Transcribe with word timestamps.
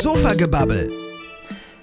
Sofagebabbel. 0.00 0.92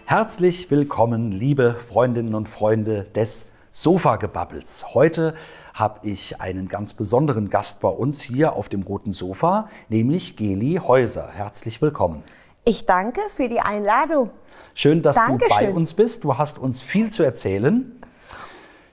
Herzlich 0.05 0.71
willkommen, 0.71 1.33
liebe 1.33 1.75
Freundinnen 1.89 2.33
und 2.33 2.47
Freunde 2.47 3.03
des 3.03 3.45
Sofagebabbels. 3.73 4.93
Heute 4.93 5.35
habe 5.73 6.07
ich 6.07 6.39
einen 6.39 6.69
ganz 6.69 6.93
besonderen 6.93 7.49
Gast 7.49 7.81
bei 7.81 7.89
uns 7.89 8.21
hier 8.21 8.53
auf 8.53 8.69
dem 8.69 8.83
roten 8.83 9.11
Sofa, 9.11 9.67
nämlich 9.89 10.37
Geli 10.37 10.79
Häuser. 10.81 11.27
Herzlich 11.29 11.81
willkommen. 11.81 12.23
Ich 12.63 12.85
danke 12.85 13.19
für 13.35 13.49
die 13.49 13.59
Einladung. 13.59 14.31
Schön, 14.75 15.01
dass 15.01 15.17
Dankeschön. 15.17 15.49
du 15.49 15.65
bei 15.65 15.71
uns 15.73 15.93
bist. 15.93 16.23
Du 16.23 16.37
hast 16.37 16.57
uns 16.57 16.81
viel 16.81 17.09
zu 17.09 17.21
erzählen. 17.21 18.01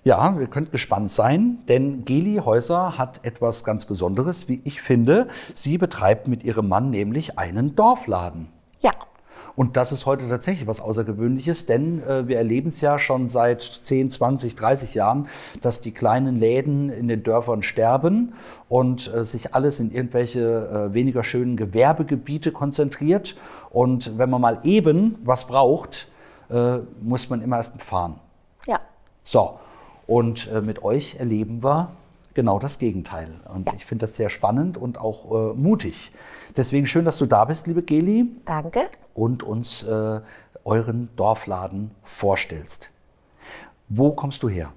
Ja, 0.02 0.36
ihr 0.36 0.48
könnt 0.48 0.72
gespannt 0.72 1.12
sein, 1.12 1.58
denn 1.68 2.04
Geli 2.04 2.38
Häuser 2.44 2.98
hat 2.98 3.24
etwas 3.24 3.62
ganz 3.62 3.84
Besonderes, 3.84 4.48
wie 4.48 4.60
ich 4.64 4.82
finde. 4.82 5.28
Sie 5.54 5.78
betreibt 5.78 6.26
mit 6.26 6.42
ihrem 6.42 6.66
Mann 6.68 6.90
nämlich 6.90 7.38
einen 7.38 7.76
Dorfladen. 7.76 8.48
Ja, 8.80 8.90
Und 9.54 9.76
das 9.76 9.92
ist 9.92 10.06
heute 10.06 10.28
tatsächlich 10.28 10.66
was 10.66 10.80
Außergewöhnliches, 10.80 11.66
denn 11.66 12.02
äh, 12.02 12.26
wir 12.26 12.38
erleben 12.38 12.68
es 12.68 12.80
ja 12.80 12.98
schon 12.98 13.28
seit 13.28 13.62
10, 13.62 14.10
20, 14.10 14.56
30 14.56 14.94
Jahren, 14.94 15.28
dass 15.60 15.80
die 15.80 15.92
kleinen 15.92 16.38
Läden 16.38 16.88
in 16.88 17.08
den 17.08 17.22
Dörfern 17.22 17.62
sterben 17.62 18.32
und 18.68 19.12
äh, 19.12 19.24
sich 19.24 19.54
alles 19.54 19.80
in 19.80 19.90
irgendwelche 19.92 20.90
äh, 20.90 20.94
weniger 20.94 21.22
schönen 21.22 21.56
Gewerbegebiete 21.56 22.52
konzentriert. 22.52 23.36
Und 23.70 24.16
wenn 24.18 24.30
man 24.30 24.40
mal 24.40 24.60
eben 24.64 25.16
was 25.24 25.46
braucht, 25.46 26.08
äh, 26.50 26.78
muss 27.00 27.28
man 27.28 27.42
immer 27.42 27.56
erst 27.56 27.80
fahren. 27.82 28.16
ja. 28.66 28.80
So, 29.24 29.58
und 30.06 30.50
äh, 30.52 30.60
mit 30.60 30.82
euch 30.82 31.16
erleben 31.16 31.62
wir 31.62 31.92
genau 32.34 32.58
das 32.58 32.78
Gegenteil. 32.78 33.34
Und 33.52 33.72
ich 33.74 33.86
finde 33.86 34.06
das 34.06 34.16
sehr 34.16 34.30
spannend 34.30 34.76
und 34.78 34.98
auch 34.98 35.52
äh, 35.52 35.54
mutig. 35.54 36.12
Deswegen 36.56 36.86
schön, 36.86 37.04
dass 37.04 37.18
du 37.18 37.26
da 37.26 37.44
bist, 37.44 37.66
liebe 37.66 37.82
Geli 37.82 38.26
Danke. 38.44 38.80
und 39.14 39.42
uns 39.42 39.82
äh, 39.82 40.20
euren 40.64 41.08
Dorfladen 41.16 41.90
vorstellst. 42.04 42.90
Wo 43.88 44.12
kommst 44.12 44.42
du 44.42 44.48
her? 44.48 44.72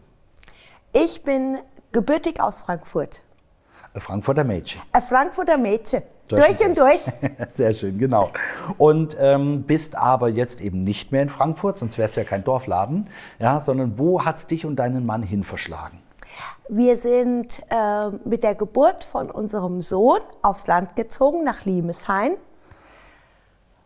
Ich 0.93 1.23
bin 1.23 1.59
gebürtig 1.91 2.41
aus 2.41 2.61
Frankfurt. 2.61 3.21
Äh, 3.93 3.99
Frankfurter 3.99 4.43
Mädchen. 4.43 4.81
Ein 4.91 5.01
Frankfurter 5.01 5.57
Mädchen. 5.57 6.03
Durch 6.27 6.57
Durch, 6.57 6.67
und 6.67 6.77
durch. 6.77 7.01
Sehr 7.53 7.71
schön, 7.73 7.99
genau. 7.99 8.31
Und 8.79 9.15
ähm, 9.19 9.61
bist 9.63 9.95
aber 9.95 10.27
jetzt 10.29 10.59
eben 10.59 10.83
nicht 10.83 11.11
mehr 11.11 11.21
in 11.21 11.29
Frankfurt, 11.29 11.77
sonst 11.77 11.99
wär's 11.99 12.15
ja 12.15 12.23
kein 12.23 12.43
Dorfladen, 12.43 13.07
ja, 13.37 13.61
sondern 13.61 13.99
wo 13.99 14.25
hat's 14.25 14.47
dich 14.47 14.65
und 14.65 14.77
deinen 14.77 15.05
Mann 15.05 15.21
hin 15.21 15.43
verschlagen? 15.43 15.99
Wir 16.67 16.97
sind 16.97 17.61
äh, 17.69 18.09
mit 18.25 18.43
der 18.43 18.55
Geburt 18.55 19.03
von 19.03 19.29
unserem 19.29 19.81
Sohn 19.81 20.19
aufs 20.41 20.65
Land 20.65 20.95
gezogen, 20.95 21.43
nach 21.43 21.65
Limeshain, 21.65 22.37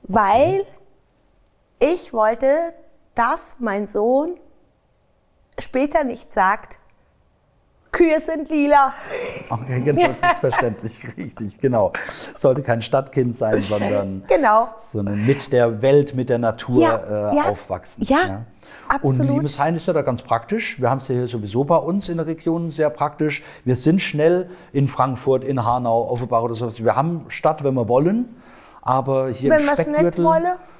weil 0.04 0.66
ich 1.80 2.14
wollte, 2.14 2.74
dass 3.16 3.58
mein 3.60 3.88
Sohn 3.88 4.40
später 5.58 6.06
nicht 6.06 6.32
sagt, 6.32 6.80
Kühe 7.92 8.20
sind 8.20 8.50
lila. 8.50 8.94
Okay, 9.50 9.82
genau, 9.82 10.10
das 10.20 10.34
ist 10.34 10.40
verständlich, 10.40 11.02
richtig, 11.18 11.58
genau. 11.60 11.92
Sollte 12.38 12.62
kein 12.62 12.82
Stadtkind 12.82 13.38
sein, 13.38 13.60
sondern, 13.62 14.24
Genau. 14.28 14.70
sondern 14.94 15.26
mit 15.26 15.52
der 15.52 15.82
Welt, 15.82 16.14
mit 16.16 16.30
der 16.30 16.38
Natur 16.38 16.82
Ja, 16.82 17.30
äh, 17.32 17.36
ja, 17.36 17.44
aufwachsen. 17.50 18.04
ja, 18.06 18.24
Und 18.24 19.12
absolut. 19.12 19.32
Liebeshain 19.38 19.76
ist 19.76 19.88
ja 19.88 19.94
da 19.94 20.04
ganz 20.04 20.22
praktisch. 20.22 20.80
Wir 20.80 20.90
haben 20.90 21.00
es 21.00 21.08
ja 21.08 21.16
hier 21.16 21.28
sowieso 21.28 21.64
bei 21.64 21.78
uns 21.78 22.10
in 22.10 22.18
der 22.18 22.28
Region 22.28 22.72
sehr 22.72 22.90
praktisch. 22.92 23.44
Wir 23.66 23.76
sind 23.76 24.02
schnell 24.02 24.50
in 24.72 24.88
Frankfurt, 24.88 25.44
in 25.44 25.66
Hanau, 25.66 26.10
Offenbach 26.12 26.44
oder 26.44 26.54
so. 26.54 26.72
Wir 26.78 26.96
haben 26.96 27.26
Stadt, 27.30 27.64
wenn 27.64 27.74
wir 27.74 27.88
wollen, 27.88 28.36
aber 28.82 29.30
hier 29.30 29.50
Wenn 29.50 29.68
im 29.68 29.76
Speckgürtel, 29.76 30.28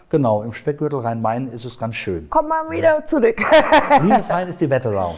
genau, 0.10 0.44
im 0.44 0.54
Speckgürtel 0.54 1.00
Rhein-Main 1.00 1.48
ist 1.52 1.66
es 1.66 1.80
ganz 1.80 1.96
schön. 1.96 2.28
Komm 2.30 2.48
mal 2.48 2.70
wieder 2.70 3.04
zurück. 3.06 3.42
Liebeshain 4.04 4.48
ist 4.50 4.62
die 4.62 4.70
Wetterau. 4.70 5.16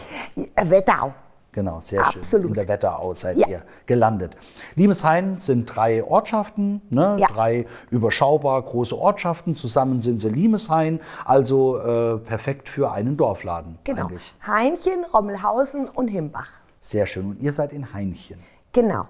Wetterau. 0.56 1.14
Genau, 1.54 1.82
sehr 1.82 2.00
schön. 2.06 2.22
Absolut. 2.22 2.48
In 2.48 2.54
der 2.54 2.68
Wetterau 2.70 3.14
seid 3.14 3.36
Ja. 3.38 3.48
ihr 3.48 3.62
gelandet. 3.86 4.38
Liebeshain 4.76 5.38
sind 5.40 5.66
drei 5.66 6.02
Ortschaften, 6.04 6.82
ne? 6.90 7.18
Ja. 7.20 7.28
drei 7.28 7.66
überschaubar 7.90 8.62
große 8.62 8.98
Ortschaften. 8.98 9.58
Zusammen 9.58 10.02
sind 10.02 10.20
sie 10.22 10.30
Liebeshain, 10.30 11.02
also 11.26 11.78
äh, 11.80 12.18
perfekt 12.20 12.70
für 12.70 12.92
einen 12.92 13.18
Dorfladen. 13.18 13.78
Genau. 13.84 14.04
Eigentlich. 14.08 14.34
Heinchen, 14.48 15.04
Rommelhausen 15.14 15.90
und 15.90 16.08
Himbach. 16.08 16.50
Sehr 16.80 17.06
schön. 17.06 17.32
Und 17.32 17.42
ihr 17.42 17.52
seid 17.52 17.74
in 17.74 17.94
Heinchen. 17.94 18.40
Genau. 18.72 19.06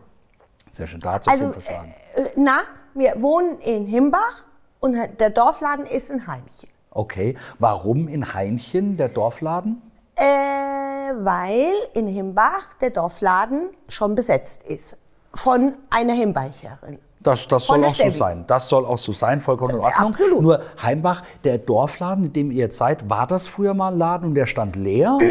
Sehr 0.73 0.87
schön. 0.87 0.99
Da 0.99 1.13
hat 1.13 1.21
es 1.21 1.27
Also, 1.31 1.47
also, 1.47 1.59
verschlagen. 1.59 1.93
äh, 2.15 2.23
na, 2.35 2.61
wir 2.95 3.21
wohnen 3.21 3.59
in 3.59 3.85
Himbach 3.85 4.43
und 4.79 4.97
der 5.19 5.29
Dorfladen 5.29 5.85
ist 5.85 6.09
in 6.09 6.25
Heinchen. 6.25 6.69
Okay. 6.89 7.37
Warum 7.59 8.07
in 8.07 8.33
Heinchen 8.33 8.97
der 8.97 9.09
Dorfladen? 9.09 9.81
Äh, 10.21 11.13
weil 11.25 11.73
in 11.93 12.07
Himbach 12.07 12.73
der 12.79 12.91
Dorfladen 12.91 13.69
schon 13.87 14.13
besetzt 14.15 14.63
ist. 14.63 14.95
Von 15.33 15.73
einer 15.89 16.13
Himbacherin. 16.13 16.99
Das, 17.21 17.47
das 17.47 17.65
soll 17.65 17.83
auch 17.83 17.89
so 17.89 17.95
Steffi. 17.95 18.17
sein. 18.17 18.45
Das 18.47 18.67
soll 18.67 18.85
auch 18.85 18.97
so 18.97 19.13
sein, 19.13 19.41
vollkommen 19.41 19.71
in 19.75 19.77
Äh, 19.81 19.83
Ordnung. 19.85 20.07
absolut. 20.07 20.41
Nur 20.41 20.61
Heimbach, 20.81 21.23
der 21.43 21.57
Dorfladen, 21.59 22.25
in 22.25 22.33
dem 22.33 22.51
ihr 22.51 22.65
jetzt 22.65 22.77
seid, 22.77 23.09
war 23.09 23.27
das 23.27 23.47
früher 23.47 23.73
mal 23.73 23.91
ein 23.93 23.97
Laden 23.99 24.29
und 24.29 24.35
der 24.35 24.45
stand 24.47 24.75
leer? 24.75 25.17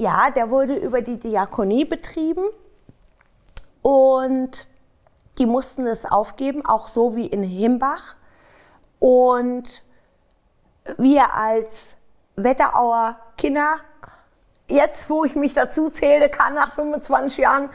Ja, 0.00 0.30
der 0.30 0.48
wurde 0.48 0.76
über 0.76 1.02
die 1.02 1.18
Diakonie 1.18 1.84
betrieben 1.84 2.44
und 3.82 4.68
die 5.38 5.46
mussten 5.46 5.88
es 5.88 6.04
aufgeben, 6.04 6.64
auch 6.64 6.86
so 6.86 7.16
wie 7.16 7.26
in 7.26 7.42
Himbach. 7.42 8.14
Und 9.00 9.82
wir 10.98 11.34
als 11.34 11.96
Wetterauer 12.44 13.16
Kinder, 13.36 13.76
jetzt 14.68 15.08
wo 15.10 15.24
ich 15.24 15.34
mich 15.34 15.54
dazu 15.54 15.90
zählen 15.90 16.30
kann, 16.30 16.54
nach 16.54 16.72
25 16.72 17.38
Jahren, 17.38 17.68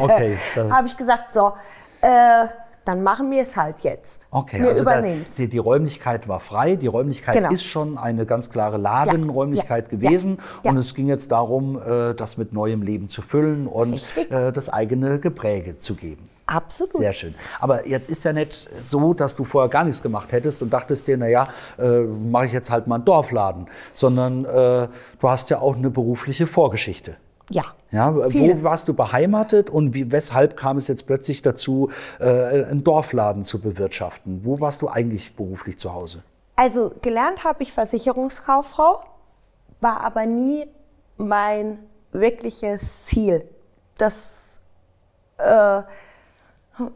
Okay, 0.00 0.36
habe 0.70 0.86
ich 0.86 0.96
gesagt, 0.96 1.32
so, 1.34 1.52
äh, 2.00 2.46
dann 2.84 3.02
machen 3.02 3.30
wir 3.30 3.42
es 3.42 3.54
halt 3.54 3.80
jetzt. 3.80 4.26
Okay, 4.30 4.60
wir 4.62 4.70
also 4.70 4.80
übernehmen 4.80 5.22
es. 5.26 5.34
die, 5.34 5.46
die 5.46 5.58
Räumlichkeit 5.58 6.26
war 6.26 6.40
frei. 6.40 6.74
Die 6.76 6.86
Räumlichkeit 6.86 7.34
Genau. 7.34 7.50
ist 7.50 7.64
schon 7.64 7.98
eine 7.98 8.24
ganz 8.24 8.48
klare 8.48 8.78
Ladenräumlichkeit 8.78 9.92
ja, 9.92 9.98
gewesen. 9.98 10.38
ja, 10.62 10.70
Und 10.70 10.76
ja. 10.76 10.80
es 10.80 10.94
ging 10.94 11.06
jetzt 11.06 11.30
darum, 11.30 11.78
äh, 11.82 12.14
das 12.14 12.38
mit 12.38 12.54
neuem 12.54 12.80
Leben 12.80 13.10
zu 13.10 13.20
füllen 13.20 13.66
und 13.66 13.92
Richtig. 13.92 14.30
äh, 14.30 14.52
das 14.52 14.70
eigene 14.70 15.18
Gepräge 15.18 15.78
zu 15.78 15.94
geben. 15.96 16.30
Absolut. 16.48 16.96
Sehr 16.96 17.12
schön. 17.12 17.34
Aber 17.60 17.86
jetzt 17.86 18.08
ist 18.08 18.24
ja 18.24 18.32
nicht 18.32 18.70
so, 18.82 19.12
dass 19.12 19.36
du 19.36 19.44
vorher 19.44 19.68
gar 19.68 19.84
nichts 19.84 20.02
gemacht 20.02 20.32
hättest 20.32 20.62
und 20.62 20.70
dachtest 20.70 21.06
dir, 21.06 21.18
naja, 21.18 21.50
äh, 21.78 22.00
mache 22.00 22.46
ich 22.46 22.52
jetzt 22.52 22.70
halt 22.70 22.86
mal 22.86 22.96
einen 22.96 23.04
Dorfladen. 23.04 23.66
Sondern 23.92 24.46
äh, 24.46 24.88
du 25.20 25.28
hast 25.28 25.50
ja 25.50 25.60
auch 25.60 25.76
eine 25.76 25.90
berufliche 25.90 26.46
Vorgeschichte. 26.46 27.16
Ja. 27.50 27.64
Ja, 27.90 28.14
wo 28.14 28.62
warst 28.62 28.88
du 28.88 28.94
beheimatet 28.94 29.68
und 29.70 29.94
wie, 29.94 30.10
weshalb 30.10 30.56
kam 30.56 30.78
es 30.78 30.88
jetzt 30.88 31.06
plötzlich 31.06 31.40
dazu, 31.42 31.90
äh, 32.18 32.24
einen 32.64 32.82
Dorfladen 32.82 33.44
zu 33.44 33.60
bewirtschaften? 33.60 34.40
Wo 34.44 34.58
warst 34.60 34.82
du 34.82 34.88
eigentlich 34.88 35.36
beruflich 35.36 35.78
zu 35.78 35.92
Hause? 35.92 36.22
Also 36.56 36.92
gelernt 37.02 37.44
habe 37.44 37.62
ich 37.62 37.72
Versicherungskauffrau, 37.72 39.02
war 39.80 40.00
aber 40.02 40.26
nie 40.26 40.66
mein 41.18 41.78
wirkliches 42.12 43.04
Ziel. 43.04 43.48
Das 43.96 44.60
äh, 45.38 45.82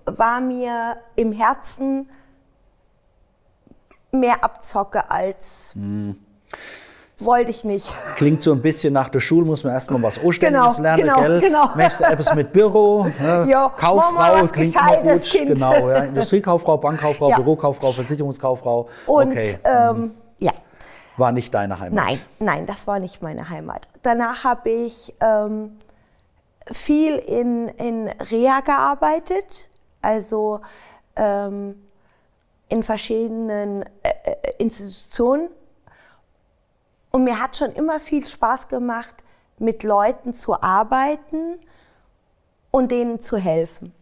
war 0.04 0.40
mir 0.40 0.96
im 1.16 1.32
Herzen 1.32 2.08
mehr 4.10 4.44
Abzocke 4.44 5.10
als 5.10 5.74
wollte 7.24 7.50
ich 7.50 7.64
nicht. 7.64 7.92
Klingt 8.16 8.42
so 8.42 8.52
ein 8.52 8.62
bisschen 8.62 8.92
nach 8.92 9.08
der 9.08 9.20
Schule, 9.20 9.46
muss 9.46 9.64
man 9.64 9.72
erstmal 9.72 10.02
was 10.02 10.18
Anständiges 10.18 10.76
Genau, 10.76 10.82
lernen, 10.82 11.02
genau, 11.02 11.20
gell? 11.20 11.40
genau. 11.40 11.70
Möchtest 11.76 12.00
du 12.00 12.04
etwas 12.04 12.34
mit 12.34 12.52
Büro, 12.52 13.04
ne? 13.20 13.44
Ja, 13.48 13.68
Kauffrau, 13.68 14.46
klingt 14.48 14.74
immer 14.74 15.02
gut. 15.02 15.22
Kind. 15.22 15.54
Genau, 15.54 15.90
ja. 15.90 15.98
Industriekauffrau, 16.04 16.76
Bankkauffrau, 16.78 17.28
Ja. 17.30 17.36
Bürokauffrau, 17.36 17.92
Versicherungskauffrau. 17.92 18.88
Und 19.06 19.30
okay, 19.30 19.58
ähm, 19.64 20.12
ja, 20.38 20.52
war 21.16 21.32
nicht 21.32 21.54
deine 21.54 21.78
Heimat. 21.78 22.04
Nein, 22.04 22.20
nein, 22.38 22.66
das 22.66 22.86
war 22.86 22.98
nicht 22.98 23.22
meine 23.22 23.48
Heimat. 23.48 23.88
Danach 24.02 24.44
habe 24.44 24.70
ich 24.70 25.14
ähm, 25.20 25.78
viel 26.70 27.16
in, 27.16 27.68
in 27.68 28.08
Reha 28.30 28.60
gearbeitet, 28.60 29.68
also 30.02 30.60
ähm, 31.16 31.88
in 32.68 32.82
verschiedenen 32.82 33.82
äh, 34.02 34.12
äh, 34.24 34.54
Institutionen. 34.58 35.50
Und 37.10 37.24
mir 37.24 37.40
hat 37.40 37.56
schon 37.56 37.72
immer 37.72 38.00
viel 38.00 38.26
Spaß 38.26 38.68
gemacht, 38.68 39.14
mit 39.58 39.82
Leuten 39.82 40.32
zu 40.32 40.60
arbeiten 40.62 41.58
und 42.70 42.90
denen 42.90 43.20
zu 43.20 43.36
helfen. 43.36 43.94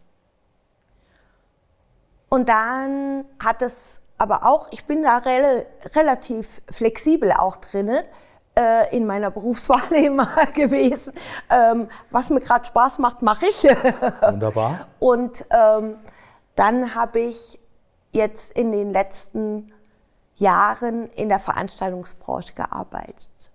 Und 2.29 2.47
dann 2.47 3.25
hat 3.43 3.61
es 3.61 3.99
aber 4.17 4.45
auch, 4.45 4.69
ich 4.71 4.85
bin 4.85 5.03
da 5.03 5.17
rel 5.17 5.65
relativ 5.93 6.61
flexibel 6.71 7.33
auch 7.33 7.57
drinne 7.57 8.05
äh, 8.57 8.95
in 8.95 9.05
meiner 9.05 9.31
Berufswahl 9.31 9.91
immer 9.91 10.29
gewesen. 10.53 11.13
Ähm, 11.49 11.89
was 12.09 12.29
mir 12.29 12.41
gerade 12.41 12.65
Spaß 12.65 12.99
macht, 12.99 13.21
mache 13.21 13.45
ich. 13.47 13.63
Wunderbar. 14.21 14.87
Und 14.99 15.45
ähm, 15.49 15.95
dann 16.55 16.95
habe 16.95 17.19
ich 17.19 17.59
jetzt 18.11 18.57
in 18.57 18.71
den 18.71 18.91
letzten 18.91 19.71
Jahren 20.35 21.09
in 21.11 21.29
der 21.29 21.39
Veranstaltungsbranche 21.39 22.53
gearbeitet. 22.53 23.51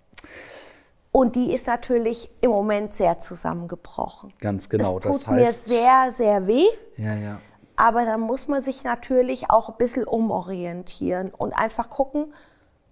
Und 1.11 1.35
die 1.35 1.53
ist 1.53 1.67
natürlich 1.67 2.29
im 2.41 2.51
Moment 2.51 2.93
sehr 2.93 3.19
zusammengebrochen. 3.19 4.33
Ganz 4.39 4.69
genau. 4.69 4.99
Das 4.99 5.11
tut 5.11 5.21
das 5.21 5.27
heißt, 5.27 5.67
mir 5.67 5.75
sehr, 5.75 6.11
sehr 6.11 6.47
weh. 6.47 6.65
Ja, 6.95 7.15
ja. 7.15 7.41
Aber 7.75 8.05
dann 8.05 8.21
muss 8.21 8.47
man 8.47 8.63
sich 8.63 8.83
natürlich 8.83 9.49
auch 9.51 9.69
ein 9.69 9.77
bisschen 9.77 10.03
umorientieren 10.03 11.31
und 11.31 11.53
einfach 11.53 11.89
gucken, 11.89 12.33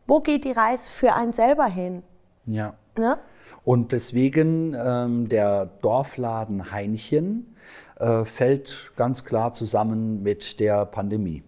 wo 0.07 0.19
geht 0.19 0.43
die 0.45 0.51
Reise 0.51 0.89
für 0.89 1.13
einen 1.13 1.33
selber 1.33 1.65
hin. 1.65 2.03
Ja. 2.45 2.73
Ne? 2.97 3.17
Und 3.63 3.91
deswegen 3.91 4.75
ähm, 4.77 5.27
der 5.27 5.65
Dorfladen 5.81 6.71
Heinchen 6.71 7.55
äh, 7.99 8.23
fällt 8.25 8.91
ganz 8.95 9.25
klar 9.25 9.51
zusammen 9.53 10.21
mit 10.21 10.59
der 10.59 10.85
Pandemie. 10.85 11.43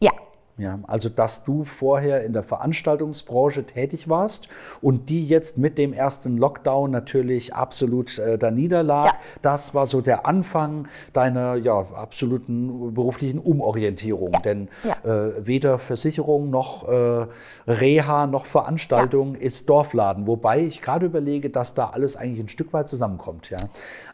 Ja, 0.00 0.12
Ja, 0.58 0.78
also 0.86 1.10
dass 1.10 1.44
du 1.44 1.64
vorher 1.64 2.24
in 2.24 2.32
der 2.32 2.42
Veranstaltungsbranche 2.42 3.64
tätig 3.64 4.08
warst 4.08 4.48
und 4.80 5.10
die 5.10 5.26
jetzt 5.26 5.58
mit 5.58 5.76
dem 5.76 5.92
ersten 5.92 6.38
Lockdown 6.38 6.90
natürlich 6.90 7.54
absolut 7.54 8.18
äh, 8.18 8.38
da 8.38 8.50
niederlag, 8.50 9.04
Ja. 9.04 9.12
das 9.42 9.74
war 9.74 9.86
so 9.86 10.00
der 10.00 10.24
Anfang 10.24 10.88
deiner 11.12 11.56
ja, 11.56 11.80
absoluten 11.94 12.94
beruflichen 12.94 13.38
Umorientierung. 13.38 14.32
Ja. 14.32 14.40
Denn 14.40 14.68
äh, 15.04 15.44
weder 15.46 15.78
Versicherung 15.78 16.48
noch 16.48 16.88
äh, 16.88 17.26
Reha 17.66 18.26
noch 18.26 18.46
Veranstaltung 18.46 19.34
ist 19.34 19.68
Dorfladen. 19.68 20.26
Wobei 20.26 20.60
ich 20.60 20.80
gerade 20.80 21.04
überlege, 21.04 21.50
dass 21.50 21.74
da 21.74 21.90
alles 21.90 22.16
eigentlich 22.16 22.40
ein 22.40 22.48
Stück 22.48 22.72
weit 22.72 22.88
zusammenkommt. 22.88 23.50
Ja. 23.50 23.58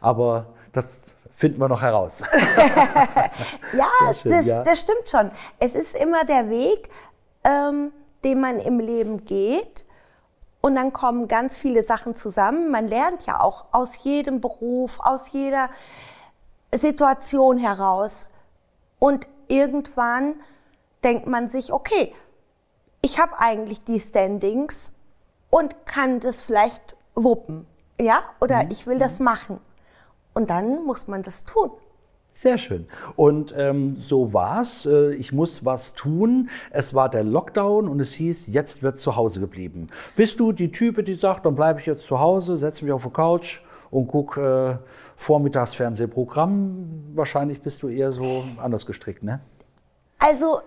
Aber 0.01 0.47
das 0.73 1.01
finden 1.43 1.59
wir 1.59 1.67
noch 1.67 1.81
heraus. 1.81 2.21
Ja, 3.73 4.13
schön, 4.13 4.31
das, 4.31 4.45
ja. 4.45 4.63
das 4.63 4.79
stimmt 4.79 5.09
schon. 5.09 5.31
Es 5.59 5.75
ist 5.75 5.95
immer 5.95 6.23
der 6.23 6.49
Weg, 6.49 6.89
ähm, 7.43 7.91
den 8.23 8.39
man 8.39 8.59
im 8.59 8.79
Leben 8.79 9.25
geht. 9.25 9.85
Und 10.61 10.75
dann 10.75 10.93
kommen 10.93 11.27
ganz 11.27 11.57
viele 11.57 11.83
Sachen 11.83 12.15
zusammen. 12.15 12.71
Man 12.71 12.87
lernt 12.87 13.25
ja 13.25 13.41
auch 13.41 13.65
aus 13.71 14.03
jedem 14.03 14.39
Beruf, 14.39 14.99
aus 15.01 15.31
jeder 15.31 15.69
Situation 16.73 17.57
heraus. 17.57 18.27
Und 18.99 19.27
irgendwann 19.47 20.35
denkt 21.03 21.27
man 21.27 21.49
sich, 21.49 21.73
okay, 21.73 22.13
ich 23.01 23.19
habe 23.19 23.37
eigentlich 23.39 23.83
die 23.83 23.99
Standings 23.99 24.91
und 25.49 25.85
kann 25.85 26.19
das 26.19 26.43
vielleicht 26.43 26.95
wuppen. 27.15 27.65
Ja, 27.99 28.21
oder 28.39 28.69
ich 28.69 28.87
will 28.87 28.99
das 28.99 29.19
machen. 29.19 29.59
Und 30.33 30.49
dann 30.49 30.85
muss 30.85 31.07
man 31.07 31.23
das 31.23 31.43
tun. 31.43 31.71
Sehr 32.35 32.57
schön. 32.57 32.87
Und 33.15 33.53
ähm, 33.57 33.97
so 34.01 34.33
war's. 34.33 34.85
Äh, 34.85 35.13
ich 35.15 35.31
muss 35.31 35.63
was 35.63 35.93
tun. 35.93 36.49
Es 36.71 36.93
war 36.93 37.09
der 37.09 37.23
Lockdown 37.23 37.87
und 37.87 37.99
es 37.99 38.13
hieß, 38.13 38.47
jetzt 38.47 38.83
wird 38.83 38.99
zu 38.99 39.15
Hause 39.15 39.39
geblieben. 39.39 39.87
Bist 40.15 40.39
du 40.39 40.51
die 40.51 40.71
Type, 40.71 41.03
die 41.03 41.15
sagt, 41.15 41.45
dann 41.45 41.55
bleibe 41.55 41.79
ich 41.79 41.85
jetzt 41.85 42.05
zu 42.05 42.19
Hause, 42.19 42.57
setze 42.57 42.83
mich 42.83 42.91
auf 42.91 43.03
die 43.03 43.11
Couch 43.11 43.61
und 43.91 44.07
gucke 44.07 44.79
äh, 44.81 44.87
Vormittagsfernsehprogramm? 45.15 47.13
Wahrscheinlich 47.13 47.61
bist 47.61 47.83
du 47.83 47.87
eher 47.87 48.11
so 48.11 48.43
anders 48.57 48.85
gestrickt, 48.85 49.23
ne? 49.23 49.39
Also, 50.19 50.61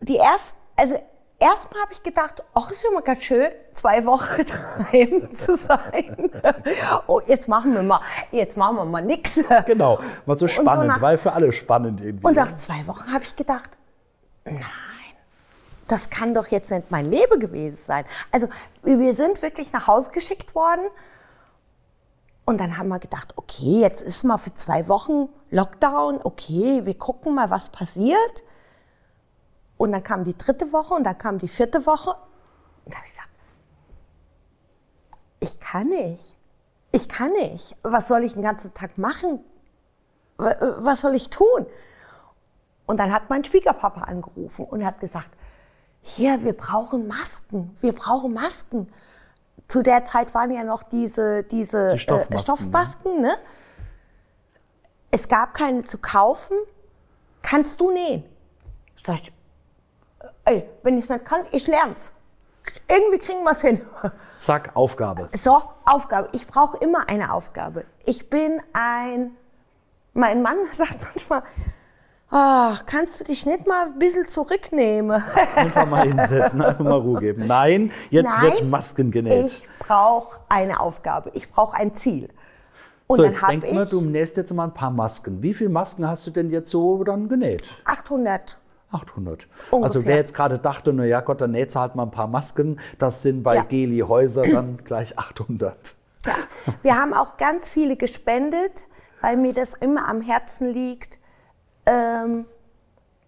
die 0.00 0.16
erst, 0.16 0.54
also 0.76 0.94
erstmal 1.38 1.82
habe 1.82 1.92
ich 1.92 2.02
gedacht, 2.02 2.42
ach, 2.54 2.70
ist 2.70 2.82
ja 2.82 2.90
mal 2.90 3.02
ganz 3.02 3.22
schön, 3.22 3.48
zwei 3.72 4.04
Wochen 4.04 4.44
daheim 4.46 5.34
zu 5.34 5.56
sein. 5.56 6.30
oh, 7.06 7.20
jetzt 7.26 7.48
machen 7.48 7.74
wir 7.74 7.82
mal, 7.82 8.00
jetzt 8.30 8.56
machen 8.56 8.76
wir 8.76 8.84
mal 8.84 9.02
nix. 9.02 9.42
Genau, 9.66 10.00
war 10.26 10.36
so 10.36 10.48
spannend, 10.48 10.88
nach- 10.88 11.00
war 11.00 11.16
für 11.18 11.32
alle 11.32 11.52
spannend 11.52 12.00
irgendwie. 12.00 12.26
Und 12.26 12.34
ne? 12.36 12.40
nach 12.40 12.56
zwei 12.56 12.86
Wochen 12.86 13.12
habe 13.12 13.24
ich 13.24 13.36
gedacht, 13.36 13.70
nein, 14.44 14.64
das 15.86 16.10
kann 16.10 16.34
doch 16.34 16.48
jetzt 16.48 16.70
nicht 16.70 16.90
mein 16.90 17.06
Leben 17.06 17.40
gewesen 17.40 17.76
sein. 17.76 18.04
Also 18.30 18.48
wir 18.82 19.14
sind 19.14 19.40
wirklich 19.42 19.72
nach 19.72 19.86
Hause 19.86 20.10
geschickt 20.10 20.54
worden. 20.54 20.86
Und 22.44 22.58
dann 22.58 22.78
haben 22.78 22.88
wir 22.88 22.98
gedacht, 22.98 23.34
okay, 23.36 23.80
jetzt 23.80 24.00
ist 24.00 24.24
mal 24.24 24.38
für 24.38 24.54
zwei 24.54 24.88
Wochen 24.88 25.28
Lockdown, 25.50 26.20
okay, 26.24 26.80
wir 26.84 26.94
gucken 26.96 27.34
mal, 27.34 27.50
was 27.50 27.68
passiert. 27.68 28.42
Und 29.78 29.92
dann 29.92 30.02
kam 30.02 30.24
die 30.24 30.36
dritte 30.36 30.72
Woche 30.72 30.94
und 30.94 31.04
dann 31.04 31.16
kam 31.16 31.38
die 31.38 31.48
vierte 31.48 31.86
Woche. 31.86 32.10
Und 32.84 32.92
da 32.92 32.98
habe 32.98 33.06
ich 33.06 33.12
gesagt, 33.12 33.28
ich 35.40 35.60
kann 35.60 35.88
nicht. 35.88 36.36
Ich 36.92 37.08
kann 37.08 37.30
nicht. 37.32 37.76
Was 37.82 38.08
soll 38.08 38.24
ich 38.24 38.34
den 38.34 38.42
ganzen 38.42 38.74
Tag 38.74 38.98
machen? 38.98 39.40
Äh, 40.38 40.54
Was 40.78 41.00
soll 41.00 41.14
ich 41.14 41.30
tun? 41.30 41.66
Und 42.86 42.98
dann 42.98 43.12
hat 43.12 43.30
mein 43.30 43.44
Schwiegerpapa 43.44 44.02
angerufen 44.02 44.64
und 44.64 44.84
hat 44.84 44.98
gesagt, 44.98 45.30
hier, 46.00 46.42
wir 46.42 46.56
brauchen 46.56 47.06
Masken, 47.06 47.76
wir 47.80 47.92
brauchen 47.92 48.32
Masken. 48.32 48.90
Zu 49.68 49.82
der 49.82 50.06
Zeit 50.06 50.34
waren 50.34 50.50
ja 50.50 50.64
noch 50.64 50.82
diese, 50.82 51.42
diese 51.44 51.92
Die 51.92 51.98
Stoffmasken, 51.98 52.34
äh, 52.34 52.38
Stoffmasken, 52.40 53.20
ne? 53.20 53.36
Es 55.10 55.28
gab 55.28 55.54
keine 55.54 55.84
zu 55.84 55.98
kaufen. 55.98 56.56
Kannst 57.42 57.80
du 57.80 57.90
nähen? 57.90 58.24
Ich, 58.96 59.32
ey, 60.48 60.68
wenn 60.82 60.98
ich 60.98 61.04
es 61.04 61.10
nicht 61.10 61.24
kann, 61.24 61.42
ich 61.52 61.66
lern's. 61.66 62.12
Irgendwie 62.90 63.18
kriegen 63.18 63.42
wir 63.44 63.52
es 63.52 63.60
hin. 63.60 63.80
Zack, 64.38 64.70
Aufgabe. 64.74 65.28
So, 65.36 65.62
Aufgabe. 65.84 66.28
Ich 66.32 66.46
brauche 66.46 66.76
immer 66.78 67.08
eine 67.08 67.32
Aufgabe. 67.32 67.84
Ich 68.04 68.30
bin 68.30 68.60
ein. 68.72 69.32
Mein 70.14 70.42
Mann 70.42 70.58
sagt 70.72 70.98
manchmal, 71.02 71.42
ach, 72.30 72.84
kannst 72.86 73.20
du 73.20 73.24
dich 73.24 73.46
nicht 73.46 73.66
mal 73.66 73.86
ein 73.86 73.98
bisschen 73.98 74.28
zurücknehmen? 74.28 75.22
Einfach 75.54 75.86
mal 75.86 76.06
hinsetzen, 76.06 76.62
einfach 76.62 76.84
mal 76.84 76.98
Ruhe 76.98 77.20
geben. 77.20 77.46
Nein, 77.46 77.92
jetzt 78.10 78.26
Nein, 78.26 78.42
wird 78.42 78.64
Masken 78.64 79.10
genäht. 79.10 79.46
Ich 79.46 79.68
brauche 79.78 80.38
eine 80.48 80.80
Aufgabe. 80.80 81.30
Ich 81.34 81.50
brauche 81.50 81.76
ein 81.76 81.94
Ziel. 81.94 82.28
Und 83.06 83.18
so, 83.18 83.22
dann 83.22 83.32
jetzt 83.32 83.48
denk 83.48 83.74
mal, 83.74 83.84
ich 83.84 83.90
du 83.90 84.00
nähst 84.02 84.36
jetzt 84.36 84.52
mal 84.52 84.64
ein 84.64 84.74
paar 84.74 84.90
Masken. 84.90 85.42
Wie 85.42 85.54
viele 85.54 85.70
Masken 85.70 86.06
hast 86.06 86.26
du 86.26 86.30
denn 86.30 86.50
jetzt 86.50 86.70
so 86.70 87.02
dann 87.04 87.28
genäht? 87.28 87.62
800. 87.84 88.58
800. 88.90 89.46
Also 89.70 89.76
Ungefähr. 89.76 90.06
wer 90.06 90.16
jetzt 90.16 90.34
gerade 90.34 90.58
dachte, 90.58 90.92
na 90.92 91.04
ja 91.04 91.20
Gott, 91.20 91.40
dann 91.40 91.52
näht 91.52 91.74
halt 91.74 91.94
mal 91.94 92.04
ein 92.04 92.10
paar 92.10 92.26
Masken, 92.26 92.80
das 92.98 93.22
sind 93.22 93.42
bei 93.42 93.56
Ja. 93.56 93.62
Geli 93.62 94.00
Häuser 94.00 94.42
dann 94.42 94.78
gleich 94.84 95.18
800. 95.18 95.96
Ja. 96.26 96.34
Wir 96.82 96.96
haben 96.96 97.14
auch 97.14 97.36
ganz 97.36 97.70
viele 97.70 97.96
gespendet, 97.96 98.88
weil 99.20 99.36
mir 99.36 99.52
das 99.52 99.74
immer 99.74 100.08
am 100.08 100.20
Herzen 100.20 100.72
liegt. 100.72 101.18
Ähm, 101.86 102.46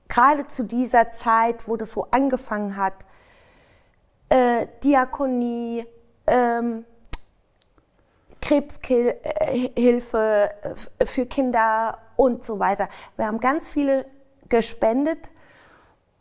Gerade 0.08 0.46
zu 0.46 0.64
dieser 0.64 1.12
Zeit, 1.12 1.68
wo 1.68 1.76
das 1.76 1.92
so 1.92 2.08
angefangen 2.10 2.76
hat, 2.76 3.06
äh, 4.28 4.66
Diakonie, 4.82 5.86
ähm, 6.26 6.84
Krebshilfe 8.40 10.50
äh, 10.98 11.06
für 11.06 11.26
Kinder 11.26 11.98
und 12.16 12.44
so 12.44 12.58
weiter. 12.58 12.88
Wir 13.16 13.26
haben 13.26 13.38
ganz 13.38 13.70
viele 13.70 14.04
gespendet. 14.48 15.30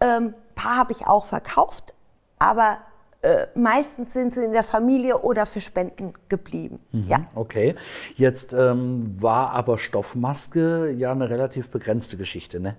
Ähm, 0.02 0.34
paar 0.56 0.78
habe 0.78 0.92
ich 0.92 1.08
auch 1.08 1.26
verkauft, 1.26 1.94
aber 2.38 2.78
äh, 3.22 3.48
meistens 3.54 4.14
sind 4.14 4.34
sie 4.34 4.46
in 4.46 4.54
der 4.54 4.64
Familie 4.64 5.20
oder 5.20 5.46
für 5.46 5.60
Spenden 5.60 6.14
geblieben. 6.30 6.80
Ja. 6.92 7.26
Okay. 7.36 7.76
Jetzt 8.16 8.54
ähm, 8.54 9.22
war 9.22 9.52
aber 9.52 9.78
Stoffmaske 9.78 10.92
ja 10.92 11.12
eine 11.12 11.30
relativ 11.30 11.70
begrenzte 11.70 12.16
Geschichte, 12.16 12.60
ne? 12.60 12.78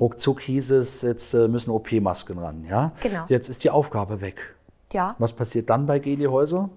Ruckzuck 0.00 0.40
hieß 0.40 0.72
es, 0.72 1.02
jetzt 1.02 1.34
äh, 1.34 1.46
müssen 1.46 1.70
OP-Masken 1.70 2.38
ran, 2.38 2.64
ja? 2.64 2.90
Genau. 3.00 3.26
Jetzt 3.28 3.48
ist 3.48 3.62
die 3.62 3.70
Aufgabe 3.70 4.20
weg. 4.20 4.56
ja. 4.92 5.14
Was 5.18 5.32
passiert 5.32 5.70
dann 5.70 5.86
bei 5.86 6.00
Geli 6.00 6.24
Häuser? 6.24 6.68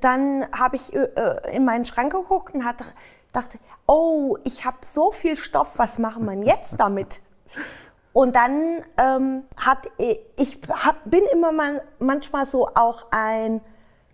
Dann 0.00 0.46
habe 0.56 0.76
ich 0.76 0.94
äh, 0.94 1.08
äh, 1.14 1.54
in 1.56 1.66
meinen 1.66 1.84
Schrank 1.84 2.12
geguckt 2.12 2.54
und 2.54 2.64
hatte, 2.64 2.84
dachte, 3.32 3.58
oh, 3.86 4.38
ich 4.44 4.64
habe 4.64 4.78
so 4.82 5.10
viel 5.10 5.36
Stoff, 5.36 5.78
was 5.78 5.98
machen 5.98 6.24
wir 6.24 6.46
jetzt 6.46 6.80
damit? 6.80 7.20
Und 8.12 8.36
dann 8.36 8.82
ähm, 8.98 9.44
hat 9.56 9.88
ich 10.36 10.60
hab, 10.68 11.10
bin 11.10 11.22
immer 11.32 11.52
mal, 11.52 11.82
manchmal 11.98 12.48
so 12.48 12.68
auch 12.68 13.06
ein 13.10 13.60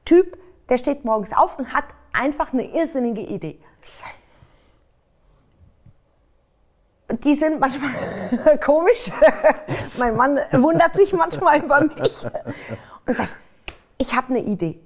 Typ, 0.05 0.39
der 0.69 0.79
steht 0.79 1.05
morgens 1.05 1.33
auf 1.37 1.59
und 1.59 1.73
hat 1.73 1.85
einfach 2.13 2.53
eine 2.53 2.65
irrsinnige 2.65 3.23
Idee. 3.23 3.61
Die 7.25 7.35
sind 7.35 7.59
manchmal 7.59 7.91
komisch. 8.65 9.11
mein 9.99 10.17
Mann 10.17 10.39
wundert 10.53 10.95
sich 10.95 11.13
manchmal 11.13 11.63
über 11.63 11.81
mich 11.81 12.27
und 13.07 13.17
sagt, 13.17 13.35
ich 13.99 14.15
habe 14.15 14.29
eine 14.29 14.41
Idee. 14.41 14.79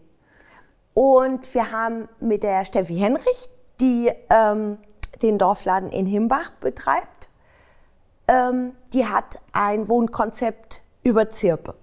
Und 0.95 1.53
wir 1.55 1.71
haben 1.71 2.09
mit 2.21 2.43
der 2.43 2.65
Steffi 2.65 2.95
Henrich, 2.95 3.49
die 3.81 4.11
ähm, 4.31 4.79
den 5.23 5.39
Dorfladen 5.39 5.89
in 5.91 6.07
Himbach 6.07 6.51
betreibt, 6.61 7.22
ähm, 8.29 8.75
die 8.93 9.07
hat 9.07 9.41
ein 9.53 9.89
Wohnkonzept 9.89 10.83
über 11.03 11.31
Zirpe. 11.31 11.75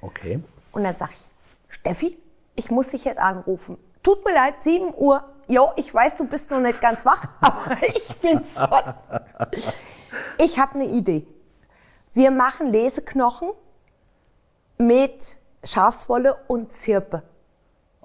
Okay. 0.00 0.40
Und 0.72 0.84
dann 0.84 0.96
sage 0.96 1.12
ich, 1.14 1.28
Steffi, 1.68 2.18
ich 2.54 2.70
muss 2.70 2.88
dich 2.88 3.04
jetzt 3.04 3.18
anrufen. 3.18 3.78
Tut 4.02 4.24
mir 4.24 4.34
leid, 4.34 4.62
7 4.62 4.94
Uhr. 4.94 5.24
Jo, 5.48 5.70
ich 5.76 5.92
weiß, 5.92 6.16
du 6.16 6.26
bist 6.26 6.50
noch 6.50 6.60
nicht 6.60 6.80
ganz 6.80 7.04
wach, 7.04 7.24
aber 7.40 7.76
ich 7.82 8.14
bin's 8.16 8.54
schon. 8.54 8.94
Ich 10.38 10.58
habe 10.58 10.74
eine 10.74 10.86
Idee. 10.86 11.26
Wir 12.14 12.30
machen 12.30 12.72
Leseknochen 12.72 13.50
mit 14.78 15.36
Schafswolle 15.64 16.36
und 16.46 16.72
Zirpe. 16.72 17.22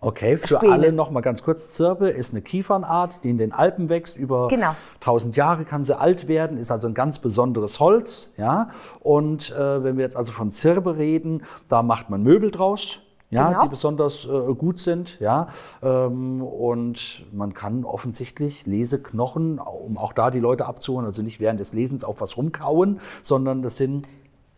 Okay, 0.03 0.37
für 0.37 0.57
Späne. 0.57 0.73
alle 0.73 0.91
noch 0.91 1.11
mal 1.11 1.21
ganz 1.21 1.43
kurz. 1.43 1.69
Zirbe 1.69 2.09
ist 2.09 2.31
eine 2.33 2.41
Kiefernart, 2.41 3.23
die 3.23 3.29
in 3.29 3.37
den 3.37 3.51
Alpen 3.51 3.87
wächst. 3.87 4.17
Über 4.17 4.47
Genau. 4.47 4.75
1000 4.95 5.35
Jahre 5.35 5.63
kann 5.63 5.85
sie 5.85 5.97
alt 5.97 6.27
werden, 6.27 6.57
ist 6.57 6.71
also 6.71 6.87
ein 6.87 6.95
ganz 6.95 7.19
besonderes 7.19 7.79
Holz. 7.79 8.33
Ja? 8.35 8.71
Und 9.01 9.51
äh, 9.51 9.83
wenn 9.83 9.97
wir 9.97 10.03
jetzt 10.03 10.17
also 10.17 10.31
von 10.31 10.51
Zirbe 10.51 10.97
reden, 10.97 11.43
da 11.69 11.83
macht 11.83 12.09
man 12.09 12.23
Möbel 12.23 12.49
draus. 12.49 12.97
Ja, 13.29 13.47
Genau. 13.47 13.63
die 13.63 13.69
besonders 13.69 14.25
äh, 14.25 14.53
gut 14.55 14.79
sind, 14.79 15.17
ja, 15.21 15.47
ähm, 15.81 16.41
und 16.43 17.23
man 17.31 17.53
kann 17.53 17.85
offensichtlich 17.85 18.65
Leseknochen, 18.65 19.57
um 19.57 19.97
auch 19.97 20.11
da 20.11 20.31
die 20.31 20.41
Leute 20.41 20.65
abzuholen, 20.65 21.05
also 21.05 21.21
nicht 21.21 21.39
während 21.39 21.57
des 21.61 21.71
Lesens 21.71 22.03
auf 22.03 22.19
was 22.19 22.35
rumkauen, 22.35 22.99
sondern 23.23 23.61
das 23.61 23.77
sind 23.77 24.05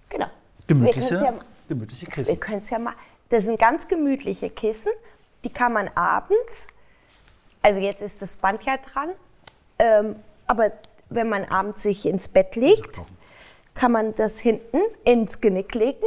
Genau. 0.09 0.25
gemütliche, 0.65 1.19
Wir 1.21 1.33
gemütliche 1.67 2.07
wir 2.07 2.13
Kissen. 2.13 2.39
können 2.39 2.61
es 2.63 2.71
ja 2.71 2.79
mal. 2.79 2.93
Das 3.29 3.43
sind 3.43 3.59
ganz 3.59 3.87
gemütliche 3.87 4.49
Kissen, 4.49 4.91
die 5.43 5.49
kann 5.49 5.73
man 5.73 5.89
abends, 5.95 6.67
also 7.61 7.79
jetzt 7.79 8.01
ist 8.01 8.21
das 8.21 8.35
Band 8.35 8.63
ja 8.63 8.75
dran, 8.77 9.09
ähm, 9.79 10.15
aber 10.47 10.71
wenn 11.09 11.29
man 11.29 11.45
abends 11.45 11.81
sich 11.81 12.05
ins 12.05 12.27
Bett 12.27 12.55
legt, 12.55 13.01
kann 13.75 13.91
man 13.91 14.15
das 14.15 14.39
hinten 14.39 14.79
ins 15.03 15.41
Genick 15.41 15.73
legen. 15.75 16.05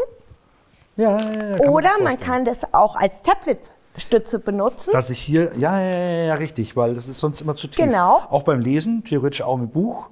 Ja, 0.96 1.18
ja, 1.18 1.56
ja, 1.56 1.68
Oder 1.68 1.90
man 2.02 2.18
kann 2.18 2.44
das 2.44 2.72
auch 2.72 2.96
als 2.96 3.12
Tablet-Stütze 3.22 4.38
benutzen. 4.38 4.92
Dass 4.92 5.10
ich 5.10 5.20
hier, 5.20 5.52
ja, 5.56 5.78
ja, 5.80 5.96
ja, 5.96 6.24
ja, 6.24 6.34
richtig, 6.34 6.76
weil 6.76 6.94
das 6.94 7.08
ist 7.08 7.18
sonst 7.18 7.40
immer 7.40 7.54
zu 7.56 7.68
tief. 7.68 7.84
Genau. 7.84 8.22
Auch 8.30 8.44
beim 8.44 8.60
Lesen, 8.60 9.04
theoretisch 9.04 9.42
auch 9.42 9.56
mit 9.58 9.72
Buch. 9.72 10.08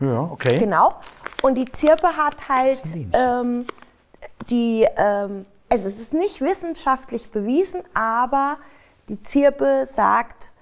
Ja, 0.00 0.20
okay. 0.20 0.56
Genau. 0.58 0.94
Und 1.42 1.56
die 1.56 1.70
Zirpe 1.70 2.08
hat 2.08 2.48
halt 2.48 2.82
ähm, 3.12 3.66
die, 4.48 4.86
ähm, 4.96 5.44
also 5.72 5.88
es 5.88 5.98
ist 5.98 6.12
nicht 6.12 6.42
wissenschaftlich 6.42 7.30
bewiesen, 7.30 7.80
aber 7.94 8.58
die 9.08 9.22
Zirpe 9.22 9.86
sagt 9.90 10.52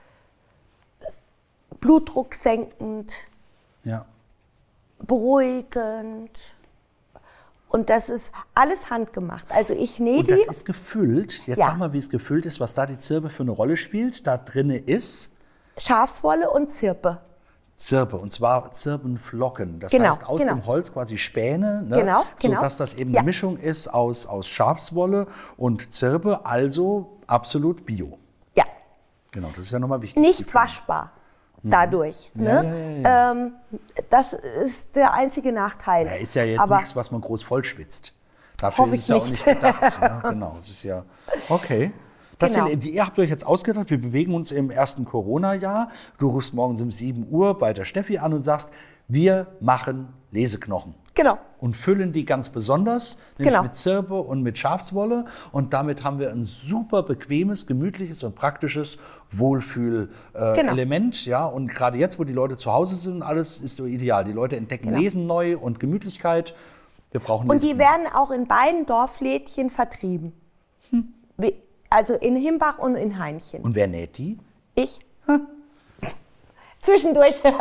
Blutdruck 1.80 2.36
senkend, 2.36 3.12
Ja. 3.82 4.04
beruhigend. 5.00 6.54
Und 7.70 7.90
das 7.90 8.08
ist 8.08 8.30
alles 8.54 8.88
handgemacht. 8.90 9.50
Also 9.50 9.74
ich 9.74 9.98
nähe 9.98 10.20
Und 10.20 10.30
das 10.30 10.38
die. 10.42 10.46
ist 10.48 10.64
gefüllt. 10.64 11.44
Jetzt 11.48 11.58
Ja. 11.58 11.66
sag 11.66 11.78
mal, 11.78 11.92
wie 11.92 11.98
es 11.98 12.08
gefüllt 12.08 12.46
ist, 12.46 12.60
was 12.60 12.74
da 12.74 12.86
die 12.86 12.98
Zirbe 13.00 13.30
für 13.30 13.42
eine 13.42 13.50
Rolle 13.50 13.76
spielt. 13.76 14.28
Da 14.28 14.36
drinne 14.36 14.78
ist 14.78 15.28
Schafswolle 15.76 16.50
und 16.50 16.70
Zirpe. 16.70 17.20
Zirbe, 17.80 18.16
und 18.18 18.30
zwar 18.32 18.72
Zirbenflocken. 18.72 19.80
Das 19.80 19.90
Genau, 19.90 20.10
heißt, 20.10 20.26
aus 20.26 20.40
genau. 20.40 20.52
dem 20.52 20.66
Holz 20.66 20.92
quasi 20.92 21.16
Späne, 21.16 21.82
ne? 21.82 21.96
Genau, 22.00 22.24
genau. 22.38 22.56
sodass 22.56 22.76
das 22.76 22.94
eben 22.94 23.10
Ja. 23.12 23.20
eine 23.20 23.26
Mischung 23.26 23.56
ist 23.56 23.88
aus, 23.88 24.26
aus 24.26 24.46
Schafswolle 24.46 25.26
und 25.56 25.92
Zirbe, 25.94 26.44
also 26.44 27.18
absolut 27.26 27.86
bio. 27.86 28.18
Ja, 28.54 28.64
Genau, 29.30 29.48
das 29.56 29.64
ist 29.64 29.72
ja 29.72 29.78
nochmal 29.78 30.02
wichtig. 30.02 30.20
Nicht 30.22 30.52
waschbar 30.54 31.12
dadurch. 31.62 32.30
Mhm. 32.34 32.44
Ja, 32.46 32.62
ne? 32.62 33.00
ja, 33.02 33.30
Ähm, 33.32 33.52
das 34.10 34.34
ist 34.34 34.94
der 34.94 35.14
einzige 35.14 35.50
Nachteil. 35.50 36.06
Ja, 36.06 36.12
ist 36.14 36.34
ja 36.34 36.44
jetzt 36.44 36.60
Aber 36.60 36.76
nichts, 36.78 36.94
was 36.94 37.10
man 37.10 37.22
groß 37.22 37.42
vollschwitzt. 37.42 38.12
Dafür 38.58 38.84
Hoffe 38.84 38.96
ist 38.96 39.02
es 39.02 39.04
ich 39.04 39.08
ja 39.08 39.16
auch 39.16 39.20
nicht. 39.30 39.46
nicht 39.46 39.60
gedacht. 39.80 39.98
ja, 40.02 40.20
genau, 40.30 40.56
das 40.60 40.68
ist 40.68 40.82
ja 40.82 41.02
okay. 41.48 41.92
Das 42.40 42.54
Genau. 42.54 42.66
sind, 42.68 42.82
die, 42.82 42.94
ihr 42.94 43.06
habt 43.06 43.18
euch 43.18 43.28
jetzt 43.28 43.46
ausgedacht, 43.46 43.90
wir 43.90 44.00
bewegen 44.00 44.34
uns 44.34 44.50
im 44.50 44.70
ersten 44.70 45.04
Corona-Jahr. 45.04 45.90
Du 46.18 46.28
rufst 46.30 46.54
morgens 46.54 46.80
um 46.80 46.90
7 46.90 47.26
Uhr 47.30 47.56
bei 47.58 47.72
der 47.74 47.84
Steffi 47.84 48.18
an 48.18 48.32
und 48.32 48.42
sagst, 48.42 48.70
wir 49.08 49.46
machen 49.60 50.08
Leseknochen 50.30 50.94
genau. 51.14 51.36
und 51.58 51.76
füllen 51.76 52.12
die 52.12 52.24
ganz 52.24 52.48
besonders, 52.48 53.18
nämlich 53.36 53.52
Genau. 53.52 53.62
mit 53.64 53.74
Zirbe 53.74 54.20
und 54.20 54.42
mit 54.42 54.56
Schafswolle. 54.56 55.26
Und 55.52 55.74
damit 55.74 56.02
haben 56.02 56.18
wir 56.18 56.30
ein 56.30 56.44
super 56.44 57.02
bequemes, 57.02 57.66
gemütliches 57.66 58.22
und 58.22 58.34
praktisches 58.36 58.96
Wohlfühl-Element. 59.32 61.14
Äh, 61.14 61.24
Genau. 61.24 61.30
Ja, 61.38 61.46
und 61.46 61.68
gerade 61.68 61.98
jetzt, 61.98 62.18
wo 62.18 62.24
die 62.24 62.32
Leute 62.32 62.56
zu 62.56 62.72
Hause 62.72 62.94
sind 62.94 63.16
und 63.16 63.22
alles, 63.22 63.60
ist 63.60 63.76
so 63.76 63.84
ideal. 63.84 64.24
Die 64.24 64.32
Leute 64.32 64.56
entdecken 64.56 64.88
Genau. 64.88 65.00
Lesen 65.00 65.26
neu 65.26 65.58
und 65.58 65.78
Gemütlichkeit. 65.80 66.54
Wir 67.10 67.20
brauchen 67.20 67.50
Und 67.50 67.62
die 67.62 67.76
werden 67.76 68.06
auch 68.14 68.30
in 68.30 68.46
beiden 68.46 68.86
Dorflädchen 68.86 69.68
vertrieben. 69.68 70.32
Hm. 70.90 71.12
Also 71.90 72.14
in 72.14 72.36
Himbach 72.36 72.78
und 72.78 72.94
in 72.94 73.18
Heinchen. 73.18 73.62
Und 73.62 73.74
wer 73.74 73.88
näht 73.88 74.16
die? 74.16 74.38
Ich? 74.76 75.00
Zwischendurch. 76.82 77.34
Wenn 77.44 77.52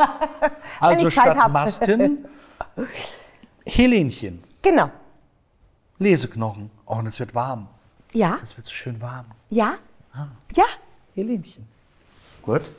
Also 0.80 1.10
statt 1.10 1.38
hab. 1.38 1.52
Masken, 1.52 2.26
Helenchen, 3.66 4.44
Genau. 4.62 4.90
Leseknochen. 5.98 6.70
Oh, 6.86 6.96
und 6.96 7.08
es 7.08 7.20
wird 7.20 7.34
warm. 7.36 7.68
Ja? 8.14 8.40
Es 8.42 8.56
wird 8.56 8.68
so 8.68 8.74
schön 8.74 9.02
warm. 9.02 9.26
Ja? 9.50 9.76
Ah. 10.14 10.28
Ja? 10.56 10.66
Helenchen. 11.16 11.68
Gut. 12.42 12.72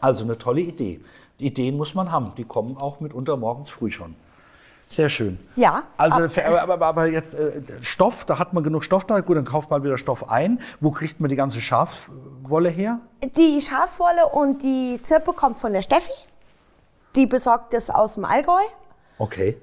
Also 0.00 0.24
eine 0.24 0.38
tolle 0.38 0.60
Idee. 0.62 1.00
Ideen 1.38 1.76
muss 1.76 1.94
man 1.94 2.10
haben. 2.10 2.32
Die 2.36 2.44
kommen 2.44 2.76
auch 2.76 3.00
mitunter 3.00 3.36
morgens 3.36 3.68
früh 3.70 3.90
schon. 3.90 4.14
Sehr 4.88 5.08
schön. 5.08 5.38
Ja. 5.56 5.82
Also, 5.96 6.28
Ah, 6.44 6.58
aber, 6.62 6.86
aber, 6.86 7.06
jetzt 7.06 7.34
äh, 7.34 7.60
Stoff, 7.80 8.24
da 8.24 8.38
hat 8.38 8.52
man 8.52 8.62
genug 8.62 8.84
Stoff 8.84 9.04
da. 9.04 9.18
Gut, 9.20 9.36
dann 9.36 9.44
kauft 9.44 9.68
man 9.70 9.82
wieder 9.82 9.98
Stoff 9.98 10.28
ein. 10.30 10.60
Wo 10.80 10.92
kriegt 10.92 11.18
man 11.20 11.28
die 11.28 11.34
ganze 11.36 11.60
Schafwolle 11.60 12.68
her? 12.68 13.00
Die 13.36 13.60
Schafswolle 13.60 14.26
und 14.28 14.62
die 14.62 15.00
Zirpe 15.02 15.32
kommt 15.32 15.58
von 15.58 15.72
der 15.72 15.82
Steffi. 15.82 16.12
Die 17.16 17.26
besorgt 17.26 17.74
es 17.74 17.90
aus 17.90 18.14
dem 18.14 18.24
Allgäu 18.24 18.60
Okay. 19.18 19.56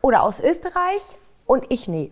oder 0.00 0.22
aus 0.22 0.40
Österreich. 0.40 1.16
Und 1.44 1.66
ich 1.68 1.86
nähe. 1.88 2.10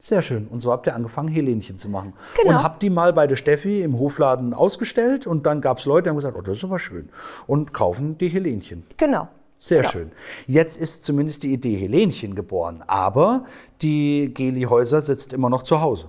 Sehr 0.00 0.22
schön. 0.22 0.48
Und 0.48 0.60
so 0.60 0.72
habt 0.72 0.86
ihr 0.86 0.94
angefangen, 0.94 1.28
Helenchen 1.28 1.78
zu 1.78 1.88
machen. 1.88 2.14
Genau. 2.42 2.56
Und 2.58 2.62
habt 2.62 2.82
die 2.82 2.90
mal 2.90 3.12
bei 3.12 3.26
der 3.26 3.36
Steffi 3.36 3.82
im 3.82 3.98
Hofladen 3.98 4.52
ausgestellt 4.54 5.26
und 5.26 5.44
dann 5.46 5.60
gab 5.60 5.78
es 5.78 5.84
Leute, 5.84 6.04
die 6.04 6.08
haben 6.10 6.16
gesagt, 6.16 6.36
oh, 6.36 6.42
das 6.42 6.56
ist 6.58 6.64
aber 6.64 6.78
schön. 6.78 7.08
Und 7.46 7.72
kaufen 7.72 8.18
die 8.18 8.28
Helenchen. 8.28 8.84
Genau. 8.96 9.28
Sehr 9.60 9.80
Genau. 9.82 9.90
schön. 9.92 10.12
Jetzt 10.46 10.78
ist 10.78 11.04
zumindest 11.04 11.42
die 11.42 11.52
Idee 11.52 11.76
Helenchen 11.76 12.34
geboren, 12.34 12.82
aber 12.86 13.44
die 13.82 14.32
Geli 14.32 14.62
Häuser 14.62 15.02
sitzt 15.02 15.32
immer 15.34 15.50
noch 15.50 15.62
zu 15.62 15.80
Hause. 15.80 16.08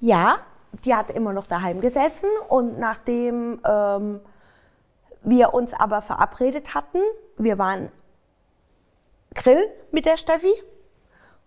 Ja, 0.00 0.38
die 0.84 0.94
hat 0.94 1.10
immer 1.10 1.32
noch 1.32 1.46
daheim 1.46 1.80
gesessen 1.80 2.28
und 2.48 2.78
nachdem 2.78 3.60
ähm, 3.68 4.20
wir 5.22 5.54
uns 5.54 5.72
aber 5.74 6.02
verabredet 6.02 6.74
hatten, 6.74 6.98
wir 7.36 7.58
waren 7.58 7.90
grillen 9.34 9.68
mit 9.92 10.06
der 10.06 10.16
Steffi 10.16 10.52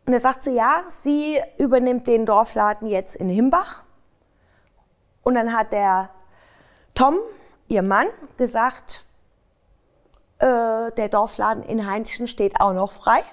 und 0.05 0.13
da 0.13 0.19
sagt 0.19 0.43
sie, 0.43 0.51
ja, 0.51 0.83
sie 0.87 1.39
übernimmt 1.57 2.07
den 2.07 2.25
Dorfladen 2.25 2.87
jetzt 2.87 3.15
in 3.15 3.27
Himbach. 3.27 3.83
Und 5.23 5.35
dann 5.35 5.51
hat 5.53 5.73
der 5.73 6.09
Tom, 6.95 7.17
ihr 7.67 7.81
Mann, 7.81 8.07
gesagt, 8.37 9.03
äh, 10.39 10.91
der 10.91 11.09
Dorfladen 11.09 11.63
in 11.63 11.89
Heinzchen 11.89 12.27
steht 12.27 12.59
auch 12.61 12.73
noch 12.73 12.91
frei. 12.91 13.23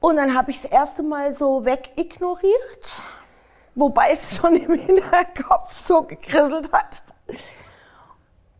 Und 0.00 0.16
dann 0.16 0.36
habe 0.36 0.50
ich 0.50 0.60
das 0.60 0.70
erste 0.70 1.02
Mal 1.02 1.34
so 1.34 1.64
wegignoriert, 1.64 3.02
wobei 3.74 4.12
es 4.12 4.36
schon 4.36 4.54
im 4.56 4.74
Hinterkopf 4.74 5.76
so 5.76 6.02
gekrisselt 6.02 6.72
hat. 6.72 7.02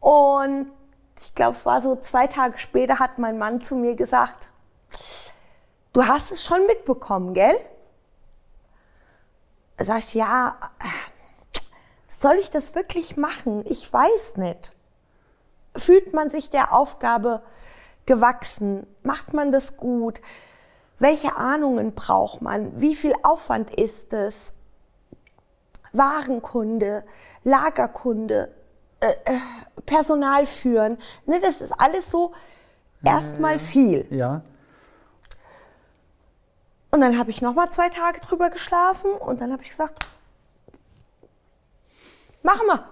Und 0.01 0.73
ich 1.21 1.35
glaube, 1.35 1.57
es 1.57 1.65
war 1.65 1.83
so 1.83 1.97
zwei 1.97 2.27
Tage 2.27 2.59
später, 2.59 2.99
hat 2.99 3.19
mein 3.19 3.39
Mann 3.39 3.61
zu 3.61 3.77
mir 3.77 3.95
gesagt, 3.95 4.51
du 5.93 6.07
hast 6.07 6.33
es 6.33 6.45
schon 6.45 6.67
mitbekommen, 6.67 7.35
gell? 7.35 7.59
Sag 9.79 9.99
ich, 9.99 10.15
ja, 10.15 10.57
soll 12.19 12.37
ich 12.37 12.51
das 12.51 12.75
wirklich 12.75 13.17
machen? 13.17 13.65
Ich 13.67 13.93
weiß 13.93 14.37
nicht. 14.37 14.73
Fühlt 15.77 16.13
man 16.13 16.31
sich 16.31 16.51
der 16.51 16.73
Aufgabe 16.73 17.43
gewachsen? 18.07 18.87
Macht 19.03 19.35
man 19.35 19.53
das 19.53 19.77
gut? 19.77 20.21
Welche 20.99 21.37
Ahnungen 21.37 21.95
braucht 21.95 22.43
man? 22.43 22.81
Wie 22.81 22.97
viel 22.97 23.15
Aufwand 23.23 23.73
ist 23.75 24.13
es? 24.13 24.53
Warenkunde, 25.93 27.05
Lagerkunde, 27.45 28.53
äh, 29.01 29.13
äh, 29.25 29.39
Personal 29.87 30.47
führen. 30.47 30.99
Ne, 31.25 31.41
das 31.41 31.61
ist 31.61 31.73
alles 31.79 32.11
so 32.11 32.33
erstmal 33.05 33.61
viel. 33.61 34.07
Ja. 34.11 34.43
Und 36.91 37.01
dann 37.01 37.17
habe 37.17 37.31
ich 37.31 37.43
noch 37.43 37.55
mal 37.55 37.71
zwei 37.71 37.91
Tage 37.91 38.19
drüber 38.21 38.51
geschlafen 38.51 39.13
und 39.13 39.41
dann 39.41 39.53
habe 39.53 39.63
ich 39.63 39.71
gesagt, 39.71 40.05
machen 42.43 42.67
wir. 42.67 42.85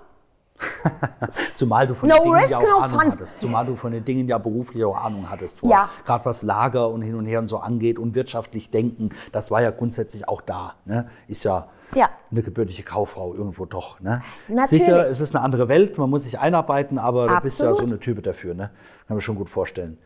Zumal 1.57 1.87
du 1.87 1.95
von 1.95 2.09
No 2.09 2.17
den 2.17 2.25
Dingen 2.33 2.49
ja 2.51 2.59
no 2.61 2.67
auch 2.77 2.83
Ahnung 2.83 3.01
fun. 3.01 3.13
hattest. 3.13 3.41
Zumal 3.41 3.67
du 3.67 3.77
von 3.77 3.93
den 3.93 4.05
Dingen 4.05 4.27
ja 4.27 4.39
beruflich 4.39 4.85
auch 4.85 4.97
Ahnung 4.97 5.29
hattest. 5.29 5.61
Vor. 5.61 5.71
Ja. 5.71 5.91
Gerade 6.07 6.25
was 6.25 6.43
Lager 6.43 6.89
und 6.89 7.03
hin 7.03 7.15
und 7.15 7.27
her 7.27 7.41
und 7.41 7.49
so 7.49 7.59
angeht 7.59 7.99
und 7.99 8.15
wirtschaftlich 8.15 8.71
denken, 8.71 9.11
das 9.33 9.51
war 9.51 9.61
ja 9.63 9.71
grundsätzlich 9.71 10.29
auch 10.29 10.41
da. 10.41 10.75
Ne? 10.87 11.11
Ist 11.29 11.45
ja, 11.45 11.69
Ja. 11.95 12.09
eine 12.31 12.43
gebürtige 12.43 12.83
Kauffrau 12.85 13.35
irgendwo 13.35 13.67
doch. 13.67 14.01
Ne? 14.01 14.23
Natürlich. 14.49 14.85
Sicher, 14.85 15.07
es 15.07 15.21
ist 15.21 15.35
eine 15.35 15.45
andere 15.45 15.69
Welt, 15.69 15.99
man 15.99 16.09
muss 16.09 16.23
sich 16.23 16.39
einarbeiten, 16.39 16.99
aber 16.99 17.27
du 17.27 17.41
bist 17.43 17.59
ja 17.59 17.67
so 17.67 17.73
Absolut. 17.73 17.91
eine 17.93 18.01
Type 18.01 18.23
dafür. 18.23 18.55
Ne? 18.55 18.71
Kann 19.09 19.17
man 19.17 19.21
schon 19.21 19.37
gut 19.37 19.51
vorstellen. 19.51 19.99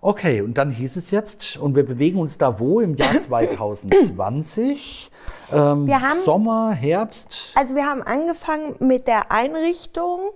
Okay, 0.00 0.42
und 0.42 0.54
dann 0.58 0.70
hieß 0.70 0.96
es 0.96 1.10
jetzt, 1.10 1.56
und 1.56 1.74
wir 1.74 1.84
bewegen 1.84 2.18
uns 2.20 2.38
da 2.38 2.60
wo 2.60 2.80
im 2.80 2.94
Jahr 2.94 3.20
2020? 3.22 5.10
Ähm, 5.52 5.88
haben- 5.92 6.24
Sommer, 6.24 6.72
Herbst? 6.72 7.52
Also 7.56 7.74
wir 7.74 7.84
haben 7.86 8.02
angefangen 8.02 8.76
mit 8.78 9.08
der 9.08 9.32
Einrichtung. 9.32 10.30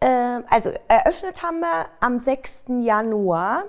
Äh, 0.00 0.40
also 0.50 0.70
eröffnet 0.88 1.42
haben 1.42 1.60
wir 1.60 1.86
am 2.00 2.20
6. 2.20 2.64
Januar 2.82 3.64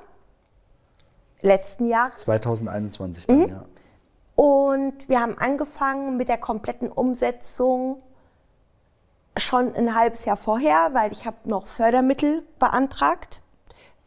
letzten 1.42 1.88
Jahres. 1.88 2.24
2021 2.26 3.28
dann, 3.28 3.40
Mhm. 3.40 3.48
ja. 3.50 3.66
Und 4.36 5.08
wir 5.08 5.20
haben 5.22 5.38
angefangen 5.38 6.18
mit 6.18 6.28
der 6.28 6.38
kompletten 6.38 6.90
Umsetzung 6.92 8.02
schon 9.38 9.74
ein 9.76 9.96
halbes 9.96 10.26
Jahr 10.26 10.38
vorher, 10.38 10.90
weil 10.94 11.12
ich 11.12 11.26
habe 11.26 11.38
noch 11.46 11.68
Fördermittel 11.68 12.44
beantragt. 12.60 13.41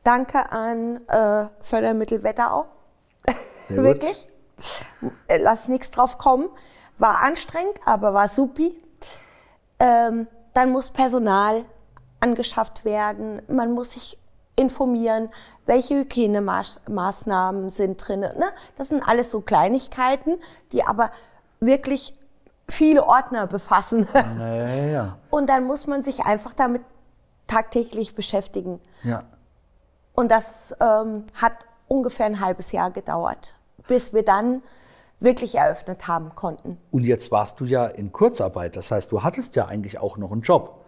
Danke 0.04 0.52
an 0.52 1.00
äh, 1.08 1.46
Fördermittel 1.60 2.22
Wetterau. 2.22 2.66
Wirklich. 3.68 4.28
Äh, 5.28 5.38
Lass 5.42 5.64
ich 5.64 5.68
nichts 5.70 5.90
drauf 5.90 6.18
kommen. 6.18 6.48
War 6.98 7.22
anstrengend, 7.22 7.80
aber 7.84 8.14
war 8.14 8.28
supi. 8.28 8.80
Ähm, 9.80 10.28
dann 10.52 10.70
muss 10.70 10.90
Personal 10.90 11.64
angeschafft 12.20 12.84
werden. 12.84 13.42
Man 13.48 13.72
muss 13.72 13.92
sich 13.92 14.18
informieren, 14.56 15.30
welche 15.66 15.96
Hygienemaßnahmen 16.00 17.70
sind 17.70 17.96
drin. 17.96 18.20
Ne? 18.20 18.52
Das 18.76 18.90
sind 18.90 19.02
alles 19.08 19.30
so 19.30 19.40
Kleinigkeiten, 19.40 20.38
die 20.70 20.84
aber 20.86 21.10
wirklich 21.60 22.14
viele 22.68 23.04
Ordner 23.04 23.46
befassen. 23.46 24.06
Naja, 24.12 25.18
Und 25.30 25.48
dann 25.48 25.64
muss 25.64 25.86
man 25.86 26.04
sich 26.04 26.24
einfach 26.24 26.52
damit 26.52 26.82
tagtäglich 27.46 28.14
beschäftigen. 28.14 28.80
ja. 29.02 29.24
Und 30.14 30.30
das 30.30 30.74
ähm, 30.80 31.24
hat 31.34 31.52
ungefähr 31.88 32.26
ein 32.26 32.40
halbes 32.40 32.72
Jahr 32.72 32.90
gedauert, 32.90 33.54
bis 33.88 34.12
wir 34.12 34.24
dann 34.24 34.62
wirklich 35.20 35.56
eröffnet 35.56 36.06
haben 36.06 36.34
konnten. 36.34 36.78
Und 36.90 37.04
jetzt 37.04 37.30
warst 37.30 37.58
du 37.60 37.64
ja 37.64 37.86
in 37.86 38.12
Kurzarbeit. 38.12 38.76
Das 38.76 38.90
heißt, 38.90 39.10
du 39.10 39.22
hattest 39.22 39.56
ja 39.56 39.66
eigentlich 39.66 39.98
auch 39.98 40.16
noch 40.16 40.32
einen 40.32 40.42
Job. 40.42 40.84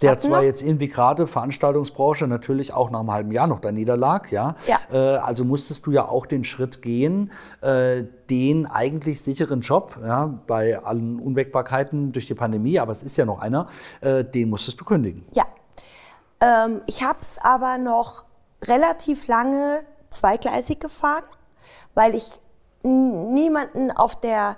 Der 0.00 0.18
zwar 0.18 0.42
jetzt 0.42 0.62
irgendwie 0.62 0.88
gerade 0.88 1.26
Veranstaltungsbranche 1.26 2.26
natürlich 2.26 2.72
auch 2.72 2.90
nach 2.90 3.00
einem 3.00 3.10
halben 3.10 3.32
Jahr 3.32 3.46
noch 3.46 3.60
da 3.60 3.70
niederlag, 3.70 4.32
ja. 4.32 4.56
Ja. 4.66 4.78
Äh, 4.90 5.18
also 5.18 5.44
musstest 5.44 5.84
du 5.84 5.90
ja 5.90 6.08
auch 6.08 6.24
den 6.24 6.44
Schritt 6.44 6.80
gehen, 6.80 7.30
äh, 7.60 8.04
den 8.30 8.66
eigentlich 8.66 9.20
sicheren 9.20 9.60
Job, 9.60 9.98
ja, 10.02 10.38
bei 10.46 10.78
allen 10.82 11.20
Unwägbarkeiten 11.20 12.12
durch 12.12 12.26
die 12.26 12.34
Pandemie, 12.34 12.78
aber 12.78 12.92
es 12.92 13.02
ist 13.02 13.18
ja 13.18 13.26
noch 13.26 13.40
einer, 13.40 13.68
äh, 14.00 14.24
den 14.24 14.48
musstest 14.48 14.80
du 14.80 14.86
kündigen. 14.86 15.26
Ja, 15.32 15.44
ähm, 16.40 16.80
ich 16.86 17.02
habe 17.02 17.18
es 17.20 17.36
aber 17.38 17.76
noch 17.76 18.24
relativ 18.62 19.26
lange 19.26 19.82
zweigleisig 20.10 20.80
gefahren, 20.80 21.24
weil 21.94 22.14
ich 22.14 22.30
niemanden 22.82 23.90
auf 23.90 24.16
der 24.16 24.56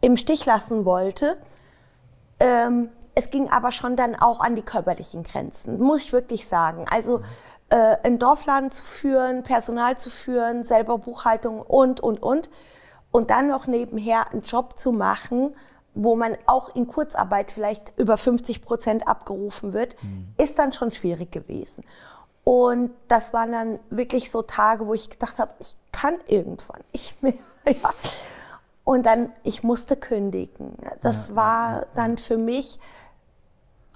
im 0.00 0.16
Stich 0.16 0.44
lassen 0.44 0.84
wollte. 0.84 1.38
Ähm, 2.38 2.90
es 3.14 3.30
ging 3.30 3.50
aber 3.50 3.72
schon 3.72 3.96
dann 3.96 4.14
auch 4.14 4.40
an 4.40 4.56
die 4.56 4.62
körperlichen 4.62 5.22
Grenzen, 5.22 5.80
muss 5.80 6.02
ich 6.02 6.12
wirklich 6.12 6.46
sagen. 6.46 6.84
Also 6.90 7.22
äh, 7.70 7.96
einen 8.02 8.18
Dorfladen 8.18 8.70
zu 8.70 8.84
führen, 8.84 9.42
Personal 9.42 9.98
zu 9.98 10.10
führen, 10.10 10.64
selber 10.64 10.98
Buchhaltung 10.98 11.62
und, 11.62 12.00
und, 12.00 12.22
und. 12.22 12.50
Und 13.10 13.30
dann 13.30 13.48
noch 13.48 13.66
nebenher 13.66 14.30
einen 14.30 14.42
Job 14.42 14.78
zu 14.78 14.92
machen, 14.92 15.54
wo 15.94 16.14
man 16.14 16.36
auch 16.44 16.74
in 16.74 16.86
Kurzarbeit 16.86 17.50
vielleicht 17.50 17.98
über 17.98 18.18
50 18.18 18.60
Prozent 18.60 19.08
abgerufen 19.08 19.72
wird, 19.72 19.96
ist 20.36 20.58
dann 20.58 20.72
schon 20.72 20.90
schwierig 20.90 21.32
gewesen. 21.32 21.82
Und 22.48 22.92
das 23.08 23.32
waren 23.32 23.50
dann 23.50 23.80
wirklich 23.90 24.30
so 24.30 24.40
Tage, 24.40 24.86
wo 24.86 24.94
ich 24.94 25.10
gedacht 25.10 25.38
habe, 25.38 25.50
ich 25.58 25.74
kann 25.90 26.14
irgendwann 26.28 26.80
nicht 26.92 27.20
mehr. 27.22 27.34
Ja. 27.66 27.90
Und 28.84 29.04
dann, 29.04 29.32
ich 29.42 29.64
musste 29.64 29.96
kündigen. 29.96 30.76
Das 31.02 31.34
war 31.34 31.86
dann 31.96 32.18
für 32.18 32.36
mich, 32.38 32.78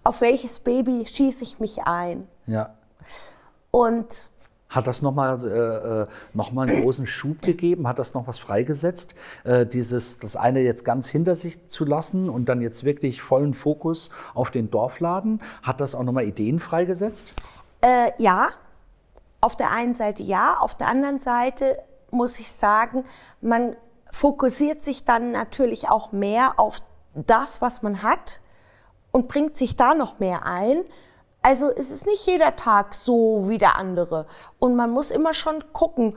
auf 0.03 0.21
welches 0.21 0.59
Baby 0.59 1.07
schieße 1.07 1.45
ich 1.45 1.61
mich 1.61 1.85
ein? 1.85 2.27
Ja. 2.47 2.75
Und 3.71 4.29
Hat 4.69 4.89
das 4.89 5.01
nochmal 5.01 5.45
äh, 5.45 6.03
äh, 6.03 6.07
noch 6.35 6.51
mal 6.51 6.69
einen 6.69 6.83
großen 6.83 7.07
Schub 7.07 7.43
gegeben? 7.43 7.87
Hat 7.87 8.01
das 8.01 8.15
noch 8.15 8.27
was 8.27 8.41
freigesetzt? 8.41 9.15
Äh, 9.45 9.65
dieses, 9.65 10.19
das 10.19 10.35
eine 10.35 10.59
jetzt 10.63 10.85
ganz 10.85 11.09
hinter 11.09 11.37
sich 11.37 11.57
zu 11.69 11.85
lassen 11.85 12.29
und 12.29 12.49
dann 12.49 12.61
jetzt 12.63 12.83
wirklich 12.83 13.23
vollen 13.23 13.55
Fokus 13.55 14.11
auf 14.35 14.51
den 14.51 14.73
Dorfladen? 14.73 15.41
Hat 15.63 15.81
das 15.81 15.95
auch 15.95 16.03
nochmal 16.03 16.25
Ideen 16.25 16.59
freigesetzt? 16.59 17.33
Äh, 17.81 18.13
ja, 18.19 18.49
auf 19.41 19.57
der 19.57 19.71
einen 19.71 19.95
Seite 19.95 20.23
ja, 20.23 20.57
auf 20.59 20.75
der 20.75 20.89
anderen 20.89 21.21
Seite 21.21 21.83
muss 22.11 22.39
ich 22.39 22.53
sagen, 22.53 23.05
man 23.41 23.77
fokussiert 24.13 24.83
sich 24.83 25.05
dann 25.05 25.33
natürlich 25.33 25.89
auch 25.89 26.13
mehr 26.13 26.55
auf 26.59 26.81
das, 27.15 27.63
was 27.63 27.83
man 27.83 28.03
hat 28.03 28.41
und 29.13 29.29
bringt 29.29 29.57
sich 29.57 29.77
da 29.77 29.95
noch 29.95 30.19
mehr 30.19 30.45
ein. 30.45 30.85
Also 31.43 31.71
es 31.71 31.91
ist 31.91 32.07
nicht 32.07 32.27
jeder 32.27 32.57
Tag 32.57 32.95
so 32.95 33.49
wie 33.49 33.59
der 33.59 33.79
andere. 33.79 34.27
Und 34.59 34.77
man 34.77 34.91
muss 34.91 35.11
immer 35.11 35.33
schon 35.33 35.65
gucken, 35.73 36.17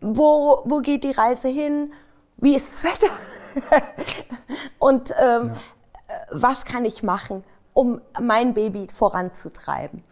wo, 0.00 0.62
wo 0.64 0.80
geht 0.80 1.04
die 1.04 1.12
Reise 1.12 1.48
hin, 1.48 1.92
wie 2.36 2.56
ist 2.56 2.72
das 2.72 2.84
Wetter? 2.84 3.12
Und 4.78 5.12
ähm, 5.20 5.54
äh, 6.08 6.12
was 6.30 6.64
kann 6.64 6.84
ich 6.84 7.02
machen, 7.02 7.44
um 7.72 8.00
mein 8.20 8.54
Baby 8.54 8.88
voranzutreiben. 8.94 10.04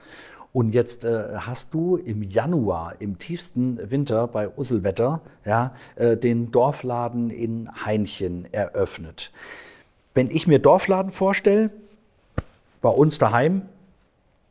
Und 0.57 0.73
jetzt 0.73 1.05
äh, 1.05 1.37
hast 1.37 1.75
du 1.75 1.99
im 1.99 2.23
Januar, 2.23 2.95
im 2.99 3.19
tiefsten 3.19 3.79
Winter 3.91 4.27
bei 4.27 4.49
Usselwetter, 4.49 5.21
ja, 5.45 5.75
äh, 5.97 6.17
den 6.17 6.51
Dorfladen 6.51 7.29
in 7.29 7.69
Heinchen 7.85 8.51
eröffnet. 8.55 9.33
Wenn 10.15 10.31
ich 10.31 10.47
mir 10.47 10.59
Dorfladen 10.59 11.13
vorstelle, 11.13 11.69
bei 12.81 12.89
uns 12.89 13.19
daheim, 13.19 13.69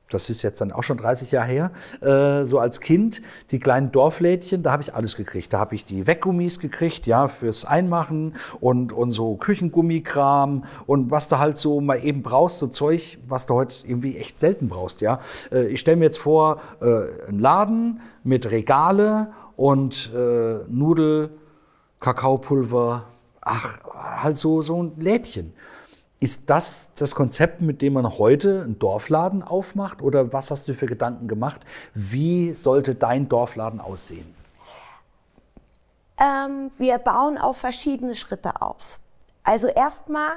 das 0.10 0.30
ist 0.30 0.44
jetzt 0.44 0.62
dann 0.62 0.72
auch 0.72 0.84
schon 0.84 0.98
30 0.98 1.32
Jahre 1.32 1.48
her, 1.48 1.72
äh, 2.02 2.46
so 2.46 2.60
als 2.60 2.80
Kind, 2.80 3.22
die 3.52 3.60
kleinen 3.60 3.92
Dorflädchen, 3.92 4.62
da 4.62 4.72
habe 4.72 4.84
ich 4.84 4.94
alles 4.94 5.16
gekriegt. 5.16 5.52
Da 5.52 5.60
habe 5.60 5.76
ich 5.76 5.86
die 5.86 6.06
Weggummis 6.06 6.60
gekriegt, 6.60 7.08
ja, 7.08 7.28
fürs 7.28 7.66
Einmachen 7.66 8.36
und, 8.60 8.94
und 8.94 9.12
so 9.12 9.36
Küchengummikram 9.36 10.66
und 10.86 11.12
was 11.12 11.28
du 11.28 11.40
halt 11.40 11.58
so 11.58 11.82
mal 11.82 12.04
eben 12.04 12.22
brauchst, 12.22 12.60
so 12.60 12.68
Zeug, 12.68 13.18
was 13.28 13.46
du 13.46 13.56
heute 13.56 13.76
irgendwie 13.88 14.18
echt 14.18 14.40
selten 14.40 14.70
brauchst, 14.70 15.02
ja. 15.02 15.20
Äh, 15.52 15.68
ich 15.68 15.80
stelle 15.80 15.98
mir 15.98 16.06
jetzt 16.06 16.20
vor, 16.20 16.62
äh, 16.82 17.28
einen 17.28 17.40
Laden 17.40 18.02
mit 18.24 18.50
Regale 18.52 19.32
und 19.56 20.12
äh, 20.16 20.60
Nudel, 20.68 21.32
Kakaopulver, 22.00 23.06
ach, 23.42 23.80
halt 24.22 24.38
so, 24.38 24.62
so 24.62 24.84
ein 24.84 24.94
Lädchen. 25.00 25.54
Ist 26.20 26.44
das 26.48 26.90
das 26.96 27.14
Konzept, 27.14 27.62
mit 27.62 27.82
dem 27.82 27.94
man 27.94 28.18
heute 28.18 28.64
einen 28.64 28.80
Dorfladen 28.80 29.44
aufmacht? 29.44 30.02
Oder 30.02 30.32
was 30.32 30.50
hast 30.50 30.68
du 30.68 30.74
für 30.74 30.86
Gedanken 30.86 31.28
gemacht? 31.28 31.62
Wie 31.94 32.54
sollte 32.54 32.96
dein 32.96 33.28
Dorfladen 33.28 33.82
aussehen? 33.82 34.34
Ähm, 36.18 36.72
wir 36.78 36.98
bauen 36.98 37.38
auf 37.38 37.58
verschiedene 37.58 38.16
Schritte 38.16 38.62
auf. 38.62 39.00
Also 39.44 39.68
erstmal 39.68 40.34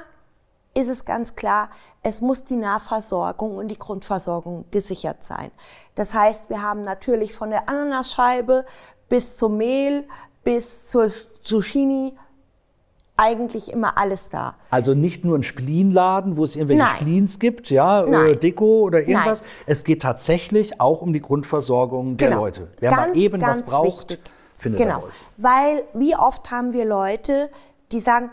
ist 0.75 0.89
es 0.89 1.05
ganz 1.05 1.35
klar, 1.35 1.69
es 2.03 2.21
muss 2.21 2.43
die 2.43 2.55
Nahversorgung 2.55 3.57
und 3.57 3.69
die 3.69 3.79
Grundversorgung 3.79 4.65
gesichert 4.71 5.23
sein. 5.23 5.51
Das 5.95 6.13
heißt, 6.13 6.49
wir 6.49 6.61
haben 6.61 6.81
natürlich 6.81 7.33
von 7.33 7.49
der 7.49 7.67
Ananasscheibe 7.67 8.65
bis 9.07 9.37
zum 9.37 9.57
Mehl, 9.57 10.07
bis 10.43 10.87
zur 10.87 11.11
Zucchini 11.43 12.17
eigentlich 13.19 13.71
immer 13.71 13.97
alles 13.97 14.29
da. 14.29 14.55
Also 14.69 14.93
nicht 14.95 15.23
nur 15.25 15.37
ein 15.37 15.43
Splinladen, 15.43 16.37
wo 16.37 16.43
es 16.43 16.55
irgendwelche 16.55 16.83
Nein. 16.83 16.95
Splins 16.97 17.39
gibt, 17.39 17.69
ja, 17.69 18.03
äh, 18.03 18.09
Nein. 18.09 18.39
Deko 18.39 18.81
oder 18.81 18.99
irgendwas. 19.01 19.41
Nein. 19.41 19.49
Es 19.65 19.83
geht 19.83 20.01
tatsächlich 20.01 20.79
auch 20.81 21.01
um 21.01 21.13
die 21.13 21.21
Grundversorgung 21.21 22.17
der 22.17 22.29
Genau. 22.29 22.41
Leute. 22.41 22.67
Wer 22.79 22.91
mal 22.91 23.05
Ganz, 23.07 23.17
eben 23.17 23.41
was 23.41 23.61
braucht, 23.63 24.09
wichtig. 24.11 24.19
findet 24.57 24.81
genau. 24.81 25.03
euch. 25.03 25.13
Weil 25.37 25.83
wie 25.93 26.15
oft 26.15 26.49
haben 26.51 26.73
wir 26.73 26.85
Leute, 26.85 27.49
die 27.91 27.99
sagen, 27.99 28.31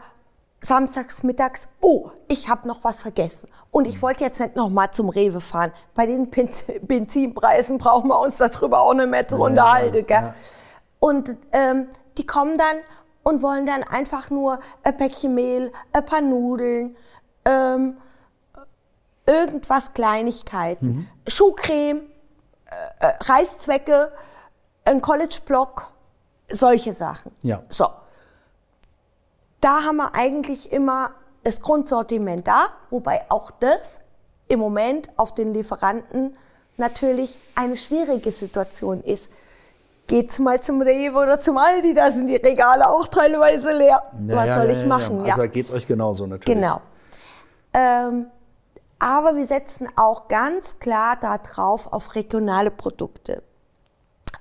samstags 0.61 1.22
mittags, 1.22 1.68
oh, 1.81 2.11
ich 2.29 2.49
habe 2.49 2.66
noch 2.66 2.83
was 2.83 3.03
vergessen. 3.03 3.49
Und 3.70 3.85
Mhm. 3.85 3.90
ich 3.90 4.03
wollte 4.03 4.25
jetzt 4.25 4.40
nicht 4.40 4.57
noch 4.57 4.70
mal 4.70 4.90
zum 4.90 5.09
Rewe 5.11 5.40
fahren. 5.40 5.72
Bei 5.94 6.07
den 6.07 6.31
Benz- 6.31 6.64
Benzinpreisen 6.83 7.79
brauchen 7.79 8.09
wir 8.09 8.18
uns 8.20 8.38
darüber 8.38 8.81
auch 8.81 8.94
nicht 8.94 9.09
mehr 9.11 9.27
zu 9.29 9.37
Ja, 9.38 9.42
unterhalten. 9.44 10.07
Gell? 10.07 10.16
ja. 10.22 10.35
Und 10.99 11.37
ähm, 11.53 11.88
die 12.16 12.27
kommen 12.27 12.57
dann 12.59 12.77
und 13.26 13.42
wollen 13.42 13.66
dann 13.66 13.82
einfach 13.82 14.30
nur 14.30 14.60
ein 14.84 14.96
Päckchen 14.96 15.34
Mehl, 15.34 15.72
ein 15.92 16.04
paar 16.04 16.20
Nudeln, 16.20 16.96
ähm, 17.44 17.96
irgendwas 19.26 19.92
Kleinigkeiten. 19.94 20.86
Mhm. 20.86 21.08
Schuhcreme, 21.26 22.02
äh, 22.66 23.04
äh, 23.04 23.14
Reißzwecke, 23.24 24.12
ein 24.84 25.02
College-Block, 25.02 25.90
solche 26.52 26.92
Sachen. 26.92 27.32
Ja. 27.42 27.64
So. 27.68 27.88
Da 29.60 29.82
haben 29.82 29.96
wir 29.96 30.14
eigentlich 30.14 30.70
immer 30.70 31.10
das 31.42 31.60
Grundsortiment 31.60 32.46
da, 32.46 32.66
wobei 32.90 33.26
auch 33.28 33.50
das 33.50 34.02
im 34.46 34.60
Moment 34.60 35.10
auf 35.16 35.34
den 35.34 35.52
Lieferanten 35.52 36.38
natürlich 36.76 37.40
eine 37.56 37.74
schwierige 37.74 38.30
Situation 38.30 39.02
ist. 39.02 39.28
Geht's 40.07 40.38
mal 40.38 40.61
zum 40.61 40.83
Rewe 40.83 41.16
oder 41.19 41.40
zum 41.40 41.59
Aldi, 41.59 41.95
da 41.95 42.11
sind 42.11 42.29
die 42.29 42.37
Regale 42.37 42.88
auch 42.88 43.07
teilweise 43.09 43.73
leer. 43.73 44.03
Ja, 44.27 44.37
Was 44.37 44.47
ja, 44.47 44.55
soll 44.55 44.66
ja, 44.66 44.73
ich 44.73 44.81
ja, 44.81 44.87
machen? 44.87 45.25
Ja. 45.25 45.33
Also 45.33 45.42
da 45.42 45.47
geht 45.49 45.66
es 45.66 45.73
euch 45.73 45.87
genauso 45.87 46.27
natürlich. 46.27 46.55
Genau. 46.55 46.81
Ähm, 47.73 48.27
aber 48.99 49.37
wir 49.37 49.47
setzen 49.47 49.88
auch 49.97 50.29
ganz 50.29 50.79
klar 50.79 51.16
darauf 51.21 51.92
auf 51.92 52.14
regionale 52.14 52.71
Produkte. 52.71 53.42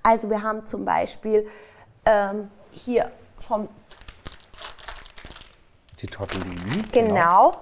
Also 0.03 0.29
wir 0.29 0.41
haben 0.43 0.65
zum 0.65 0.85
Beispiel 0.85 1.47
ähm, 2.05 2.49
hier 2.71 3.11
vom 3.39 3.67
Die 5.99 6.07
Tortellini. 6.07 6.83
genau, 6.91 7.57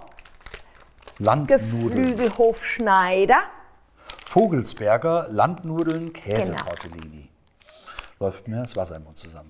Landnudeln. 1.20 2.06
Geflügelhof 2.06 2.66
Schneider. 2.66 3.38
Vogelsberger 4.26 5.28
Landnudeln, 5.30 6.12
Genau. 6.12 6.56
Läuft 8.24 8.48
mir 8.48 8.62
das 8.62 8.78
Wasser 8.78 8.96
im 8.96 9.04
Mund 9.04 9.18
zusammen. 9.18 9.50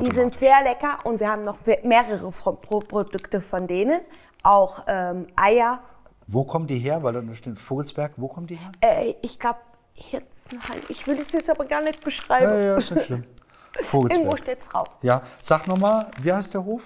Die 0.00 0.10
sind 0.10 0.38
sehr 0.38 0.62
lecker 0.62 1.00
und 1.04 1.20
wir 1.20 1.28
haben 1.28 1.44
noch 1.44 1.58
mehrere 1.82 2.30
Produkte 2.30 3.42
von 3.42 3.66
denen. 3.66 4.00
Auch 4.42 4.84
ähm, 4.86 5.26
Eier. 5.36 5.80
Wo 6.26 6.44
kommen 6.44 6.66
die 6.66 6.78
her? 6.78 7.02
Weil 7.02 7.12
da 7.12 7.34
steht 7.34 7.58
Vogelsberg. 7.58 8.12
Wo 8.16 8.28
kommen 8.28 8.46
die 8.46 8.56
her? 8.56 8.72
Äh, 8.80 9.16
ich 9.20 9.38
glaube, 9.38 9.58
Hirzenheim. 9.92 10.80
Ich 10.88 11.06
will 11.06 11.18
es 11.20 11.32
jetzt 11.32 11.50
aber 11.50 11.66
gar 11.66 11.82
nicht 11.82 11.98
Ja, 11.98 12.04
beschreiben. 12.06 12.62
ja, 12.62 12.74
ist 12.74 12.90
nicht 12.90 13.04
schlimm. 13.04 13.24
Irgendwo 13.76 13.90
Vogelsberg. 13.90 14.38
steht 14.38 14.60
es 14.60 14.68
drauf. 14.70 14.88
Ja, 15.02 15.20
sag 15.42 15.68
nochmal, 15.68 16.06
wie 16.22 16.32
heißt 16.32 16.54
der 16.54 16.64
Hof? 16.64 16.82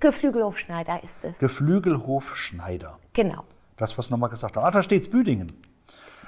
Geflügelhof 0.00 0.58
Schneider 0.58 1.04
ist 1.04 1.18
es. 1.22 1.38
Geflügelhof 1.38 2.34
Schneider. 2.34 2.98
genau. 3.12 3.44
Das, 3.76 3.96
was 3.98 4.08
nochmal 4.08 4.30
gesagt 4.30 4.56
haben. 4.56 4.64
Ah, 4.64 4.70
da 4.70 4.82
steht's 4.82 5.08
Büdingen. 5.10 5.52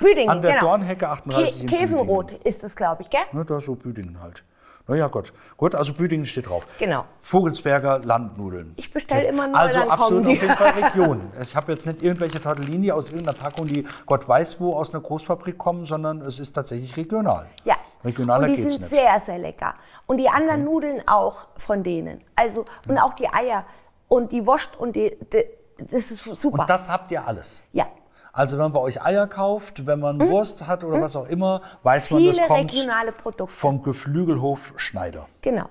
Büdingen, 0.02 0.28
An 0.28 0.42
der 0.42 0.52
genau. 0.52 0.66
Dornhecke 0.66 1.08
38 1.08 1.62
in 1.62 1.68
Ke 1.68 1.76
Käfenrot 1.76 2.32
ist 2.44 2.64
es, 2.64 2.76
glaube 2.76 3.02
ich, 3.02 3.10
gell? 3.10 3.20
Ne, 3.32 3.44
da 3.44 3.60
so 3.60 3.74
Büdingen 3.74 4.20
halt. 4.20 4.42
Na 4.88 4.96
ja, 4.96 5.06
Gott. 5.06 5.32
Gut, 5.56 5.76
also 5.76 5.94
Büdingen 5.94 6.26
steht 6.26 6.48
drauf. 6.48 6.66
Genau. 6.80 7.04
Vogelsberger 7.20 8.00
Landnudeln. 8.00 8.72
Ich 8.76 8.92
bestelle 8.92 9.28
immer 9.28 9.46
nur, 9.46 9.56
Also 9.56 9.78
absolut 9.78 10.26
auf 10.26 10.32
jeden 10.32 10.56
Fall 10.56 10.70
Region. 10.82 11.30
Ich 11.40 11.54
habe 11.54 11.70
jetzt 11.72 11.86
nicht 11.86 12.02
irgendwelche 12.02 12.40
Tortellini 12.40 12.90
aus 12.90 13.10
irgendeiner 13.10 13.38
Packung, 13.38 13.66
die 13.66 13.86
Gott 14.06 14.28
weiß 14.28 14.60
wo 14.60 14.74
aus 14.74 14.92
einer 14.92 15.00
Großfabrik 15.02 15.56
kommen, 15.56 15.86
sondern 15.86 16.20
es 16.22 16.40
ist 16.40 16.52
tatsächlich 16.52 16.96
regional. 16.96 17.46
Ja. 17.64 17.76
Regionaler 18.04 18.48
und 18.48 18.56
die 18.56 18.62
sind 18.62 18.80
nicht. 18.80 18.88
sehr, 18.90 19.20
sehr 19.20 19.38
lecker. 19.38 19.74
Und 20.06 20.16
die 20.18 20.28
anderen 20.28 20.64
Nudeln 20.64 21.02
auch 21.06 21.46
von 21.56 21.84
denen. 21.84 22.20
Also, 22.34 22.64
und 22.88 22.98
auch 22.98 23.14
die 23.14 23.28
Eier 23.32 23.64
und 24.08 24.32
die 24.32 24.44
Wurst 24.44 24.76
und 24.76 24.96
die, 24.96 25.16
die 25.32 25.44
das 25.78 26.10
ist 26.10 26.24
super. 26.24 26.60
Und 26.60 26.70
das 26.70 26.88
habt 26.88 27.10
ihr 27.12 27.26
alles. 27.26 27.62
ja. 27.72 27.86
Also 28.32 28.56
wenn 28.56 28.62
man 28.64 28.72
bei 28.72 28.80
euch 28.80 29.02
Eier 29.02 29.26
kauft, 29.26 29.86
wenn 29.86 30.00
man 30.00 30.18
Wurst 30.20 30.66
hat 30.66 30.84
oder 30.84 31.00
was 31.02 31.16
auch 31.16 31.26
immer, 31.28 31.60
weiß 31.82 32.10
man? 32.10 32.20
Viele 32.20 32.36
das 32.36 32.46
kommt 32.46 32.72
regionale 32.72 33.12
Produkte. 33.12 33.54
vom 33.54 33.82
Geflügelhof 33.82 34.72
Schneider. 34.76 35.28
genau. 35.42 35.68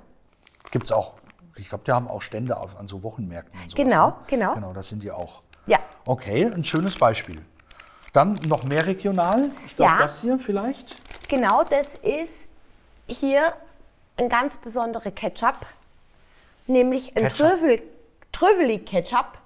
Gibt 0.69 0.85
es 0.85 0.91
auch. 0.93 1.13
Ich 1.57 1.67
glaube, 1.67 1.83
die 1.85 1.91
haben 1.91 2.07
auch 2.07 2.21
Stände 2.21 2.55
auf, 2.55 2.79
an 2.79 2.87
so 2.87 3.03
Wochenmärkten 3.03 3.59
sowas. 3.61 3.75
Genau, 3.75 4.07
ne? 4.07 4.15
genau. 4.27 4.53
Genau, 4.53 4.73
das 4.73 4.87
sind 4.89 5.03
die 5.03 5.11
auch. 5.11 5.41
Ja. 5.65 5.79
Okay, 6.05 6.45
ein 6.45 6.63
schönes 6.63 6.95
Beispiel. 6.97 7.41
Dann 8.13 8.33
noch 8.47 8.63
mehr 8.63 8.85
regional. 8.85 9.49
Ich 9.67 9.75
glaube, 9.75 9.91
Ja. 9.91 9.97
das 9.99 10.21
hier 10.21 10.39
vielleicht. 10.39 10.95
Genau, 11.27 11.63
das 11.63 11.95
ist 11.95 12.47
hier 13.07 13.53
ein 14.17 14.29
ganz 14.29 14.57
besonderer 14.57 15.11
Ketchup, 15.11 15.65
nämlich 16.67 17.17
ein. 17.17 17.27
Trüffel, 17.29 17.81
Trüffeli-Ketchup. 18.31 19.37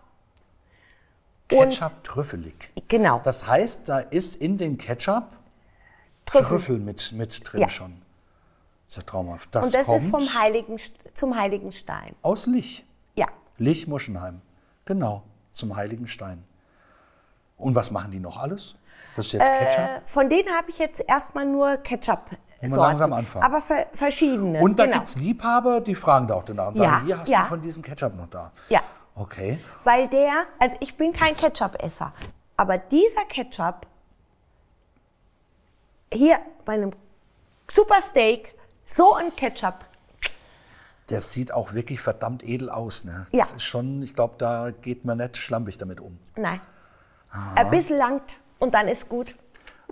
Ketchup 1.48 2.04
trüffelig. 2.04 2.72
Genau, 2.88 3.20
Das 3.24 3.46
heißt, 3.48 3.88
da 3.88 4.00
ist 4.00 4.36
in 4.36 4.58
den 4.58 4.78
Ketchup 4.78 5.26
Trüffel. 6.26 6.48
Trüffel 6.58 6.80
mit, 6.80 7.12
mit 7.12 7.42
drin 7.44 7.62
Ja. 7.62 7.70
schon. 7.70 8.02
ist 8.88 8.98
ja 8.98 9.04
traumhaft. 9.04 9.48
Das, 9.54 9.66
Und 9.66 9.74
das 9.76 9.86
kommt 9.86 9.98
ist 10.02 10.10
vom 10.10 10.34
Heiligen, 10.34 10.78
zum 11.14 11.36
Heiligen 11.36 11.72
Stein. 11.72 12.16
aus 12.24 12.46
Lich. 12.48 12.84
Ja, 13.16 13.28
Lich 13.58 13.88
Muschenheim. 13.88 14.42
Genau, 14.86 15.24
zum 15.52 15.76
Heiligen 15.76 16.08
Stein. 16.08 16.44
Und 17.58 17.74
was 17.76 17.90
machen 17.92 18.12
die 18.12 18.20
noch 18.20 18.38
alles? 18.38 18.76
Das 19.16 19.28
ist 19.28 19.32
jetzt 19.34 19.46
Ketchup. 19.48 19.80
äh, 19.86 20.02
von 20.06 20.30
denen 20.30 20.50
habe 20.50 20.70
ich 20.70 20.78
jetzt 20.78 21.00
erstmal 21.08 21.46
nur 21.46 21.78
Ketchup. 21.78 22.32
Man 22.62 22.72
langsam 22.72 23.14
anfangen. 23.14 23.44
Aber 23.46 23.62
ver 23.62 23.86
verschiedene. 23.94 24.60
Und 24.60 24.80
da 24.80 24.86
genau. 24.86 24.98
gibt 24.98 25.10
es 25.10 25.16
Liebhaber, 25.18 25.82
die 25.82 25.94
fragen 25.96 26.28
da 26.28 26.34
auch 26.36 26.44
danach 26.44 26.70
und 26.70 26.78
sagen, 26.78 26.92
Ja, 26.92 27.04
hier 27.06 27.20
hast 27.20 27.30
ja. 27.30 27.42
du 27.44 27.48
von 27.50 27.62
diesem 27.62 27.84
Ketchup 27.84 28.16
noch 28.16 28.28
da. 28.30 28.52
Ja, 28.70 28.82
Okay. 29.16 29.60
weil 29.86 30.08
der, 30.10 30.46
also 30.60 30.76
ich 30.82 30.96
bin 30.98 31.14
kein 31.14 31.36
Ketchup-Esser, 31.38 32.12
aber 32.58 32.78
dieser 32.78 33.24
Ketchup 33.26 33.88
hier 36.14 36.38
bei 36.66 36.74
einem 36.74 36.92
Super 37.72 38.02
Steak, 38.02 38.54
so 38.86 39.14
ein 39.16 39.34
Ketchup, 39.36 39.76
Der 41.10 41.22
sieht 41.22 41.52
auch 41.54 41.74
wirklich 41.74 42.02
verdammt 42.02 42.44
edel 42.44 42.70
aus. 42.70 43.04
Ne? 43.06 43.26
Ja. 43.32 43.46
Das 43.46 43.54
ist 43.54 43.64
schon, 43.64 44.02
ich 44.04 44.14
glaube, 44.16 44.36
da 44.38 44.72
geht 44.72 45.06
man 45.06 45.18
nicht 45.20 45.38
schlampig 45.38 45.78
damit 45.78 46.00
um. 46.02 46.20
nein, 46.36 46.60
ein 47.56 47.70
bisschen 47.70 47.98
langt 47.98 48.24
und 48.60 48.74
dann 48.74 48.88
ist 48.88 49.08
gut. 49.10 49.36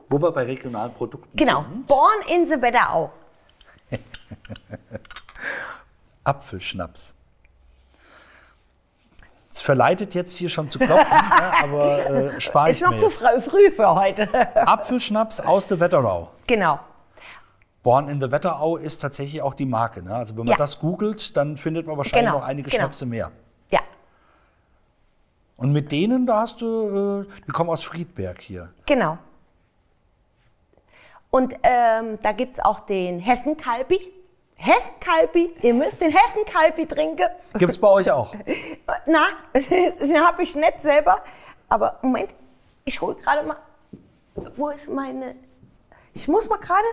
Wo 0.10 0.20
wir 0.22 0.32
bei 0.32 0.44
regionalen 0.44 0.94
Produkten 0.94 1.36
Genau, 1.38 1.64
sind. 1.64 1.88
born 1.88 2.22
in 2.30 2.48
the 2.48 2.62
Wetterau. 2.62 3.12
Apfelschnaps. 6.24 7.14
Es 9.54 9.62
verleitet 9.62 10.16
jetzt 10.16 10.36
hier 10.36 10.50
schon 10.50 10.70
zu 10.72 10.80
klopfen, 10.80 11.16
ne, 11.30 11.64
aber 11.64 12.06
äh, 12.10 12.42
spare 12.42 12.72
ich 12.72 12.82
Ist 12.82 12.90
noch 12.90 12.98
zu 12.98 13.10
früh, 13.12 13.40
früh 13.40 13.72
für 13.72 13.94
heute. 13.94 14.28
Apfelschnaps 14.68 15.40
aus 15.40 15.68
der 15.68 15.80
Wetterau. 15.80 16.32
genau, 16.48 16.80
Born 17.84 18.08
in 18.08 18.20
the 18.20 18.32
Wetterau 18.32 18.78
ist 18.78 19.00
tatsächlich 19.00 19.42
auch 19.42 19.54
die 19.54 19.66
Marke. 19.66 20.02
Ne? 20.02 20.16
Also 20.16 20.34
wenn 20.38 20.46
man 20.46 20.52
Ja. 20.54 20.58
das 20.58 20.80
googelt, 20.80 21.36
dann 21.38 21.58
findet 21.58 21.86
man 21.86 21.98
wahrscheinlich 21.98 22.26
Genau, 22.32 22.40
noch 22.40 22.48
einige 22.48 22.70
genau. 22.72 22.84
Schnapse 22.84 23.06
mehr. 23.06 23.30
ja, 23.70 23.82
Und 25.58 25.72
mit 25.74 25.92
denen, 25.92 26.26
da 26.26 26.40
hast 26.42 26.62
du, 26.62 27.26
äh, 27.30 27.42
die 27.46 27.52
kommen 27.52 27.70
aus 27.70 27.84
Friedberg 27.84 28.42
hier. 28.42 28.70
genau. 28.88 29.18
Und 31.30 31.54
ähm, 31.64 32.20
da 32.22 32.32
gibt 32.32 32.54
es 32.54 32.60
auch 32.60 32.82
den 32.82 33.20
Hessenkalbi. 33.20 34.00
Hessenkalbi, 34.64 35.56
ihr 35.62 35.74
müsst 35.74 36.00
den 36.00 36.12
Hessenkalbi 36.12 36.86
trinken. 36.86 37.28
Gibt 37.58 37.72
es 37.74 37.78
bei 37.78 37.88
euch 37.90 38.10
auch? 38.10 38.34
Na, 39.06 39.26
den 39.54 40.26
habe 40.26 40.44
ich 40.44 40.56
nicht 40.56 40.82
selber. 40.82 41.22
Aber 41.68 42.00
Moment, 42.02 42.34
ich 42.86 43.02
hole 43.02 43.16
gerade 43.16 43.46
mal. 43.46 43.58
Wo 44.56 44.70
ist 44.70 44.88
meine. 44.90 45.36
Ich 46.14 46.30
muss 46.30 46.48
mal 46.48 46.60
gerade. 46.60 46.86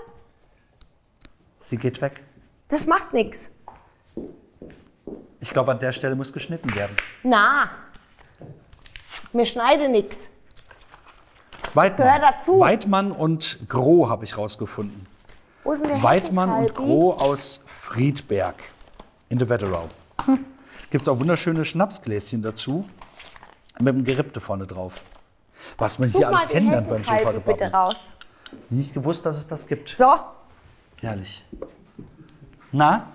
Sie 1.61 1.77
geht 1.77 2.01
weg. 2.01 2.21
Das 2.67 2.87
macht 2.87 3.13
nichts. 3.13 3.49
Ich 5.39 5.51
glaube, 5.51 5.71
an 5.71 5.79
der 5.79 5.93
Stelle 5.93 6.17
muss 6.17 6.33
geschnitten 6.33 6.75
werden. 6.75 6.97
Na, 7.23 7.71
mir 9.33 9.47
schneide 9.47 9.89
nichts. 9.89 10.27
Weidmann. 11.75 12.09
gehört 12.09 12.23
dazu. 12.35 12.59
Weidmann 12.59 13.13
und 13.13 13.61
Groh 13.69 14.09
habe 14.09 14.25
ich 14.25 14.37
rausgefunden. 14.37 15.07
Wo 15.60 15.60
ist 15.60 15.60
denn 15.60 15.60
der 15.60 15.60
Weidmann 15.79 16.51
und? 16.51 16.75
Groh 16.75 17.13
aus 17.13 17.61
Friedberg 17.67 18.57
in 19.29 19.39
der 19.39 19.49
Wetterau. 19.49 19.89
Gibt 20.91 21.03
es 21.03 21.09
auch 21.09 21.19
wunderschöne 21.19 21.65
Schnapsgläschen 21.65 22.43
dazu 22.43 22.89
mit 23.79 23.95
dem 23.95 24.05
Gerippte 24.05 24.41
vorne 24.41 24.67
drauf. 24.67 24.95
Was 25.79 25.99
man 25.99 26.11
Such 26.11 26.19
hier 26.19 26.29
alles 26.29 26.49
kennenlernt 26.49 26.89
beim 26.89 27.03
Hessenkalbi 27.03 27.41
bitte 27.41 27.73
raus. 27.73 28.13
Nicht 28.69 28.95
gewusst, 28.95 29.25
dass 29.25 29.37
es 29.37 29.47
das 29.47 29.67
gibt. 29.67 29.91
So, 29.91 30.13
Herrlich. 31.01 31.45
Na, 32.73 33.07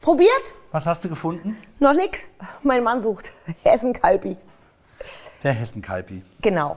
probiert? 0.00 0.54
was 0.72 0.86
hast 0.86 1.04
du 1.04 1.08
gefunden? 1.08 1.56
Noch 1.78 1.94
nichts? 1.94 2.28
Mein 2.62 2.82
Mann 2.82 3.02
sucht 3.02 3.30
Hessenkalbi. 3.62 4.36
Der 5.42 5.52
Hessenkalbi. 5.52 6.22
Genau. 6.42 6.76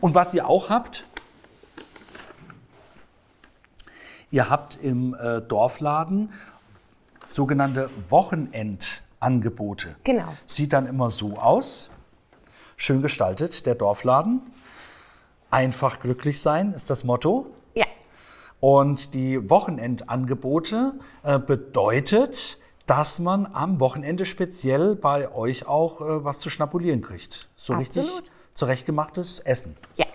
Und 0.00 0.14
was 0.14 0.34
ihr 0.34 0.46
auch 0.46 0.68
habt, 0.68 1.04
ihr 4.34 4.50
habt 4.50 4.76
im 4.82 5.14
äh, 5.14 5.40
Dorfladen 5.42 6.32
sogenannte 7.28 7.88
Wochenendangebote. 8.10 9.94
Genau. 10.02 10.34
Sieht 10.44 10.72
dann 10.72 10.86
immer 10.88 11.08
so 11.10 11.34
aus. 11.34 11.88
Schön 12.76 13.00
gestaltet, 13.00 13.64
der 13.64 13.76
Dorfladen. 13.76 14.42
Einfach 15.52 16.00
glücklich 16.00 16.42
sein 16.42 16.72
ist 16.72 16.90
das 16.90 17.04
Motto. 17.04 17.46
Ja, 17.74 17.86
Und 18.58 19.14
die 19.14 19.48
Wochenendangebote 19.48 20.94
äh, 21.22 21.38
bedeutet, 21.38 22.58
dass 22.86 23.20
man 23.20 23.46
am 23.52 23.78
Wochenende 23.78 24.26
speziell 24.26 24.96
bei 24.96 25.32
euch 25.32 25.68
auch 25.68 26.00
äh, 26.00 26.24
was 26.24 26.40
zu 26.40 26.50
schnapulieren 26.50 27.02
kriegt. 27.02 27.48
So 27.56 27.74
richtig 27.74 28.02
Absolut. 28.02 28.30
zurechtgemachtes 28.54 29.38
Essen. 29.38 29.76
ja, 29.94 30.06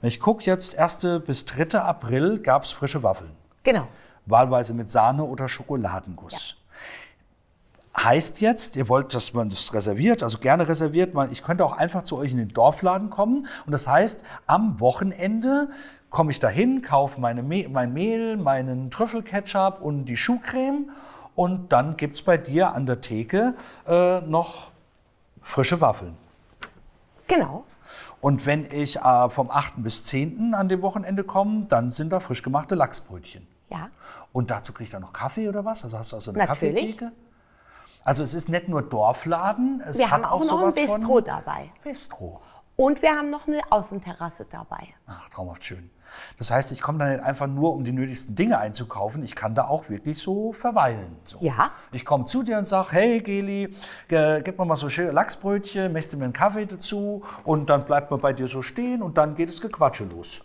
ich 0.00 0.18
gucke, 0.18 0.44
jetzt 0.44 0.78
1. 0.78 1.20
bis 1.26 1.44
3. 1.44 1.78
April 1.80 2.38
gab 2.38 2.64
es 2.64 2.70
frische 2.70 3.02
Waffeln. 3.02 3.32
Genau. 3.66 3.88
Wahlweise 4.24 4.72
mit 4.72 4.90
Sahne 4.90 5.24
oder 5.24 5.48
Schokoladenguss. 5.48 6.56
Heißt 7.96 8.40
jetzt, 8.40 8.76
ihr 8.76 8.88
wollt, 8.88 9.14
dass 9.14 9.32
man 9.32 9.50
das 9.50 9.72
reserviert, 9.72 10.22
also 10.22 10.38
gerne 10.38 10.68
reserviert. 10.68 11.14
Ich 11.30 11.42
könnte 11.42 11.64
auch 11.64 11.72
einfach 11.72 12.04
zu 12.04 12.16
euch 12.16 12.32
in 12.32 12.38
den 12.38 12.48
Dorfladen 12.48 13.10
kommen. 13.10 13.46
Und 13.64 13.72
das 13.72 13.86
heißt, 13.86 14.22
am 14.46 14.80
Wochenende 14.80 15.70
komme 16.10 16.30
ich 16.30 16.40
dahin, 16.40 16.82
kaufe 16.82 17.20
meine 17.20 17.42
Me 17.42 17.66
mein 17.68 17.92
Mehl, 17.92 18.36
meinen 18.36 18.90
Trüffelketchup 18.90 19.80
und 19.80 20.04
die 20.06 20.16
Schuhcreme 20.16 20.90
und 21.34 21.72
dann 21.72 21.96
gibt 21.96 22.16
es 22.16 22.22
bei 22.22 22.36
dir 22.36 22.72
an 22.72 22.86
der 22.86 23.00
Theke 23.00 23.54
äh, 23.86 24.20
noch 24.20 24.70
frische 25.42 25.80
Waffeln. 25.80 26.16
Genau. 27.28 27.64
Und 28.20 28.46
wenn 28.46 28.70
ich 28.70 28.96
äh, 28.96 29.28
vom 29.30 29.50
8. 29.50 29.74
bis 29.76 30.04
10. 30.04 30.54
an 30.54 30.68
dem 30.68 30.82
Wochenende 30.82 31.24
komme, 31.24 31.66
dann 31.68 31.90
sind 31.90 32.10
da 32.10 32.20
frisch 32.20 32.42
gemachte 32.42 32.74
Lachsbrötchen. 32.74 33.46
Ja. 33.68 33.90
Und 34.32 34.50
dazu 34.50 34.72
ich 34.80 34.90
dann 34.90 35.02
noch 35.02 35.12
Kaffee 35.12 35.48
oder 35.48 35.64
was? 35.64 35.82
Also 35.84 35.98
hast 35.98 36.12
du 36.12 36.16
auch 36.16 36.20
so 36.20 36.30
eine 36.30 36.38
Natürlich. 36.46 36.74
Kaffeetheke? 36.76 37.12
Also 38.04 38.22
es 38.22 38.34
ist 38.34 38.48
nicht 38.48 38.68
nur 38.68 38.82
Dorfladen, 38.82 39.82
es 39.84 39.98
Wir 39.98 40.10
hat 40.10 40.22
haben 40.22 40.24
auch 40.24 40.44
noch 40.44 40.62
ein 40.62 40.74
Bistro 40.74 41.20
dabei. 41.20 41.72
Bistro. 41.82 42.40
Und 42.76 43.00
wir 43.00 43.10
haben 43.16 43.30
noch 43.30 43.48
eine 43.48 43.60
Außenterrasse 43.70 44.46
dabei. 44.50 44.88
Ach, 45.06 45.28
traumhaft 45.30 45.64
schön. 45.64 45.90
Das 46.38 46.50
heißt, 46.50 46.72
ich 46.72 46.80
komme 46.80 46.98
da 46.98 47.08
nicht 47.08 47.22
einfach 47.22 47.46
nur, 47.46 47.72
um 47.72 47.84
die 47.84 47.92
nötigsten 47.92 48.34
Dinge 48.36 48.58
einzukaufen. 48.58 49.24
Ich 49.24 49.34
kann 49.34 49.54
da 49.54 49.66
auch 49.66 49.88
wirklich 49.88 50.18
so 50.18 50.52
verweilen. 50.52 51.16
So. 51.24 51.38
Ja. 51.40 51.70
Ich 51.90 52.04
komme 52.04 52.26
zu 52.26 52.42
dir 52.42 52.58
und 52.58 52.68
sage, 52.68 52.92
hey 52.92 53.20
Geli, 53.20 53.74
äh, 54.08 54.42
gib 54.42 54.58
mir 54.58 54.64
mal 54.66 54.76
so 54.76 54.88
schöne 54.88 55.10
Lachsbrötchen, 55.10 55.92
mächst 55.92 56.12
du 56.12 56.16
mir 56.16 56.24
einen 56.24 56.32
Kaffee 56.32 56.66
dazu 56.66 57.24
und 57.44 57.70
dann 57.70 57.86
bleibt 57.86 58.10
man 58.10 58.20
bei 58.20 58.32
dir 58.32 58.46
so 58.46 58.62
stehen 58.62 59.02
und 59.02 59.18
dann 59.18 59.34
geht 59.34 59.48
das 59.48 59.60
Gequatsche 59.60 60.04
los. 60.04 60.42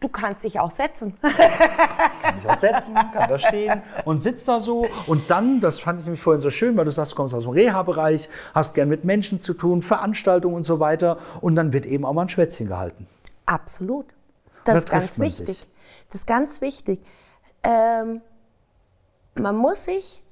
Du 0.00 0.08
kannst 0.08 0.44
dich 0.44 0.60
auch 0.60 0.70
setzen. 0.70 1.16
Kann 2.22 2.36
mich 2.36 2.48
auch 2.48 2.60
setzen, 2.60 2.94
kann 2.94 3.28
da 3.28 3.38
stehen 3.38 3.82
und 4.04 4.22
sitzt 4.22 4.46
da 4.46 4.60
so. 4.60 4.86
Und 5.06 5.28
dann, 5.28 5.60
das 5.60 5.80
fand 5.80 5.98
ich 5.98 6.06
nämlich 6.06 6.22
vorhin 6.22 6.40
so 6.40 6.50
schön, 6.50 6.76
weil 6.76 6.84
du 6.84 6.92
sagst, 6.92 7.12
du 7.12 7.16
kommst 7.16 7.34
aus 7.34 7.42
dem 7.42 7.52
Reha-Bereich, 7.52 8.28
hast 8.54 8.74
gern 8.74 8.88
mit 8.88 9.04
Menschen 9.04 9.42
zu 9.42 9.54
tun, 9.54 9.82
Veranstaltungen 9.82 10.54
und 10.54 10.64
so 10.64 10.78
weiter. 10.78 11.18
Und 11.40 11.56
dann 11.56 11.72
wird 11.72 11.86
eben 11.86 12.04
auch 12.04 12.12
mal 12.12 12.22
ein 12.22 12.28
Schwätzchen 12.28 12.68
gehalten. 12.68 13.08
Absolut. 13.46 14.06
Da 14.64 14.74
Das 14.74 14.84
ist 14.84 14.90
ganz 14.90 15.18
wichtig. 15.18 15.46
sich. 15.46 15.66
Das 16.10 16.20
ist 16.20 16.26
ganz 16.26 16.60
wichtig. 16.60 17.00
Ähm, 17.64 18.20
man 19.34 19.56
muss 19.56 19.84
sich, 19.84 20.22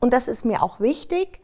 und 0.00 0.12
das 0.12 0.26
ist 0.26 0.44
mir 0.44 0.62
auch 0.62 0.80
wichtig, 0.80 1.40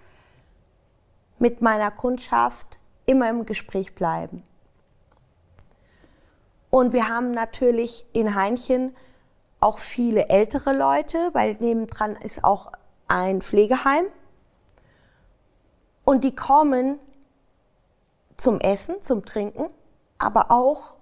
mit 1.38 1.62
meiner 1.62 1.90
Kundschaft 1.90 2.78
immer 3.06 3.30
im 3.30 3.46
Gespräch 3.46 3.94
bleiben. 3.94 4.42
Und 6.70 6.92
wir 6.92 7.08
haben 7.08 7.30
natürlich 7.30 8.04
in 8.12 8.34
Heinchen 8.34 8.94
auch 9.60 9.78
viele 9.78 10.28
ältere 10.28 10.72
Leute, 10.72 11.30
weil 11.32 11.54
nebendran 11.54 12.16
ist 12.16 12.44
auch 12.44 12.72
ein 13.08 13.42
Pflegeheim. 13.42 14.04
Und 16.04 16.24
die 16.24 16.34
kommen 16.34 16.98
zum 18.36 18.60
Essen, 18.60 19.02
zum 19.02 19.24
Trinken, 19.24 19.68
aber 20.18 20.50
auch, 20.50 20.94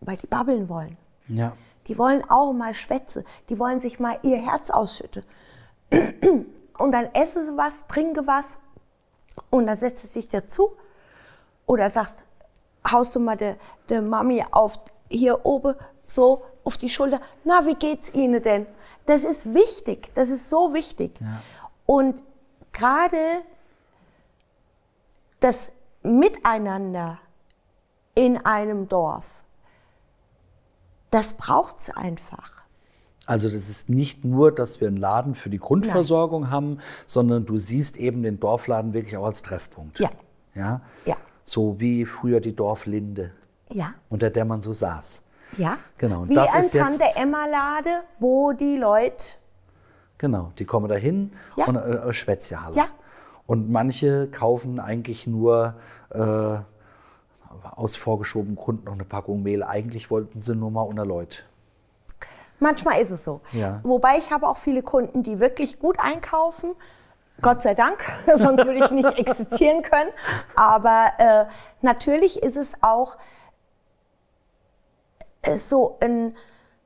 weil 0.00 0.16
die 0.16 0.26
babbeln 0.26 0.68
wollen. 0.68 0.96
Ja. 1.28 1.52
Die 1.86 1.98
wollen 1.98 2.28
auch 2.28 2.52
mal 2.52 2.74
Schwätze. 2.74 3.24
Die 3.48 3.58
wollen 3.58 3.80
sich 3.80 4.00
mal 4.00 4.18
ihr 4.22 4.38
Herz 4.38 4.70
ausschütten. 4.70 5.24
Und 6.78 6.92
dann 6.92 7.06
esse 7.14 7.44
sie 7.44 7.56
was, 7.56 7.86
trinke 7.86 8.26
was 8.26 8.58
und 9.50 9.66
dann 9.66 9.78
setzt 9.78 10.04
es 10.04 10.12
dich 10.12 10.26
dazu. 10.26 10.72
Oder 11.66 11.90
sagst, 11.90 12.16
haust 12.90 13.14
du 13.14 13.20
mal 13.20 13.36
der 13.36 13.56
de 13.88 14.00
Mami 14.00 14.44
auf 14.50 14.78
hier 15.12 15.44
oben 15.44 15.74
so 16.04 16.42
auf 16.64 16.78
die 16.78 16.88
Schulter. 16.88 17.20
Na, 17.44 17.66
wie 17.66 17.74
geht's 17.74 18.12
Ihnen 18.14 18.42
denn? 18.42 18.66
Das 19.06 19.24
ist 19.24 19.52
wichtig. 19.52 20.10
Das 20.14 20.30
ist 20.30 20.48
so 20.48 20.74
wichtig. 20.74 21.12
Ja. 21.20 21.42
Und 21.86 22.22
gerade 22.72 23.42
das 25.40 25.70
Miteinander 26.02 27.18
in 28.14 28.38
einem 28.44 28.88
Dorf, 28.88 29.44
das 31.10 31.34
braucht's 31.34 31.90
einfach. 31.90 32.62
Also 33.26 33.48
das 33.48 33.68
ist 33.68 33.88
nicht 33.88 34.24
nur, 34.24 34.52
dass 34.52 34.80
wir 34.80 34.88
einen 34.88 34.96
Laden 34.96 35.34
für 35.34 35.48
die 35.48 35.58
Grundversorgung 35.58 36.50
haben, 36.50 36.78
sondern 37.06 37.46
du 37.46 37.56
siehst 37.56 37.96
eben 37.96 38.22
den 38.22 38.40
Dorfladen 38.40 38.94
wirklich 38.94 39.16
auch 39.16 39.26
als 39.26 39.42
Treffpunkt. 39.42 40.00
Ja. 40.00 40.10
Ja. 40.54 40.80
Ja. 41.04 41.16
So 41.44 41.78
wie 41.78 42.04
früher 42.04 42.40
die 42.40 42.54
Dorflinde, 42.54 43.32
Ja. 43.72 43.94
unter 44.10 44.30
der 44.30 44.44
man 44.44 44.60
so 44.62 44.72
saß. 44.72 45.20
Ja. 45.58 45.76
Genau, 45.98 46.22
und 46.22 46.28
Wie 46.30 46.38
ein 46.38 46.64
ist 46.64 46.74
jetzt- 46.74 46.82
Tante 46.84 47.04
Emma 47.16 47.46
Lade, 47.46 48.02
wo 48.18 48.52
die 48.52 48.76
Leute 48.76 49.24
Genau, 50.18 50.52
die 50.58 50.64
kommen 50.64 50.88
dahin 50.88 51.32
Ja. 51.56 51.64
und 51.66 51.76
äh, 51.76 52.12
Schwätzjahalle. 52.12 52.76
Ja. 52.76 52.84
Und 53.46 53.70
manche 53.72 54.28
kaufen 54.30 54.78
eigentlich 54.78 55.26
nur 55.26 55.74
äh, 56.10 56.18
aus 57.74 57.96
vorgeschobenen 57.96 58.54
Grund 58.56 58.84
noch 58.84 58.92
eine 58.92 59.04
Packung 59.04 59.42
Mehl. 59.42 59.62
Eigentlich 59.64 60.10
wollten 60.12 60.40
sie 60.42 60.54
nur 60.54 60.70
mal 60.70 60.82
unter 60.82 61.04
Leute. 61.04 61.38
Manchmal 62.60 63.00
ist 63.00 63.10
es 63.10 63.24
so. 63.24 63.40
Ja. 63.50 63.80
Wobei 63.82 64.18
ich 64.18 64.30
habe 64.30 64.46
auch 64.46 64.56
viele 64.56 64.82
Kunden, 64.82 65.24
die 65.24 65.40
wirklich 65.40 65.80
gut 65.80 65.96
einkaufen. 66.00 66.74
Gott 67.40 67.62
sei 67.62 67.74
Dank, 67.74 67.98
sonst 68.36 68.64
würde 68.64 68.84
ich 68.84 68.90
nicht 68.92 69.18
existieren 69.18 69.82
können. 69.82 70.10
Aber 70.54 71.06
äh, 71.18 71.44
natürlich 71.80 72.40
ist 72.42 72.56
es 72.56 72.74
auch 72.80 73.16
so 75.56 75.98
ein 76.00 76.34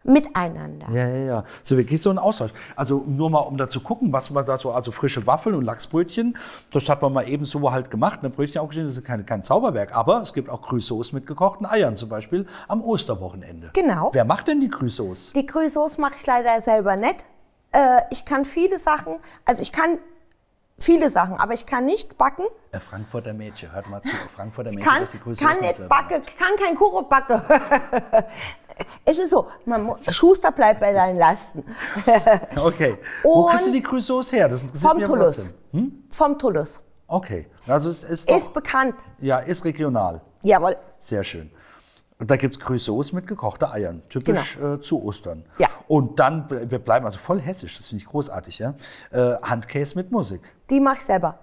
Miteinander. 0.06 0.86
Ja, 0.92 1.08
ja, 1.08 1.24
ja. 1.24 1.44
So 1.62 1.76
wirklich 1.76 2.00
so 2.00 2.10
ein 2.10 2.18
Austausch. 2.18 2.52
Also 2.76 3.02
nur 3.06 3.28
mal, 3.28 3.40
um 3.40 3.56
da 3.56 3.68
zu 3.68 3.80
gucken, 3.80 4.12
was 4.12 4.30
man 4.30 4.46
da 4.46 4.56
so, 4.56 4.70
also 4.70 4.92
frische 4.92 5.26
Waffeln 5.26 5.54
und 5.54 5.64
Lachsbrötchen, 5.64 6.38
das 6.72 6.88
hat 6.88 7.02
man 7.02 7.12
mal 7.12 7.28
eben 7.28 7.44
so 7.44 7.72
halt 7.72 7.90
gemacht. 7.90 8.20
Ein 8.22 8.30
Brötchen 8.30 8.60
auch 8.60 8.68
geschnitten, 8.68 8.88
das 8.88 8.96
ist 8.96 9.04
kein, 9.04 9.26
kein 9.26 9.42
Zauberwerk. 9.42 9.94
Aber 9.94 10.20
es 10.20 10.32
gibt 10.32 10.48
auch 10.48 10.62
Crusoes 10.62 11.12
mit 11.12 11.26
gekochten 11.26 11.66
Eiern, 11.66 11.96
zum 11.96 12.08
Beispiel 12.08 12.46
am 12.68 12.82
Osterwochenende. 12.82 13.70
Genau. 13.72 14.10
Wer 14.12 14.24
macht 14.24 14.46
denn 14.46 14.60
die 14.60 14.68
Crusoes? 14.68 15.32
Die 15.34 15.44
Grüßos 15.44 15.98
mache 15.98 16.14
ich 16.18 16.26
leider 16.26 16.60
selber 16.60 16.94
nicht. 16.94 17.24
Äh, 17.72 18.02
ich 18.10 18.24
kann 18.24 18.44
viele 18.44 18.78
Sachen, 18.78 19.16
also 19.44 19.60
ich 19.60 19.72
kann 19.72 19.98
viele 20.78 21.10
Sachen, 21.10 21.36
aber 21.36 21.54
ich 21.54 21.66
kann 21.66 21.86
nicht 21.86 22.18
backen. 22.18 22.44
Äh, 22.72 22.80
Frankfurter 22.80 23.32
Mädchen, 23.32 23.72
hört 23.72 23.88
mal 23.88 24.02
zu. 24.02 24.10
Frankfurter 24.34 24.70
Mädchen, 24.70 24.84
kann, 24.84 25.00
das 25.00 25.10
die 25.10 25.18
Crusoes 25.18 25.46
kann 25.48 25.60
nicht 25.60 25.88
backen, 25.88 26.22
kann 26.38 26.56
kein 26.62 26.74
Kuchen 26.76 27.08
backen. 27.08 27.40
es 29.04 29.18
ist 29.18 29.30
so, 29.30 29.48
man 29.64 29.82
muss, 29.82 30.04
Schuster 30.14 30.52
bleibt 30.52 30.80
bei 30.80 30.92
deinen 30.92 31.18
Lasten. 31.18 31.64
Okay. 32.56 32.98
Wo 33.22 33.44
Und 33.44 33.50
kriegst 33.50 33.66
du 33.66 33.72
die 33.72 33.82
Crusoes 33.82 34.32
her? 34.32 34.48
Das 34.48 34.62
interessiert 34.62 34.90
vom 34.90 35.00
mich 35.00 35.08
trotzdem. 35.08 35.54
Hm? 35.72 36.04
Vom 36.10 36.38
Toulouse. 36.38 36.82
Okay. 37.06 37.48
Also 37.66 37.90
es 37.90 38.04
ist 38.04 38.28
doch, 38.28 38.36
Ist 38.36 38.52
bekannt. 38.52 38.96
ja, 39.20 39.38
ist 39.38 39.64
regional. 39.64 40.22
Jawohl. 40.42 40.76
Sehr 40.98 41.22
schön. 41.24 41.50
Da 42.18 42.36
gibt 42.36 42.54
es 42.54 42.60
Crusoes 42.60 43.12
mit 43.12 43.26
gekochten 43.26 43.68
Eiern, 43.68 44.02
typisch 44.08 44.56
äh, 44.56 44.80
zu 44.80 45.02
Ostern. 45.02 45.44
Ja. 45.58 45.68
Und 45.86 46.18
dann, 46.18 46.48
wir 46.48 46.78
bleiben 46.78 47.04
also 47.04 47.18
voll 47.18 47.40
hessisch, 47.40 47.76
das 47.76 47.88
finde 47.88 48.02
ich 48.02 48.08
großartig, 48.08 48.58
ja. 48.58 48.74
Äh, 49.10 49.34
Handkäse 49.42 49.96
mit 49.96 50.10
Musik 50.10 50.40
Die 50.70 50.80
mache 50.80 50.96
ich 50.96 51.04
selber. 51.04 51.38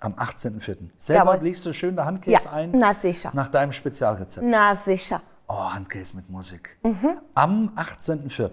am 0.00 0.14
18.04. 0.14 0.76
Selber 0.98 1.32
Jawohl. 1.32 1.44
legst 1.44 1.64
du 1.64 1.72
schön 1.72 1.94
der 1.94 2.06
Handkäse 2.06 2.42
Ja, 2.44 2.50
ein, 2.52 2.72
na 2.74 2.92
sicher. 2.92 3.30
nach 3.34 3.48
deinem 3.48 3.70
Spezialrezept. 3.70 4.44
Na 4.48 4.74
sicher. 4.74 5.22
Oh, 5.46 5.54
Handkäse 5.72 6.16
mit 6.16 6.28
Musik. 6.28 6.76
Mhm. 6.82 7.18
Am 7.34 7.70
18.04. 7.76 8.50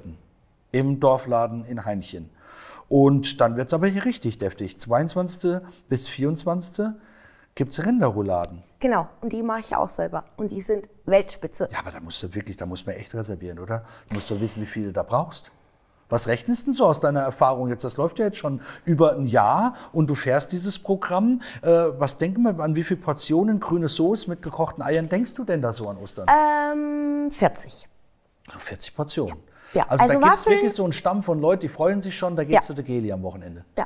im 0.71 0.99
Dorfladen 0.99 1.65
in 1.65 1.83
Heinchen. 1.85 2.29
Und 2.89 3.41
dann 3.41 3.57
wird 3.57 3.67
es 3.67 3.73
aber 3.73 3.87
hier 3.87 4.05
richtig 4.05 4.37
deftig. 4.37 4.79
22. 4.79 5.59
bis 5.89 6.07
24. 6.07 6.85
gibt 7.57 7.71
es 7.73 7.83
Rinderrouladen. 7.85 8.63
Genau. 8.79 9.07
Und 9.21 9.33
die 9.33 9.41
mache 9.41 9.59
ich 9.61 9.75
auch 9.75 9.89
selber. 9.89 10.23
Und 10.37 10.51
die 10.51 10.61
sind 10.61 10.87
Weltspitze. 11.05 11.67
Ja, 11.71 11.79
aber 11.79 11.91
da 11.91 11.99
musst 11.99 12.21
du 12.21 12.33
wirklich, 12.35 12.55
da 12.55 12.65
muss 12.67 12.85
man 12.85 12.95
echt 12.95 13.13
reservieren, 13.15 13.57
oder? 13.59 13.83
Du 14.07 14.15
musst 14.15 14.29
doch 14.31 14.39
wissen, 14.39 14.61
wie 14.61 14.67
viele 14.67 14.87
du 14.87 14.93
da 14.93 15.03
brauchst. 15.03 15.51
Was 16.09 16.27
rechnest 16.27 16.61
du 16.61 16.65
denn 16.71 16.75
so 16.77 16.85
aus 16.85 16.99
deiner 17.01 17.21
Erfahrung 17.21 17.67
jetzt? 17.67 17.83
Das 17.83 17.97
läuft 17.97 18.19
ja 18.19 18.25
jetzt 18.25 18.37
schon 18.37 18.61
über 18.85 19.13
ein 19.13 19.25
Jahr 19.25 19.73
und 19.91 20.07
du 20.07 20.15
fährst 20.15 20.51
dieses 20.53 20.77
Programm. 20.79 21.41
Äh, 21.63 21.69
was 21.97 22.17
denken 22.17 22.43
wir, 22.43 22.57
an 22.63 22.75
wie 22.75 22.83
viele 22.83 22.99
Portionen 23.01 23.59
grüne 23.59 23.89
Soße 23.89 24.29
mit 24.29 24.41
gekochten 24.43 24.81
Eiern 24.83 25.09
denkst 25.09 25.33
du 25.33 25.43
denn 25.43 25.61
da 25.61 25.73
so 25.73 25.89
an 25.89 25.97
Ostern? 25.97 26.27
Ähm, 26.29 27.29
40. 27.31 27.89
40 28.59 28.95
Portionen. 28.95 29.35
Ja, 29.73 29.83
Also, 29.89 30.05
also 30.05 30.19
da 30.21 30.27
gibt 30.29 30.39
es 30.39 30.45
wirklich 30.45 30.73
so 30.73 30.83
einen 30.83 30.93
Stamm 30.93 31.23
von 31.23 31.41
Leuten, 31.41 31.61
die 31.61 31.67
freuen 31.67 32.01
sich 32.01 32.15
schon, 32.17 32.35
da 32.37 32.43
Ja. 32.43 32.47
geht's 32.49 32.67
zu 32.67 32.73
der 32.73 32.85
Geli 32.85 33.11
am 33.11 33.21
Wochenende. 33.23 33.65
Ja. 33.77 33.85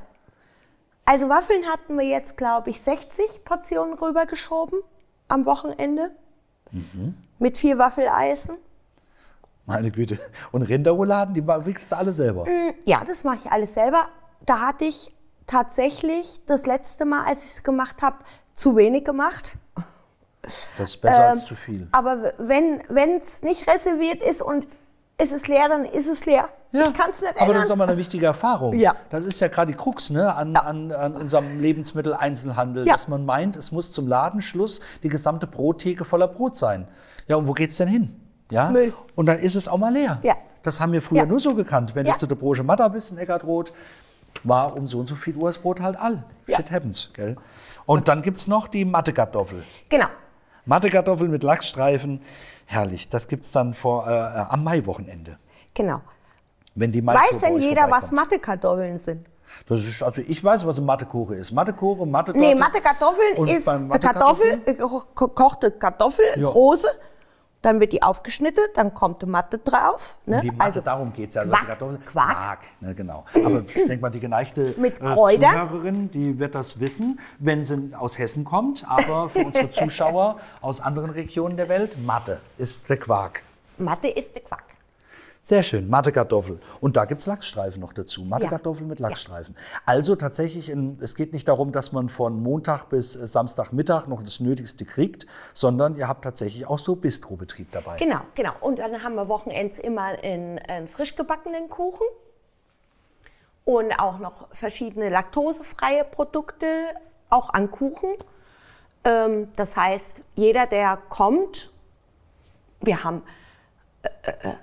Also 1.11 1.27
Waffeln 1.27 1.65
hatten 1.65 1.97
wir 1.97 2.05
jetzt, 2.05 2.37
glaube 2.37 2.69
ich, 2.69 2.79
60 2.79 3.43
Portionen 3.43 3.95
rübergeschoben 3.95 4.79
am 5.27 5.45
Wochenende. 5.45 6.11
Mhm. 6.71 7.17
Mit 7.37 7.57
vier 7.57 7.77
Waffeleisen. 7.77 8.55
Meine 9.65 9.91
Güte. 9.91 10.19
Und 10.53 10.61
Rinderrouladen, 10.61 11.33
die 11.33 11.45
wickelst 11.45 11.91
du 11.91 11.97
alle 11.97 12.13
selber. 12.13 12.45
Mm, 12.45 12.75
Ja, 12.85 13.03
das 13.03 13.25
mache 13.25 13.35
ich 13.43 13.51
alles 13.51 13.73
selber. 13.73 14.05
Da 14.45 14.61
hatte 14.61 14.85
ich 14.85 15.13
tatsächlich 15.47 16.39
das 16.45 16.65
letzte 16.65 17.03
Mal, 17.03 17.25
als 17.25 17.43
ich 17.43 17.51
es 17.51 17.63
gemacht 17.63 18.01
habe, 18.01 18.15
zu 18.53 18.77
wenig 18.77 19.03
gemacht. 19.03 19.57
Das 20.77 20.91
ist 20.91 21.01
besser 21.01 21.33
Ähm, 21.33 21.39
als 21.39 21.45
zu 21.45 21.55
viel. 21.55 21.89
Aber 21.91 22.35
wenn 22.37 22.81
es 23.21 23.41
nicht 23.41 23.69
reserviert 23.69 24.23
ist 24.23 24.41
und 24.41 24.65
es 25.21 25.31
ist 25.31 25.47
leer, 25.47 25.67
dann 25.69 25.85
ist 25.85 26.07
es 26.07 26.25
leer. 26.25 26.49
ich 26.71 26.93
kann 26.93 27.11
es 27.11 27.21
nicht 27.21 27.33
aber 27.39 27.53
das 27.53 27.63
ist 27.63 27.63
ändern. 27.63 27.67
doch 27.69 27.75
mal 27.75 27.87
eine 27.89 27.97
wichtige 27.97 28.25
Erfahrung. 28.25 28.73
Ja. 28.73 28.95
Das 29.09 29.25
ist 29.25 29.39
ja 29.39 29.47
gerade 29.49 29.71
die 29.71 29.77
Krux 29.77 30.09
ne, 30.09 30.33
an, 30.33 30.55
an, 30.55 30.91
an 30.91 31.15
unserem 31.15 31.59
Lebensmitteleinzelhandel, 31.59 32.87
Ja. 32.87 32.93
dass 32.93 33.07
man 33.07 33.25
meint, 33.25 33.55
es 33.55 33.71
muss 33.71 33.91
zum 33.91 34.07
Ladenschluss 34.07 34.79
die 35.03 35.09
gesamte 35.09 35.47
Brottheke 35.47 36.05
voller 36.05 36.27
Brot 36.27 36.55
sein. 36.55 36.87
Ja, 37.27 37.35
und 37.35 37.47
wo 37.47 37.53
geht's 37.53 37.77
denn 37.77 37.87
hin? 37.87 38.15
Ja? 38.49 38.69
Müll. 38.69 38.93
Und 39.15 39.27
dann 39.27 39.39
ist 39.39 39.55
es 39.55 39.67
auch 39.67 39.77
mal 39.77 39.93
leer. 39.93 40.19
Ja. 40.23 40.35
Das 40.63 40.79
haben 40.79 40.91
wir 40.91 41.01
früher 41.01 41.19
Ja. 41.19 41.25
nur 41.25 41.39
so 41.39 41.55
gekannt. 41.55 41.95
Wenn 41.95 42.05
Ja. 42.05 42.13
du 42.13 42.19
zu 42.19 42.27
der 42.27 42.35
Brosche 42.35 42.63
Matter 42.63 42.89
bist 42.89 43.11
in 43.11 43.17
Eckertrot, 43.17 43.71
war 44.43 44.75
um 44.75 44.87
so 44.87 44.99
und 44.99 45.07
so 45.07 45.15
viel 45.15 45.35
Uhr 45.35 45.49
das 45.49 45.57
Brot 45.57 45.79
halt 45.81 45.97
all. 45.99 46.23
Ja. 46.47 46.57
Shit 46.57 46.71
happens, 46.71 47.09
gell? 47.13 47.35
Und 47.85 48.07
dann 48.07 48.21
gibt 48.21 48.39
es 48.39 48.47
noch 48.47 48.67
die 48.67 48.85
Mattekartoffel. 48.85 49.63
Genau. 49.89 50.05
Mattekartoffel 50.65 51.27
mit 51.27 51.43
Lachsstreifen, 51.43 52.21
herrlich. 52.71 53.09
Das 53.09 53.27
gibt 53.27 53.45
es 53.45 53.51
dann 53.51 53.73
vor, 53.73 54.07
äh, 54.07 54.11
äh, 54.11 54.45
am 54.49 54.63
Maiwochenende. 54.63 55.37
Genau. 55.73 56.01
Wenn 56.75 56.91
die 56.91 57.05
Weiß 57.05 57.39
denn 57.43 57.59
jeder, 57.59 57.81
was 57.83 58.09
vorbeikommt. 58.09 58.11
Mattekartoffeln 58.13 58.99
sind? 58.99 59.27
Das 59.67 59.81
ist, 59.81 60.01
also 60.01 60.21
ich 60.25 60.41
weiß, 60.41 60.65
was 60.65 60.77
eine 60.77 60.85
Mattekuche 60.85 61.35
ist. 61.35 61.51
Mattekuche, 61.51 62.05
Mathe. 62.05 62.31
Nee, 62.31 62.55
Mattekartoffeln 62.55 63.35
Und 63.37 63.49
ist 63.49 63.67
eine 63.67 63.89
Kartoffel, 63.99 64.61
Mattekartoffeln? 64.61 64.61
äh, 64.65 64.73
ge- 64.75 65.01
gekochte 65.13 65.71
Kartoffel, 65.71 66.25
Ja. 66.37 66.45
große. 66.45 66.87
Dann 67.61 67.79
wird 67.79 67.93
die 67.93 68.01
aufgeschnitten, 68.01 68.63
dann 68.73 68.93
kommt 68.93 69.21
die 69.21 69.27
Matte 69.27 69.59
drauf. 69.59 70.17
Ne? 70.25 70.41
Die 70.41 70.47
Matte, 70.51 70.61
also 70.63 70.81
darum 70.81 71.13
geht 71.13 71.29
es 71.29 71.35
ja. 71.35 71.41
Also 71.41 71.51
Quark, 71.51 71.61
die 71.61 71.67
Kartoffel, 71.67 71.99
Quark. 72.05 72.59
ne, 72.79 72.95
genau. 72.95 73.25
Aber 73.35 73.63
ich 73.67 73.73
denke 73.87 73.97
mal, 73.97 74.09
die 74.09 74.19
geneigte 74.19 74.73
Mit 74.77 74.99
äh, 74.99 75.05
Kräutern? 75.05 75.69
Zuhörerin, 75.69 76.09
die 76.11 76.39
wird 76.39 76.55
das 76.55 76.79
wissen, 76.79 77.19
wenn 77.37 77.63
sie 77.63 77.91
aus 77.95 78.17
Hessen 78.17 78.45
kommt. 78.45 78.83
Aber 78.87 79.29
für 79.29 79.45
unsere 79.45 79.69
Zuschauer 79.71 80.39
aus 80.61 80.81
anderen 80.81 81.11
Regionen 81.11 81.55
der 81.55 81.69
Welt, 81.69 81.97
Matte 82.03 82.39
ist 82.57 82.89
der 82.89 82.97
Quark. 82.97 83.43
Matte 83.77 84.07
ist 84.07 84.33
der 84.33 84.41
Quark. 84.41 84.63
Sehr 85.43 85.63
schön, 85.63 85.89
Mattekartoffel. 85.89 86.59
Und 86.81 86.95
da 86.95 87.05
gibt 87.05 87.21
es 87.21 87.27
Lachsstreifen 87.27 87.81
noch 87.81 87.93
dazu. 87.93 88.23
Mattekartoffel 88.23 88.85
mit 88.85 88.99
Lachsstreifen. 88.99 89.55
Also 89.85 90.15
tatsächlich, 90.15 90.69
in, 90.69 90.99
es 91.01 91.15
geht 91.15 91.33
nicht 91.33 91.47
darum, 91.47 91.71
dass 91.71 91.91
man 91.91 92.09
von 92.09 92.41
Montag 92.41 92.85
bis 92.85 93.15
äh, 93.15 93.25
Samstagmittag 93.25 94.07
noch 94.07 94.21
das 94.21 94.39
Nötigste 94.39 94.85
kriegt, 94.85 95.25
sondern 95.53 95.95
ihr 95.95 96.07
habt 96.07 96.23
tatsächlich 96.23 96.67
auch 96.67 96.77
so 96.77 96.95
Bistrobetrieb 96.95 97.71
dabei. 97.71 97.97
Genau, 97.97 98.21
genau. 98.35 98.51
Und 98.61 98.79
dann 98.79 99.03
haben 99.03 99.15
wir 99.15 99.27
Wochenends 99.29 99.79
immer 99.79 100.03
einen, 100.23 100.59
einen 100.59 100.87
frisch 100.87 101.15
gebackenen 101.15 101.69
Kuchen 101.69 102.05
und 103.65 103.93
auch 103.93 104.19
noch 104.19 104.47
verschiedene 104.53 105.09
laktosefreie 105.09 106.03
Produkte, 106.03 106.65
auch 107.31 107.51
an 107.51 107.71
Kuchen. 107.71 108.11
Ähm, 109.03 109.47
das 109.55 109.75
heißt, 109.75 110.21
jeder, 110.35 110.67
der 110.67 110.97
kommt, 111.09 111.71
wir 112.79 113.03
haben 113.03 113.23
äh, 114.03 114.09
äh, 114.29 114.53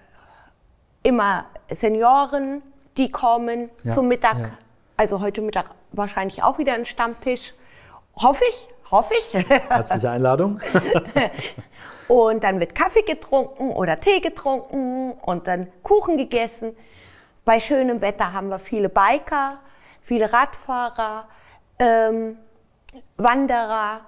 immer 1.02 1.46
Senioren, 1.70 2.62
die 2.96 3.10
kommen 3.10 3.70
Ja, 3.82 3.92
zum 3.92 4.08
Mittag. 4.08 4.38
ja. 4.38 4.50
Also 4.96 5.20
heute 5.20 5.40
Mittag 5.40 5.70
wahrscheinlich 5.92 6.42
auch 6.42 6.58
wieder 6.58 6.74
ein 6.74 6.84
Stammtisch. 6.84 7.54
Hoffe 8.16 8.42
ich, 8.48 8.68
hoffe 8.90 9.14
ich. 9.18 9.34
Herzliche 9.48 10.10
Einladung. 10.10 10.60
Und 12.08 12.42
dann 12.42 12.58
wird 12.58 12.74
Kaffee 12.74 13.02
getrunken 13.02 13.70
oder 13.72 14.00
Tee 14.00 14.20
getrunken 14.20 15.12
und 15.12 15.46
dann 15.46 15.68
Kuchen 15.82 16.16
gegessen. 16.16 16.74
Bei 17.44 17.60
schönem 17.60 18.00
Wetter 18.00 18.32
haben 18.32 18.48
wir 18.48 18.58
viele 18.58 18.88
Biker, 18.88 19.58
viele 20.00 20.32
Radfahrer, 20.32 21.28
ähm, 21.78 22.38
Wanderer 23.18 24.00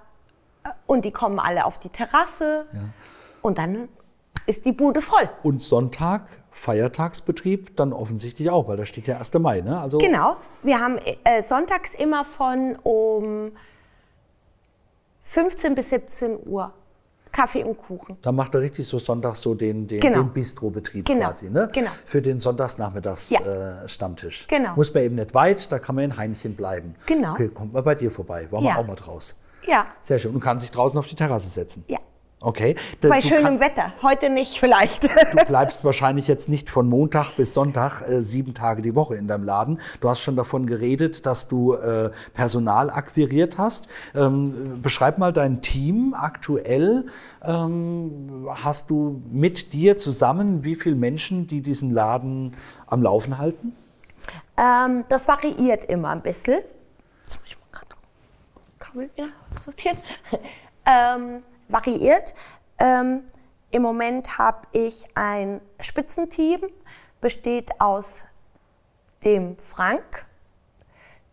äh, 0.63 0.69
und 0.87 1.05
die 1.05 1.11
kommen 1.11 1.39
alle 1.39 1.63
auf 1.63 1.77
die 1.77 1.89
Terrasse 1.89 2.65
und 3.43 3.59
dann 3.59 3.87
ist 4.47 4.65
die 4.65 4.71
Bude 4.71 4.99
voll. 4.99 5.29
Und 5.43 5.61
Sonntag, 5.61 6.23
Feiertagsbetrieb, 6.61 7.75
dann 7.75 7.91
offensichtlich 7.91 8.51
auch, 8.51 8.67
weil 8.67 8.77
da 8.77 8.85
steht 8.85 9.07
ja 9.07 9.17
1. 9.17 9.33
Mai. 9.35 9.61
Ne? 9.61 9.79
Also 9.79 9.97
Genau, 9.97 10.37
wir 10.61 10.79
haben 10.79 10.99
äh, 11.23 11.41
sonntags 11.41 11.95
immer 11.95 12.23
von 12.23 12.75
um 12.83 13.51
15 15.23 15.73
bis 15.73 15.89
17 15.89 16.37
Uhr 16.45 16.71
Kaffee 17.31 17.63
und 17.63 17.77
Kuchen. 17.77 18.17
Da 18.21 18.31
macht 18.31 18.53
er 18.53 18.61
richtig 18.61 18.87
so 18.87 18.99
sonntags 18.99 19.41
so 19.41 19.55
den, 19.55 19.87
den, 19.87 20.01
Genau. 20.01 20.19
den 20.19 20.33
Bistrobetrieb 20.33 21.05
Genau, 21.05 21.29
quasi, 21.29 21.49
ne? 21.49 21.67
genau. 21.73 21.89
Für 22.05 22.21
den 22.21 22.39
Sonntagsnachmittags 22.39 23.29
Ja. 23.31 23.39
äh, 23.83 23.89
Stammtisch. 23.89 24.45
Genau. 24.47 24.75
Muss 24.75 24.93
man 24.93 25.01
eben 25.03 25.15
nicht 25.15 25.33
weit, 25.33 25.71
da 25.71 25.79
kann 25.79 25.95
man 25.95 26.03
in 26.03 26.17
Heinchen 26.17 26.55
bleiben. 26.55 26.93
Genau. 27.07 27.31
Okay, 27.31 27.47
kommt 27.47 27.73
mal 27.73 27.81
bei 27.81 27.95
dir 27.95 28.11
vorbei. 28.11 28.47
Wollen 28.51 28.65
Ja. 28.65 28.75
wir 28.75 28.79
auch 28.79 28.87
mal 28.87 28.95
draus. 28.95 29.35
Ja, 29.65 29.85
Sehr 30.03 30.19
schön. 30.19 30.33
Und 30.35 30.41
kann 30.41 30.59
sich 30.59 30.69
draußen 30.71 30.97
auf 30.99 31.07
die 31.07 31.15
Terrasse 31.15 31.49
setzen. 31.49 31.83
ja. 31.87 31.97
Okay. 32.43 32.75
Bei 33.01 33.19
du 33.19 33.27
schönem 33.27 33.43
kann- 33.43 33.59
Wetter. 33.59 33.93
Heute 34.01 34.29
nicht 34.31 34.59
vielleicht. 34.59 35.03
Du 35.03 35.45
bleibst 35.45 35.83
wahrscheinlich 35.83 36.27
jetzt 36.27 36.49
nicht 36.49 36.71
von 36.71 36.89
Montag 36.89 37.35
bis 37.37 37.53
Sonntag 37.53 38.01
äh, 38.01 38.21
sieben 38.23 38.55
Tage 38.55 38.81
die 38.81 38.95
Woche 38.95 39.15
in 39.15 39.27
deinem 39.27 39.43
Laden. 39.43 39.79
Du 39.99 40.09
hast 40.09 40.21
schon 40.21 40.35
davon 40.35 40.65
geredet, 40.65 41.25
dass 41.27 41.47
du 41.47 41.73
äh, 41.73 42.09
Personal 42.33 42.89
akquiriert 42.89 43.59
hast. 43.59 43.87
Ähm, 44.15 44.81
beschreib 44.81 45.19
mal 45.19 45.31
dein 45.31 45.61
Team 45.61 46.15
aktuell. 46.17 47.05
Ähm, 47.43 48.47
hast 48.49 48.89
du 48.89 49.21
mit 49.31 49.71
dir 49.73 49.97
zusammen 49.97 50.63
wie 50.63 50.75
viele 50.75 50.95
Menschen, 50.95 51.45
die 51.47 51.61
diesen 51.61 51.91
Laden 51.91 52.55
am 52.87 53.03
Laufen 53.03 53.37
halten? 53.37 53.75
ähm, 54.57 55.03
das 55.09 55.27
variiert 55.27 55.85
immer 55.85 56.09
ein 56.09 56.21
bisschen. 56.21 56.59
Jetzt 57.23 57.39
muss 57.39 57.47
ich 57.49 57.57
mal 57.57 57.65
gerade 57.71 57.95
Kabel 58.79 59.09
wieder 59.15 59.29
sortieren. 59.63 59.97
ähm, 60.85 61.43
variiert. 61.71 62.33
Ähm, 62.79 63.23
Im 63.71 63.81
Moment 63.81 64.37
habe 64.37 64.67
ich 64.71 65.05
ein 65.15 65.61
Spitzenteam, 65.79 66.61
besteht 67.21 67.69
aus 67.79 68.23
dem 69.23 69.57
Frank, 69.57 70.25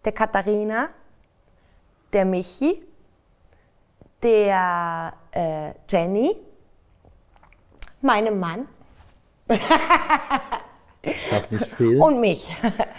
der 0.05 0.13
Katharina, 0.13 0.91
der 2.13 2.25
Michi, 2.25 2.85
der 4.23 5.15
äh, 5.33 5.73
Jenny, 5.89 6.37
meinem 8.01 8.39
Mann 8.39 8.69
Darf 11.31 11.51
nicht 11.51 11.67
fehlen. 11.77 12.01
und 12.03 12.21
mich. 12.21 12.49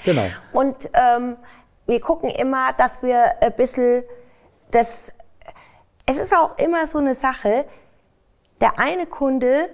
genau. 0.05 0.27
Und 0.51 0.89
ähm, 0.93 1.37
wir 1.85 1.99
gucken 1.99 2.29
immer, 2.29 2.73
dass 2.73 3.03
wir 3.03 3.41
ein 3.41 3.53
bisschen 3.53 4.03
das. 4.71 5.13
Es 6.09 6.17
ist 6.17 6.35
auch 6.35 6.57
immer 6.57 6.87
so 6.87 6.97
eine 6.97 7.13
Sache, 7.13 7.65
der 8.59 8.79
eine 8.79 9.05
Kunde 9.05 9.69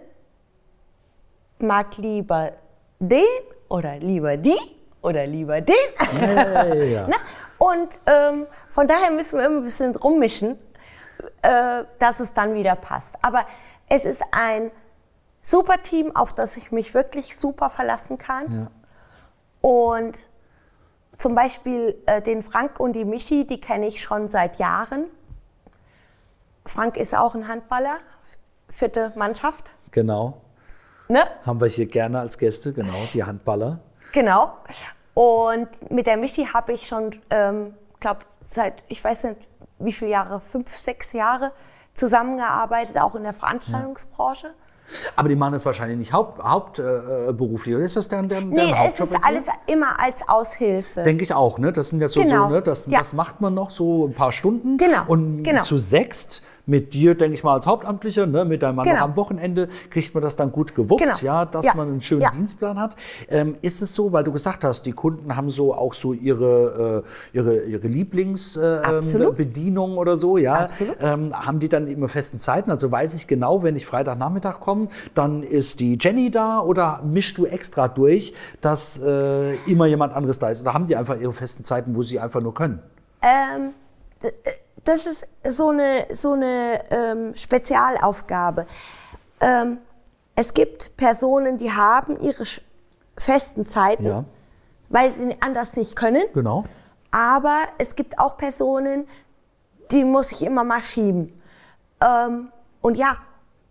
mag 1.59 1.95
lieber 1.95 2.51
den 2.99 3.23
oder 3.69 3.95
lieber 3.95 4.35
die 4.35 4.59
oder 5.01 5.25
lieber 5.25 5.61
den. 5.61 5.75
Ja, 6.19 6.65
ja, 6.65 6.73
ja. 6.73 7.07
Ne? 7.07 7.15
Und 7.57 7.99
ähm, 8.05 8.47
von 8.69 8.85
daher 8.85 9.11
müssen 9.11 9.39
wir 9.39 9.45
immer 9.45 9.59
ein 9.59 9.63
bisschen 9.63 9.95
rummischen, 9.95 10.59
äh, 11.41 11.85
dass 11.99 12.19
es 12.19 12.33
dann 12.33 12.53
wieder 12.53 12.75
passt. 12.75 13.15
Aber 13.21 13.45
es 13.87 14.03
ist 14.03 14.21
ein 14.31 14.71
super 15.41 15.81
Team, 15.83 16.13
auf 16.17 16.33
das 16.33 16.57
ich 16.57 16.69
mich 16.69 16.93
wirklich 16.93 17.37
super 17.37 17.69
verlassen 17.69 18.17
kann. 18.17 18.69
Und 19.61 20.21
zum 21.17 21.33
Beispiel 21.33 21.95
äh, 22.07 22.21
den 22.21 22.43
Frank 22.43 22.77
und 22.77 22.91
die 22.91 23.05
Michi, 23.05 23.47
die 23.47 23.61
kenne 23.61 23.87
ich 23.87 24.01
schon 24.01 24.27
seit 24.27 24.57
Jahren. 24.57 25.05
Frank 26.65 26.97
ist 26.97 27.15
auch 27.15 27.35
ein 27.35 27.47
Handballer, 27.47 27.97
vierte 28.69 29.13
Mannschaft. 29.15 29.71
Genau. 29.91 30.41
Ne? 31.07 31.21
Haben 31.45 31.61
wir 31.61 31.67
hier 31.67 31.85
gerne 31.85 32.19
als 32.19 32.37
Gäste, 32.37 32.73
genau, 32.73 32.93
die 33.13 33.23
Handballer. 33.23 33.79
Genau. 34.11 34.53
Und 35.13 35.69
mit 35.91 36.07
der 36.07 36.17
Michi 36.17 36.45
habe 36.45 36.73
ich 36.73 36.87
schon, 36.87 37.15
ähm, 37.29 37.73
glaube 37.99 38.21
seit, 38.47 38.83
ich 38.87 39.03
weiß 39.03 39.25
nicht 39.25 39.37
wie 39.79 39.93
viele 39.93 40.11
Jahre, 40.11 40.39
fünf, 40.39 40.75
sechs 40.75 41.13
Jahre 41.13 41.51
zusammengearbeitet, 41.93 42.99
auch 42.99 43.15
in 43.15 43.23
der 43.23 43.33
Veranstaltungsbranche. 43.33 44.53
Aber 45.15 45.29
die 45.29 45.35
machen 45.35 45.53
das 45.53 45.65
wahrscheinlich 45.65 45.97
nicht 45.97 46.13
haupt, 46.13 46.43
hauptberuflich, 46.43 47.73
äh, 47.73 47.75
oder 47.75 47.85
ist 47.85 47.95
das 47.95 48.07
deren, 48.07 48.29
deren, 48.29 48.49
Nee, 48.49 48.67
deren 48.67 48.87
es 48.87 48.99
ist 48.99 49.15
alles 49.23 49.47
immer 49.65 49.99
als 49.99 50.27
Aushilfe. 50.27 51.03
Denke 51.03 51.23
ich 51.23 51.33
auch, 51.33 51.57
ne? 51.57 51.73
Das 51.73 51.89
sind 51.89 52.01
ja 52.01 52.09
so, 52.09 52.21
Genau, 52.21 52.47
so 52.47 52.49
ne? 52.49 52.61
Das, 52.61 52.85
ja. 52.85 52.99
das 52.99 53.13
macht 53.13 53.41
man 53.41 53.53
noch 53.53 53.71
so 53.71 54.05
ein 54.07 54.13
paar 54.13 54.31
Stunden. 54.31 54.77
Genau, 54.77 55.03
Und 55.07 55.43
genau. 55.43 55.63
zu 55.63 55.77
sechst 55.77 56.43
mit 56.65 56.93
dir, 56.93 57.15
denke 57.15 57.35
ich 57.35 57.43
mal, 57.43 57.53
als 57.53 57.67
Hauptamtlicher, 57.67 58.25
ne? 58.25 58.45
mit 58.45 58.63
deinem 58.63 58.75
Mann 58.75 58.85
Genau. 58.85 59.03
am 59.03 59.15
Wochenende, 59.15 59.69
kriegt 59.89 60.13
man 60.13 60.23
das 60.23 60.35
dann 60.35 60.51
gut 60.51 60.73
gewuppt, 60.75 61.01
Genau. 61.01 61.15
ja, 61.21 61.45
dass 61.45 61.65
Ja. 61.65 61.73
man 61.75 61.89
einen 61.89 62.01
schönen 62.01 62.21
Ja. 62.21 62.31
Dienstplan 62.31 62.79
hat. 62.79 62.95
Ähm, 63.29 63.55
ist 63.61 63.81
es 63.81 63.93
so, 63.93 64.11
weil 64.11 64.23
du 64.23 64.31
gesagt 64.31 64.63
hast, 64.63 64.85
die 64.85 64.91
Kunden 64.91 65.35
haben 65.35 65.49
so 65.51 65.73
auch 65.73 65.93
so 65.93 66.13
ihre, 66.13 67.03
äh, 67.33 67.37
ihre, 67.37 67.61
ihre 67.63 67.87
Lieblingsbedienung 67.87 68.83
Absolut. 68.97 69.37
Bedienung 69.37 69.97
oder 69.97 70.17
so, 70.17 70.37
ja? 70.37 70.53
Absolut. 70.53 70.95
Ähm, 70.99 71.33
haben 71.33 71.59
die 71.59 71.69
dann 71.69 71.87
immer 71.87 72.07
festen 72.07 72.39
Zeiten? 72.39 72.71
Also 72.71 72.91
weiß 72.91 73.13
ich 73.13 73.27
genau, 73.27 73.63
wenn 73.63 73.75
ich 73.75 73.85
Freitagnachmittag 73.85 74.59
komme, 74.59 74.87
dann 75.13 75.43
ist 75.43 75.79
die 75.79 75.97
Jenny 75.99 76.31
da 76.31 76.59
oder 76.61 77.01
mischst 77.03 77.37
du 77.37 77.45
extra 77.45 77.87
durch, 77.87 78.33
dass 78.61 78.99
äh, 78.99 79.55
immer 79.65 79.85
jemand 79.85 80.13
anderes 80.13 80.39
da 80.39 80.49
ist? 80.49 80.61
Oder 80.61 80.73
haben 80.73 80.87
die 80.87 80.95
einfach 80.95 81.19
ihre 81.19 81.33
festen 81.33 81.63
Zeiten, 81.63 81.95
wo 81.95 82.03
sie 82.03 82.19
einfach 82.19 82.41
nur 82.41 82.53
können? 82.53 82.79
Ähm, 83.21 83.71
äh, 84.23 84.31
das 84.85 85.05
ist 85.05 85.27
so 85.47 85.69
eine, 85.69 86.07
so 86.13 86.33
eine 86.33 86.83
ähm, 86.91 87.35
Spezialaufgabe. 87.35 88.65
Ähm, 89.41 89.79
es 90.35 90.53
gibt 90.53 90.95
Personen, 90.97 91.57
die 91.57 91.71
haben 91.71 92.19
ihre 92.19 92.43
festen 93.17 93.65
Zeiten, 93.65 94.05
Ja, 94.05 94.23
weil 94.89 95.11
sie 95.11 95.35
anders 95.41 95.75
nicht 95.75 95.95
können. 95.95 96.23
genau. 96.33 96.63
Aber 97.11 97.63
es 97.77 97.95
gibt 97.95 98.19
auch 98.19 98.37
Personen, 98.37 99.07
die 99.91 100.03
muss 100.03 100.31
ich 100.31 100.43
immer 100.43 100.63
mal 100.63 100.83
schieben. 100.83 101.33
Ähm, 102.03 102.49
und 102.81 102.97
ja, 102.97 103.17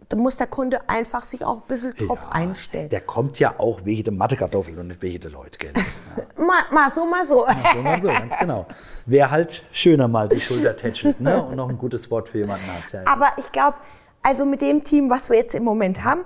da 0.08 0.16
muss 0.16 0.36
der 0.36 0.46
Kunde 0.46 0.88
einfach 0.88 1.22
sich 1.22 1.44
auch 1.44 1.62
ein 1.62 1.66
bisschen 1.66 1.94
drauf 1.96 2.20
Ja, 2.22 2.32
einstellen. 2.32 2.88
Der 2.88 3.00
kommt 3.00 3.38
ja 3.38 3.54
auch 3.58 3.84
wegen 3.84 4.04
der 4.04 4.12
Mattekartoffeln 4.12 4.78
und 4.78 4.88
nicht 4.88 5.02
wegen 5.02 5.20
der 5.20 5.30
Leute, 5.30 5.58
gell? 5.58 5.72
Ja. 6.16 6.44
Mal, 6.44 6.62
mal 6.70 6.90
so, 6.92 7.06
mal 7.06 7.26
so. 7.26 7.46
So 7.74 7.82
mal 7.82 8.02
so, 8.02 8.08
ganz 8.08 8.36
genau. 8.38 8.66
Wer 9.06 9.30
halt 9.30 9.62
schöner 9.72 10.08
mal 10.08 10.28
die 10.28 10.40
Schulter 10.40 10.76
tätschelt 10.76 11.20
ne? 11.20 11.42
und 11.42 11.56
noch 11.56 11.68
ein 11.68 11.78
gutes 11.78 12.10
Wort 12.10 12.28
für 12.28 12.38
jemanden 12.38 12.66
hat. 12.66 12.92
Ja, 12.92 13.02
Aber 13.06 13.32
ich 13.38 13.50
glaube, 13.50 13.76
also 14.22 14.44
mit 14.44 14.60
dem 14.60 14.84
Team, 14.84 15.10
was 15.10 15.30
wir 15.30 15.36
jetzt 15.36 15.54
im 15.54 15.64
Moment 15.64 16.04
haben, 16.04 16.24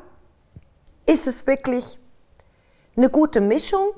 ist 1.06 1.26
es 1.26 1.46
wirklich 1.46 1.98
eine 2.96 3.08
gute 3.10 3.40
Mischung 3.40 3.90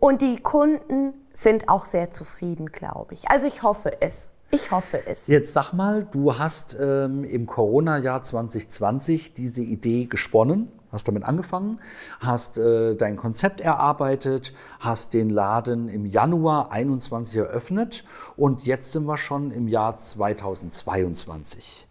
und 0.00 0.20
die 0.20 0.38
Kunden 0.40 1.14
sind 1.32 1.68
auch 1.68 1.84
sehr 1.84 2.10
zufrieden, 2.10 2.66
glaube 2.66 3.14
ich. 3.14 3.30
Also 3.30 3.46
ich 3.46 3.62
hoffe 3.62 4.00
es. 4.00 4.28
Ich 4.50 4.70
hoffe 4.70 5.06
es. 5.06 5.26
Jetzt 5.26 5.52
sag 5.52 5.72
mal, 5.72 6.06
du 6.10 6.38
hast 6.38 6.76
ähm, 6.80 7.24
im 7.24 7.46
Corona-Jahr 7.46 8.22
2020 8.22 9.34
diese 9.34 9.62
Idee 9.62 10.04
gesponnen, 10.06 10.68
hast 10.92 11.08
damit 11.08 11.24
angefangen, 11.24 11.80
hast 12.20 12.56
äh, 12.56 12.94
dein 12.94 13.16
Konzept 13.16 13.60
erarbeitet, 13.60 14.52
hast 14.78 15.12
den 15.12 15.28
Laden 15.28 15.88
im 15.88 16.06
Januar 16.06 16.70
21 16.70 17.36
eröffnet 17.36 18.04
und 18.36 18.64
jetzt 18.64 18.92
sind 18.92 19.06
wir 19.06 19.16
schon 19.16 19.50
im 19.50 19.66
Jahr 19.66 19.98
2022. 19.98 21.88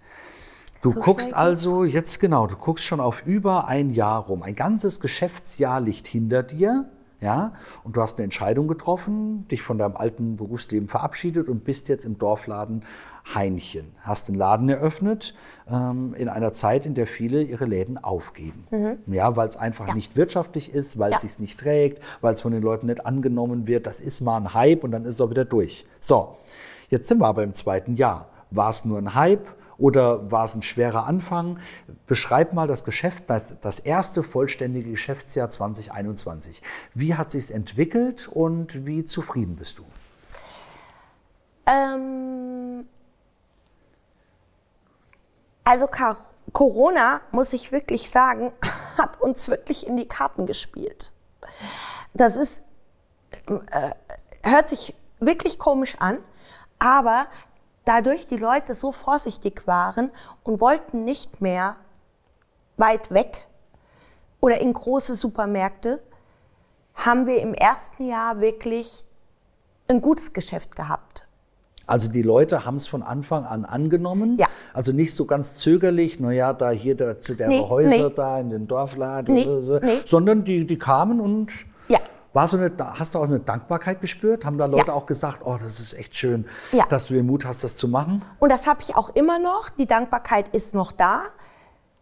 Du 0.82 0.92
So 0.92 1.00
guckst 1.00 1.34
also 1.34 1.86
jetzt 1.86 2.20
genau, 2.20 2.48
du 2.48 2.56
guckst 2.56 2.86
schon 2.86 3.00
auf 3.00 3.26
über 3.26 3.68
ein 3.68 3.90
Jahr 3.90 4.26
rum. 4.26 4.44
Ein 4.44 4.56
ganzes 4.56 5.00
Geschäftsjahr 5.00 5.80
liegt 5.80 6.08
hinter 6.08 6.44
dir, 6.44 6.90
ja, 7.24 7.54
und 7.84 7.96
du 7.96 8.02
hast 8.02 8.18
eine 8.18 8.26
Entscheidung 8.26 8.68
getroffen, 8.68 9.48
dich 9.48 9.62
von 9.64 9.78
deinem 9.78 9.96
alten 9.96 10.36
Berufsleben 10.38 10.88
verabschiedet 10.90 11.48
und 11.48 11.64
bist 11.64 11.88
jetzt 11.90 12.06
im 12.06 12.18
Dorfladen 12.20 12.84
Heinchen. 13.34 13.94
Hast 14.02 14.28
den 14.28 14.36
Laden 14.36 14.68
eröffnet 14.68 15.34
ähm, 15.70 16.14
in 16.18 16.28
einer 16.28 16.52
Zeit, 16.52 16.86
in 16.86 16.94
der 16.94 17.08
viele 17.08 17.42
ihre 17.42 17.64
Läden 17.64 17.98
aufgeben. 17.98 18.68
Ja, 19.08 19.38
weil 19.38 19.48
es 19.48 19.56
einfach 19.56 19.86
Mhm. 19.86 19.90
Ja. 19.90 19.96
nicht 19.96 20.16
wirtschaftlich 20.18 20.74
ist, 20.74 21.00
weil 21.00 21.12
es 21.14 21.22
Ja. 21.24 21.30
sich 21.30 21.40
nicht 21.40 21.58
trägt, 21.60 22.02
weil 22.20 22.34
es 22.34 22.42
von 22.42 22.52
den 22.52 22.62
Leuten 22.62 22.88
nicht 22.88 23.06
angenommen 23.06 23.66
wird. 23.66 23.88
Das 23.88 24.02
ist 24.02 24.20
mal 24.20 24.36
ein 24.38 24.54
Hype 24.54 24.84
und 24.84 24.92
dann 24.92 25.06
ist 25.06 25.16
es 25.16 25.22
auch 25.22 25.30
wieder 25.30 25.46
durch. 25.46 25.86
So, 26.02 26.36
jetzt 26.90 27.08
sind 27.08 27.20
wir 27.20 27.28
aber 27.28 27.44
im 27.44 27.56
zweiten 27.56 27.96
Jahr. 27.96 28.28
War 28.52 28.70
es 28.72 28.84
nur 28.84 28.98
ein 28.98 29.16
Hype? 29.16 29.48
Oder 29.78 30.32
war 30.32 30.46
es 30.46 30.56
ein 30.56 30.62
schwerer 30.62 31.06
Anfang? 31.06 31.60
Beschreib 32.08 32.54
mal 32.54 32.68
das 32.68 32.86
Geschäft, 32.86 33.24
das, 33.28 33.56
das 33.62 33.80
erste 33.80 34.24
vollständige 34.24 34.92
Geschäftsjahr 34.92 35.50
2021. 35.50 36.62
Wie 36.94 37.16
hat 37.16 37.32
sich 37.32 37.54
entwickelt 37.54 38.28
und 38.28 38.86
wie 38.86 39.06
zufrieden 39.06 39.56
bist 39.56 39.80
du? 39.80 39.84
Ähm, 41.66 42.86
also 45.64 45.88
Car 45.88 46.18
Corona, 46.52 47.22
muss 47.32 47.54
ich 47.54 47.72
wirklich 47.72 48.10
sagen, 48.10 48.52
hat 48.98 49.22
uns 49.22 49.48
wirklich 49.48 49.88
in 49.88 49.98
die 49.98 50.08
Karten 50.08 50.46
gespielt. 50.46 51.12
Das 52.14 52.36
ist, 52.36 52.62
äh, 53.48 53.92
hört 54.44 54.70
sich 54.70 54.94
wirklich 55.20 55.58
komisch 55.58 55.96
an, 56.00 56.20
aber 56.80 57.28
dadurch 57.86 58.28
die 58.28 58.38
Leute 58.38 58.76
so 58.76 58.92
vorsichtig 58.92 59.68
waren 59.68 60.12
und 60.44 60.62
wollten 60.62 61.02
nicht 61.02 61.42
mehr 61.42 61.76
weit 62.78 63.12
weg 63.12 63.48
oder 64.40 64.60
in 64.60 64.74
große 64.74 65.16
Supermärkte, 65.16 66.02
haben 66.96 67.26
wir 67.28 67.42
im 67.42 67.54
ersten 67.54 68.08
Jahr 68.08 68.40
wirklich 68.40 69.06
ein 69.88 70.02
gutes 70.02 70.34
Geschäft 70.34 70.76
gehabt. 70.76 71.28
Also 71.86 72.08
die 72.08 72.22
Leute 72.22 72.66
haben 72.66 72.78
es 72.78 72.88
von 72.88 73.04
Anfang 73.04 73.46
an 73.46 73.66
angenommen. 73.66 74.38
Ja. 74.38 74.48
Also 74.74 74.94
nicht 74.94 75.16
so 75.16 75.26
ganz 75.26 75.56
zögerlich, 75.56 76.20
naja, 76.20 76.54
da 76.54 76.72
hier 76.72 76.96
da, 76.96 77.20
zu 77.20 77.36
der 77.36 77.50
Nee, 77.50 77.60
Häuser 77.60 78.10
nee. 78.10 78.14
da 78.16 78.40
in 78.40 78.50
den 78.52 78.68
Dorfladen, 78.68 79.34
Nee, 79.34 79.44
so, 79.44 79.80
sondern 80.06 80.46
die, 80.46 80.66
die 80.66 80.78
kamen 80.80 81.20
und. 81.20 81.52
War 82.34 82.48
so 82.48 82.58
eine, 82.58 82.72
hast 82.78 83.14
du 83.16 83.20
auch 83.20 83.26
so 83.26 83.36
eine 83.36 83.44
Dankbarkeit 83.44 84.02
gespürt? 84.02 84.44
Haben 84.44 84.58
da 84.58 84.66
Leute 84.66 84.88
Ja. 84.88 84.94
auch 84.94 85.06
gesagt, 85.06 85.42
oh, 85.44 85.54
das 85.60 85.80
ist 85.80 85.94
echt 85.94 86.16
schön, 86.16 86.48
Ja. 86.72 86.86
dass 86.88 87.06
du 87.06 87.14
den 87.14 87.26
Mut 87.26 87.46
hast, 87.46 87.64
das 87.64 87.76
zu 87.76 87.88
machen? 87.88 88.24
Und 88.40 88.52
das 88.52 88.66
habe 88.68 88.82
ich 88.82 88.96
auch 88.96 89.10
immer 89.16 89.40
noch. 89.40 89.70
Die 89.70 89.86
Dankbarkeit 89.86 90.50
ist 90.50 90.74
noch 90.74 90.92
da. 90.92 91.22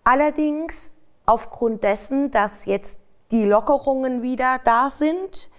Allerdings 0.03 0.91
aufgrund 1.25 1.83
dessen, 1.83 2.31
dass 2.31 2.65
jetzt 2.65 2.97
die 3.31 3.45
Lockerungen 3.45 4.21
wieder 4.21 4.57
da 4.63 4.89
sind, 4.89 5.49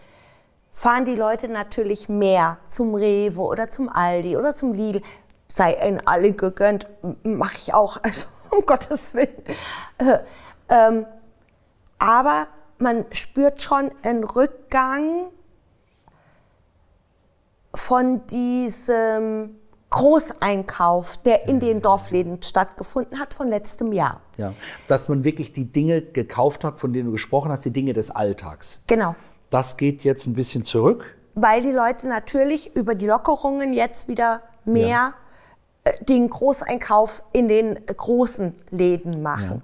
fahren 0.72 1.04
die 1.04 1.14
Leute 1.14 1.48
natürlich 1.48 2.08
mehr 2.08 2.58
zum 2.66 2.94
Rewe 2.94 3.40
oder 3.40 3.70
zum 3.70 3.88
Aldi 3.88 4.36
oder 4.36 4.54
zum 4.54 4.72
Lidl. 4.72 5.02
Sei 5.48 5.74
ihnen 5.86 6.00
alle 6.06 6.32
gegönnt, 6.32 6.86
mache 7.22 7.56
ich 7.56 7.74
auch, 7.74 7.98
also 8.02 8.26
um 8.50 8.64
Gottes 8.66 9.14
Willen. 9.14 9.28
Äh, 9.98 10.18
ähm, 10.70 11.06
aber 11.98 12.46
man 12.83 13.07
spürt 13.12 13.62
schon 13.62 13.91
einen 14.03 14.24
Rückgang 14.24 15.28
von 17.74 18.26
diesem 18.26 19.57
Großeinkauf, 19.91 21.18
der 21.18 21.49
in 21.49 21.61
den 21.61 21.80
Dorfläden 21.80 22.43
stattgefunden 22.43 23.18
hat 23.18 23.35
von 23.35 23.49
letztem 23.49 23.93
Jahr. 23.93 24.20
Ja. 24.37 24.53
Dass 24.89 25.09
man 25.09 25.22
wirklich 25.24 25.53
die 25.53 25.66
Dinge 25.66 26.03
gekauft 26.03 26.64
hat, 26.64 26.80
von 26.80 26.93
denen 26.93 27.07
du 27.07 27.12
gesprochen 27.12 27.51
hast, 27.51 27.64
die 27.64 27.70
Dinge 27.70 27.93
des 27.93 28.11
Alltags. 28.11 28.80
Genau. 28.87 29.14
Das 29.51 29.76
geht 29.76 30.03
jetzt 30.03 30.26
ein 30.26 30.35
bisschen 30.35 30.64
zurück. 30.64 31.05
Weil 31.35 31.62
die 31.62 31.72
Leute 31.72 32.09
natürlich 32.09 32.74
über 32.74 32.95
die 32.95 33.07
Lockerungen 33.07 33.72
jetzt 33.72 34.09
wieder 34.09 34.43
mehr 34.64 35.14
äh, 35.14 35.21
den 36.01 36.28
Großeinkauf 36.28 37.24
in 37.33 37.49
den 37.49 37.78
großen 37.87 38.55
Läden 38.70 39.20
machen. 39.22 39.62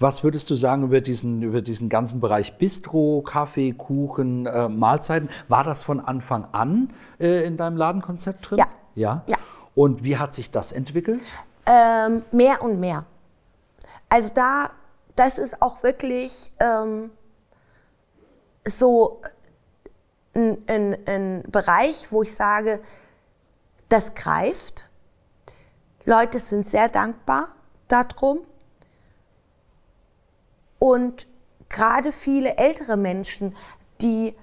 Was 0.00 0.24
würdest 0.24 0.50
du 0.50 0.56
sagen 0.56 0.82
über 0.82 1.00
diesen, 1.00 1.42
über 1.42 1.62
diesen 1.62 1.88
ganzen 1.88 2.20
Bereich 2.20 2.58
Bistro, 2.58 3.22
Kaffee, 3.22 3.72
Kuchen, 3.72 4.46
äh, 4.46 4.68
Mahlzeiten? 4.68 5.28
War 5.48 5.62
das 5.62 5.84
von 5.84 6.00
Anfang 6.00 6.46
an 6.52 6.90
äh, 7.20 7.44
in 7.44 7.56
deinem 7.56 7.76
Ladenkonzept 7.76 8.50
drin? 8.50 8.58
Ja. 8.58 8.66
ja. 8.94 9.22
Ja. 9.26 9.36
Und 9.76 10.02
wie 10.02 10.18
hat 10.18 10.34
sich 10.34 10.50
das 10.50 10.72
entwickelt? 10.72 11.22
Ähm, 11.66 12.22
mehr 12.32 12.62
und 12.62 12.80
mehr. 12.80 13.04
Also 14.08 14.32
da, 14.34 14.70
das 15.14 15.38
ist 15.38 15.62
auch 15.62 15.84
wirklich 15.84 16.50
ähm, 16.58 17.10
so 18.66 19.22
ein, 20.34 20.58
ein, 20.66 20.96
ein 21.06 21.44
Bereich, 21.48 22.08
wo 22.10 22.22
ich 22.22 22.34
sage, 22.34 22.80
das 23.88 24.14
greift. 24.14 24.89
Leute 26.10 26.40
sind 26.40 26.68
sehr 26.68 26.88
dankbar 26.88 27.48
darum. 27.86 28.40
Und 30.80 31.28
gerade 31.68 32.10
viele 32.10 32.56
ältere 32.56 32.96
Menschen, 32.96 33.56
die 34.00 34.34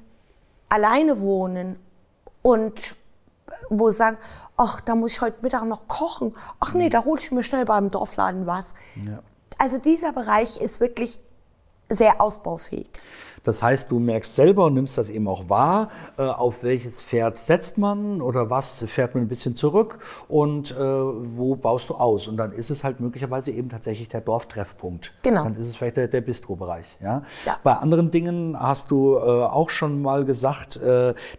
alleine 0.70 1.20
wohnen 1.20 1.78
und 2.42 2.96
wo 3.70 3.92
sagen, 3.92 4.18
ach, 4.56 4.80
da 4.80 4.96
muss 4.96 5.12
ich 5.12 5.22
heute 5.22 5.42
Mittag 5.42 5.66
noch 5.66 5.90
kochen. 5.90 6.36
Ach 6.62 6.74
nee, 6.74 6.88
da 6.88 7.04
hole 7.04 7.20
ich 7.20 7.32
mir 7.32 7.44
schnell 7.44 7.66
beim 7.66 7.92
Dorfladen 7.92 8.48
was. 8.48 8.74
Ja. 8.96 9.20
Also 9.58 9.78
dieser 9.78 10.14
Bereich 10.14 10.56
ist 10.62 10.80
wirklich 10.80 11.20
sehr 11.90 12.22
ausbaufähig. 12.22 12.90
Das 13.44 13.64
heißt, 13.64 13.92
du 13.92 14.00
merkst 14.00 14.36
selber 14.36 14.66
und 14.66 14.74
nimmst 14.74 14.98
das 14.98 15.10
eben 15.10 15.28
auch 15.28 15.50
wahr, 15.50 15.90
äh, 16.18 16.24
auf 16.24 16.64
welches 16.64 17.02
Pferd 17.02 17.38
setzt 17.38 17.78
man 17.78 18.22
oder 18.22 18.50
was 18.50 18.84
fährt 18.88 19.16
man 19.16 19.24
ein 19.24 19.28
bisschen 19.28 19.56
zurück 19.56 20.00
und 20.28 20.72
äh, 20.72 20.78
wo 20.78 21.56
baust 21.56 21.90
du 21.90 21.96
aus. 21.96 22.28
Und 22.28 22.38
dann 22.38 22.52
ist 22.52 22.70
es 22.70 22.84
halt 22.84 23.00
möglicherweise 23.00 23.52
eben 23.52 23.70
tatsächlich 23.70 24.10
der 24.10 24.22
Dorftreffpunkt. 24.22 25.14
Genau. 25.24 25.44
Dann 25.44 25.56
ist 25.56 25.68
es 25.68 25.76
vielleicht 25.76 25.98
der, 25.98 26.08
der 26.08 26.22
Bistro-Bereich. 26.22 26.98
Ja? 27.02 27.24
Ja. 27.46 27.58
Bei 27.64 27.74
anderen 27.74 28.12
Dingen 28.12 28.60
hast 28.60 28.92
du 28.92 29.16
äh, 29.16 29.20
auch 29.20 29.70
schon 29.70 30.02
mal 30.02 30.26
gesagt, 30.26 30.80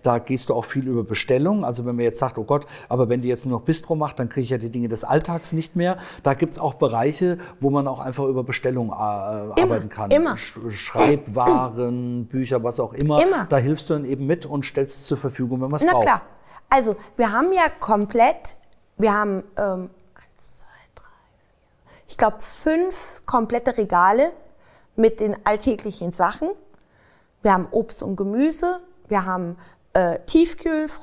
da 0.03 0.19
gehst 0.19 0.49
du 0.49 0.55
auch 0.55 0.65
viel 0.65 0.87
über 0.87 1.05
Bestellung. 1.05 1.65
Also 1.65 1.85
wenn 1.87 1.97
man 1.97 2.05
jetzt 2.05 2.19
sagt, 2.19 2.39
oh 2.39 2.45
Gott, 2.45 2.67
aber 2.89 3.09
wenn 3.09 3.21
die 3.21 3.29
jetzt 3.29 3.47
nur 3.47 3.59
noch 3.59 3.65
Bistro 3.65 3.95
macht, 3.95 4.19
dann 4.19 4.29
kriege 4.29 4.45
ich 4.45 4.51
ja 4.51 4.59
die 4.59 4.71
Dinge 4.71 4.89
des 4.89 5.05
Alltags 5.05 5.53
nicht 5.53 5.77
mehr. 5.77 5.99
Da 6.23 6.35
gibt 6.35 6.53
es 6.55 6.59
auch 6.59 6.75
Bereiche, 6.75 7.39
wo 7.61 7.71
man 7.71 7.87
auch 7.87 8.01
einfach 8.01 8.25
über 8.25 8.45
Bestellung 8.45 8.91
äh, 8.91 8.93
arbeiten 8.93 9.89
kann. 9.89 10.11
immer. 10.11 10.37
Sch 10.37 10.59
Schreibwaren, 10.71 11.98
Bücher, 12.27 12.63
was 12.63 12.81
auch 12.81 12.93
immer. 12.95 13.23
Immer. 13.23 13.47
Da 13.49 13.59
hilfst 13.59 13.89
du 13.89 13.95
dann 13.95 14.05
eben 14.05 14.27
mit 14.27 14.47
und 14.47 14.65
stellst 14.65 15.01
es 15.01 15.07
zur 15.07 15.19
Verfügung, 15.19 15.61
wenn 15.61 15.71
man 15.71 15.81
es 15.81 15.87
Na 15.87 15.93
braucht. 15.93 16.05
klar. 16.05 16.23
Also 16.71 16.97
wir 17.17 17.33
haben 17.33 17.53
ja 17.53 17.69
komplett, 17.81 18.59
wir 18.99 19.13
haben 19.13 19.43
ähm, 19.57 19.91
eins, 20.15 20.59
zwei, 20.59 20.67
drei, 20.95 21.05
vier, 21.31 21.99
ich 22.09 22.17
glaube 22.19 22.37
fünf 22.41 23.23
komplette 23.27 23.77
Regale 23.79 24.33
mit 24.97 25.21
den 25.21 25.37
alltäglichen 25.47 26.13
Sachen. 26.13 26.51
Wir 27.43 27.53
haben 27.53 27.69
Obst 27.71 28.03
und 28.03 28.17
Gemüse, 28.17 28.81
wir 29.09 29.25
haben 29.25 29.57
äh, 29.93 30.19
Tiefkühlsachen 30.27 30.99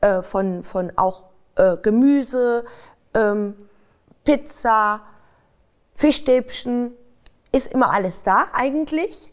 äh, 0.00 0.08
äh, 0.08 0.18
äh, 0.18 0.22
von, 0.22 0.64
von 0.64 0.92
auch 0.96 1.24
äh, 1.56 1.76
Gemüse, 1.76 2.64
ähm, 3.14 3.54
Pizza, 4.24 5.02
Fischstäbchen, 5.94 6.92
ist 7.54 7.72
immer 7.72 7.90
alles 7.92 8.22
da 8.22 8.46
eigentlich. 8.52 9.30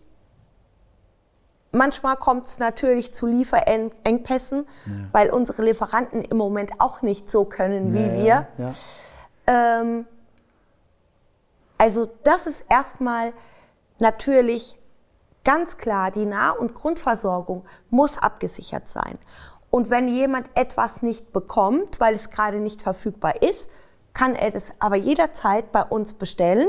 Manchmal 1.72 2.18
kommt 2.18 2.46
es 2.48 2.60
natürlich 2.60 3.14
zu 3.14 3.26
Lieferengpässen, 3.28 4.68
weil 5.14 5.30
unsere 5.30 5.64
Lieferanten 5.64 6.22
im 6.24 6.38
Moment 6.38 6.72
auch 6.80 7.02
nicht 7.02 7.30
so 7.32 7.46
können 7.46 7.94
wie 7.94 8.08
Ja, 8.08 8.14
wir. 8.58 8.66
ja, 8.66 8.68
ja. 8.68 8.74
Ähm, 9.82 10.06
Also 11.78 12.10
das 12.24 12.46
ist 12.46 12.64
erstmal 12.70 13.34
natürlich 14.00 14.78
ganz 15.44 15.78
klar, 15.78 16.12
die 16.12 16.26
Nah- 16.26 16.52
und 16.52 16.76
Grundversorgung 16.76 17.66
muss 17.90 18.18
abgesichert 18.20 18.88
sein. 18.90 19.18
Und 19.72 19.90
wenn 19.90 20.08
jemand 20.10 20.48
etwas 20.56 21.02
nicht 21.02 21.32
bekommt, 21.34 22.00
weil 22.00 22.14
es 22.14 22.30
gerade 22.30 22.60
nicht 22.60 22.82
verfügbar 22.84 23.42
ist, 23.42 23.70
kann 24.14 24.36
er 24.36 24.52
das 24.52 24.74
aber 24.80 24.98
jederzeit 24.98 25.72
bei 25.72 25.82
uns 25.84 26.14
bestellen. 26.14 26.68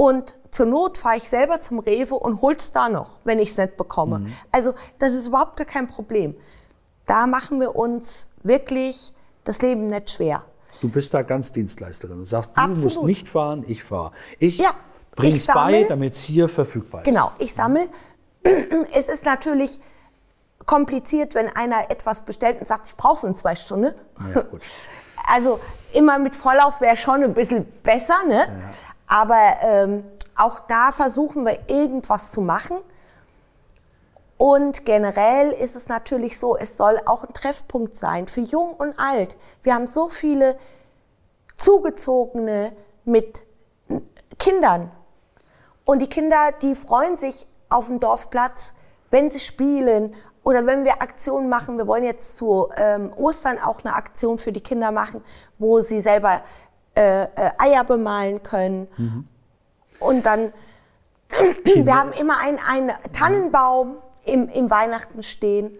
Und 0.00 0.36
zur 0.52 0.66
Not 0.66 0.96
fahre 0.96 1.16
ich 1.16 1.28
selber 1.28 1.60
zum 1.60 1.80
Rewe 1.80 2.14
und 2.14 2.40
hol's 2.40 2.70
da 2.70 2.88
noch, 2.88 3.18
wenn 3.24 3.40
ich 3.40 3.50
es 3.50 3.58
nicht 3.58 3.76
bekomme. 3.76 4.20
Mhm. 4.20 4.32
Also 4.52 4.74
das 5.00 5.12
ist 5.12 5.26
überhaupt 5.26 5.56
gar 5.56 5.66
kein 5.66 5.88
Problem. 5.88 6.36
Da 7.04 7.26
machen 7.26 7.58
wir 7.58 7.74
uns 7.74 8.28
wirklich 8.44 9.12
das 9.42 9.60
Leben 9.60 9.88
nicht 9.88 10.10
schwer. 10.12 10.44
Du 10.80 10.88
bist 10.88 11.12
da 11.12 11.22
ganz 11.22 11.50
Dienstleisterin. 11.50 12.18
Du 12.18 12.24
sagst, 12.24 12.50
du 12.54 12.60
Absolut. 12.60 12.84
musst 12.84 13.02
nicht 13.02 13.28
fahren, 13.28 13.64
ich 13.66 13.82
fahre. 13.82 14.12
Ich 14.38 14.58
ja, 14.58 14.70
bringe 15.16 15.34
es 15.34 15.48
bei, 15.48 15.82
damit 15.88 16.14
es 16.14 16.20
hier 16.20 16.48
verfügbar 16.48 17.00
ist. 17.00 17.04
Genau, 17.04 17.32
ich 17.38 17.52
sammle. 17.52 17.88
es 18.94 19.08
ist 19.08 19.24
natürlich 19.24 19.80
kompliziert, 20.64 21.34
wenn 21.34 21.48
einer 21.48 21.90
etwas 21.90 22.22
bestellt 22.22 22.60
und 22.60 22.68
sagt, 22.68 22.86
ich 22.86 22.94
brauche 22.94 23.16
es 23.16 23.24
in 23.24 23.34
zwei 23.34 23.56
Stunden. 23.56 23.94
Ja, 24.32 24.44
also 25.26 25.58
immer 25.92 26.20
mit 26.20 26.36
Vorlauf 26.36 26.80
wäre 26.80 26.96
schon 26.96 27.24
ein 27.24 27.34
bisschen 27.34 27.64
besser, 27.82 28.18
ne? 28.28 28.46
Ja. 28.46 28.70
Aber 29.08 29.56
ähm, 29.62 30.04
auch 30.36 30.60
da 30.60 30.92
versuchen 30.92 31.44
wir 31.44 31.58
irgendwas 31.68 32.30
zu 32.30 32.40
machen. 32.40 32.76
Und 34.36 34.86
generell 34.86 35.50
ist 35.50 35.74
es 35.74 35.88
natürlich 35.88 36.38
so, 36.38 36.56
es 36.56 36.76
soll 36.76 37.00
auch 37.06 37.24
ein 37.24 37.34
Treffpunkt 37.34 37.96
sein 37.96 38.28
für 38.28 38.42
Jung 38.42 38.74
und 38.74 38.94
Alt. 38.98 39.36
Wir 39.64 39.74
haben 39.74 39.88
so 39.88 40.08
viele 40.08 40.56
Zugezogene 41.56 42.72
mit 43.04 43.42
Kindern. 44.38 44.92
Und 45.84 45.98
die 46.00 46.08
Kinder, 46.08 46.52
die 46.62 46.76
freuen 46.76 47.18
sich 47.18 47.48
auf 47.68 47.86
dem 47.86 47.98
Dorfplatz, 47.98 48.74
wenn 49.10 49.30
sie 49.30 49.40
spielen 49.40 50.14
oder 50.44 50.64
wenn 50.66 50.84
wir 50.84 51.02
Aktionen 51.02 51.48
machen. 51.48 51.76
Wir 51.76 51.88
wollen 51.88 52.04
jetzt 52.04 52.36
zu 52.36 52.68
ähm, 52.76 53.12
Ostern 53.16 53.58
auch 53.58 53.80
eine 53.84 53.94
Aktion 53.94 54.38
für 54.38 54.52
die 54.52 54.60
Kinder 54.60 54.92
machen, 54.92 55.24
wo 55.58 55.80
sie 55.80 56.00
selber 56.00 56.42
äh, 56.98 57.22
äh, 57.22 57.28
Eier 57.58 57.84
bemalen 57.84 58.42
können. 58.42 58.88
Mhm. 58.96 59.24
Und 60.00 60.26
dann, 60.26 60.52
wir 61.64 61.94
haben 61.94 62.10
immer 62.12 62.38
einen 62.40 62.90
Tannenbaum 63.12 63.98
im, 64.24 64.48
im 64.48 64.68
Weihnachten 64.68 65.22
stehen. 65.22 65.78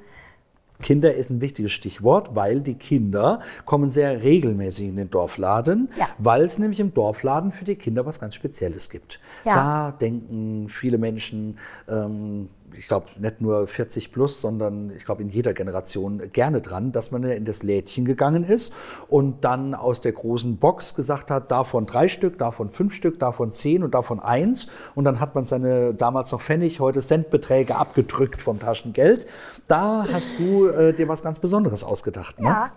Kinder 0.81 1.13
ist 1.13 1.29
ein 1.29 1.41
wichtiges 1.41 1.73
Stichwort, 1.73 2.37
weil 2.37 2.61
die 2.61 2.75
Kinder 2.75 3.41
kommen 3.65 3.91
sehr 3.91 4.23
regelmäßig 4.23 4.87
in 4.87 4.97
den 4.97 5.11
Dorfladen, 5.11 5.89
ja. 5.99 6.07
weil 6.19 6.43
es 6.43 6.61
nämlich 6.61 6.79
im 6.79 6.95
Dorfladen 6.95 7.51
für 7.51 7.65
die 7.65 7.75
Kinder 7.75 8.07
was 8.07 8.21
ganz 8.21 8.37
Spezielles 8.37 8.89
gibt. 8.89 9.19
Ja. 9.45 9.55
Da 9.55 9.91
denken 9.91 10.69
viele 10.69 10.99
Menschen, 10.99 11.59
ähm, 11.89 12.49
ich 12.77 12.89
glaube, 12.89 13.07
nicht 13.19 13.41
nur 13.41 13.67
40 13.67 14.13
plus, 14.13 14.41
sondern 14.41 14.91
ich 14.97 15.05
glaube 15.05 15.23
in 15.23 15.29
jeder 15.29 15.53
Generation 15.53 16.31
gerne 16.33 16.61
dran, 16.61 16.93
dass 16.93 17.11
man 17.11 17.25
in 17.25 17.45
das 17.45 17.63
Lädchen 17.63 18.05
gegangen 18.05 18.45
ist 18.45 18.73
und 19.09 19.45
dann 19.45 19.75
aus 19.75 20.01
der 20.01 20.13
großen 20.13 20.57
Box 20.59 20.95
gesagt 20.95 21.31
hat, 21.31 21.51
davon 21.51 21.87
drei 21.87 22.09
Stück, 22.09 22.39
davon 22.39 22.71
fünf 22.71 22.95
Stück, 22.95 23.19
davon 23.19 23.53
zehn 23.53 23.83
und 23.83 23.95
davon 23.95 24.21
eins. 24.21 24.69
Und 24.95 25.05
dann 25.05 25.21
hat 25.21 25.35
man 25.35 25.47
seine 25.47 25.95
damals 25.95 26.33
noch 26.33 26.41
Pfennig, 26.41 26.81
heute 26.81 27.01
Centbeträge 27.01 27.77
abgedrückt 27.77 28.43
vom 28.43 28.61
Taschengeld. 28.61 29.27
Da 29.67 30.07
hast 30.13 30.39
du 30.39 30.67
äh, 30.69 30.93
dir 30.93 31.09
was 31.09 31.23
ganz 31.23 31.39
Besonderes 31.39 31.85
ausgedacht. 31.85 32.39
Ne? 32.41 32.49
Ja, 32.49 32.71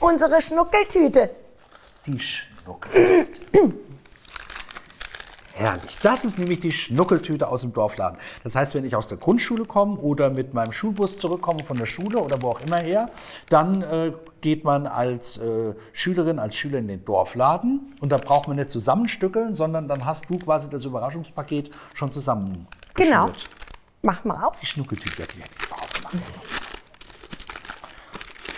unsere 0.00 0.40
Schnuckeltüte. 0.40 1.30
Die 2.06 2.18
Schnuckeltüte. 2.18 3.87
Herrlich. 5.58 5.98
Das 6.04 6.24
ist 6.24 6.38
nämlich 6.38 6.60
die 6.60 6.70
Schnuckeltüte 6.70 7.48
aus 7.48 7.62
dem 7.62 7.72
Dorfladen. 7.72 8.16
Das 8.44 8.54
heißt, 8.54 8.76
wenn 8.76 8.84
ich 8.84 8.94
aus 8.94 9.08
der 9.08 9.18
Grundschule 9.18 9.64
komme 9.64 9.96
oder 9.96 10.30
mit 10.30 10.54
meinem 10.54 10.70
Schulbus 10.70 11.18
zurückkomme 11.18 11.64
von 11.64 11.76
der 11.76 11.86
Schule 11.86 12.20
oder 12.20 12.40
wo 12.40 12.50
auch 12.50 12.60
immer 12.60 12.76
her, 12.76 13.06
dann 13.48 13.82
äh, 13.82 14.12
geht 14.40 14.62
man 14.62 14.86
als 14.86 15.36
äh, 15.38 15.74
Schülerin, 15.92 16.38
als 16.38 16.54
Schüler 16.54 16.78
in 16.78 16.86
den 16.86 17.04
Dorfladen 17.04 17.92
und 18.00 18.12
da 18.12 18.18
braucht 18.18 18.46
man 18.46 18.56
nicht 18.56 18.70
zusammenstückeln, 18.70 19.56
sondern 19.56 19.88
dann 19.88 20.04
hast 20.04 20.30
du 20.30 20.38
quasi 20.38 20.70
das 20.70 20.84
Überraschungspaket 20.84 21.76
schon 21.92 22.12
zusammen. 22.12 22.68
Genau. 22.94 23.28
Mach 24.02 24.22
mal 24.24 24.44
auf. 24.44 24.60
Die 24.60 24.66
Schnuckeltüte 24.66 25.18
werde 25.18 25.32
ich 25.38 25.72
aufmachen. 25.72 26.22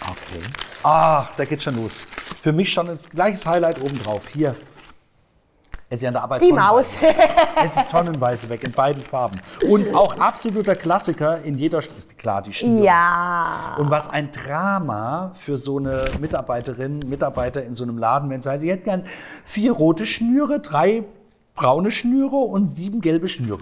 Okay. 0.02 0.42
Ach, 0.82 1.30
da 1.34 1.46
geht 1.46 1.62
schon 1.62 1.76
los. 1.76 2.06
Für 2.42 2.52
mich 2.52 2.70
schon 2.70 2.90
ein 2.90 2.98
gleiches 3.10 3.46
Highlight 3.46 3.80
obendrauf. 3.80 4.28
Hier, 4.28 4.54
es 5.92 6.00
ist 6.00 6.06
an 6.06 6.14
der 6.14 6.22
Arbeit 6.22 6.40
Die 6.40 6.52
Maus. 6.52 6.94
es 7.56 7.76
ist 7.76 7.90
tonnenweise 7.90 8.48
weg 8.48 8.62
in 8.62 8.70
beiden 8.70 9.02
Farben. 9.02 9.40
Und 9.68 9.92
auch 9.92 10.16
absoluter 10.20 10.76
Klassiker 10.76 11.42
in 11.42 11.58
jeder, 11.58 11.82
klar, 12.16 12.42
die 12.42 12.52
Schnur. 12.52 12.84
Ja. 12.84 13.74
Und 13.76 13.90
was 13.90 14.08
ein 14.08 14.30
Drama 14.30 15.32
für 15.34 15.58
so 15.58 15.78
eine 15.78 16.04
Mitarbeiterin, 16.20 17.00
Mitarbeiter 17.00 17.64
in 17.64 17.74
so 17.74 17.82
einem 17.82 17.98
Laden, 17.98 18.30
wenn 18.30 18.40
sie 18.40 18.46
sagt, 18.46 18.60
sie 18.60 18.70
hätten 18.70 18.84
gern 18.84 19.06
vier 19.46 19.72
rote 19.72 20.06
Schnüre, 20.06 20.60
drei 20.60 21.02
braune 21.56 21.90
Schnüre 21.90 22.36
und 22.36 22.68
sieben 22.76 23.00
gelbe 23.00 23.26
Schnüre. 23.26 23.58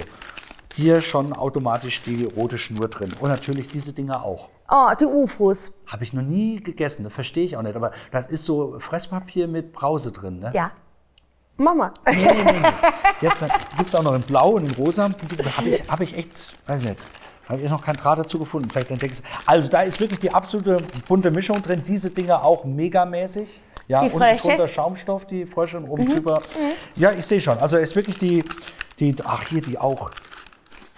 Hier 0.74 1.00
schon 1.00 1.32
automatisch 1.32 2.02
die 2.02 2.24
rote 2.24 2.58
Schnur 2.58 2.88
drin. 2.88 3.14
Und 3.20 3.30
natürlich 3.30 3.68
diese 3.68 3.94
Dinger 3.94 4.22
auch. 4.22 4.50
Oh, 4.70 4.90
die 5.00 5.06
UFOs. 5.06 5.72
Habe 5.86 6.04
ich 6.04 6.12
noch 6.12 6.22
nie 6.22 6.60
gegessen, 6.62 7.04
das 7.04 7.12
verstehe 7.14 7.46
ich 7.46 7.56
auch 7.56 7.62
nicht. 7.62 7.74
Aber 7.74 7.92
das 8.10 8.26
ist 8.26 8.44
so 8.44 8.78
Fresspapier 8.80 9.48
mit 9.48 9.72
Brause 9.72 10.12
drin, 10.12 10.40
ne? 10.40 10.52
Ja. 10.54 10.72
Mama. 11.58 11.92
Nee, 12.06 12.14
nee, 12.14 12.52
nee. 12.60 12.68
Jetzt 13.20 13.44
gibt 13.76 13.88
es 13.90 13.94
auch 13.94 14.02
noch 14.02 14.14
in 14.14 14.22
Blau 14.22 14.50
und 14.50 14.64
in 14.64 14.70
Rosa. 14.72 15.08
Habe 15.56 15.68
ich, 15.68 15.90
hab 15.90 16.00
ich 16.00 16.16
echt, 16.16 16.56
weiß 16.66 16.82
nicht, 16.84 16.98
habe 17.48 17.60
ich 17.60 17.68
noch 17.68 17.82
keinen 17.82 17.96
Draht 17.96 18.18
dazu 18.18 18.38
gefunden. 18.38 18.70
Vielleicht 18.70 18.90
entdeckst 18.90 19.22
Also 19.44 19.68
da 19.68 19.82
ist 19.82 19.98
wirklich 20.00 20.20
die 20.20 20.32
absolute 20.32 20.76
bunte 21.08 21.30
Mischung 21.30 21.60
drin. 21.60 21.82
Diese 21.86 22.10
Dinger 22.10 22.44
auch 22.44 22.64
megamäßig. 22.64 23.48
Ja, 23.88 24.02
die 24.02 24.10
unten 24.10 24.36
drunter 24.36 24.68
Schaumstoff, 24.68 25.26
die 25.26 25.46
Frösche 25.46 25.78
und 25.78 25.88
oben 25.88 26.04
mhm. 26.04 26.12
drüber. 26.12 26.42
Mhm. 26.54 26.72
Ja, 27.00 27.10
ich 27.10 27.26
sehe 27.26 27.40
schon. 27.40 27.58
Also 27.58 27.76
ist 27.76 27.96
wirklich 27.96 28.18
die, 28.18 28.44
die, 29.00 29.16
ach 29.24 29.48
hier 29.48 29.62
die 29.62 29.78
auch. 29.78 30.10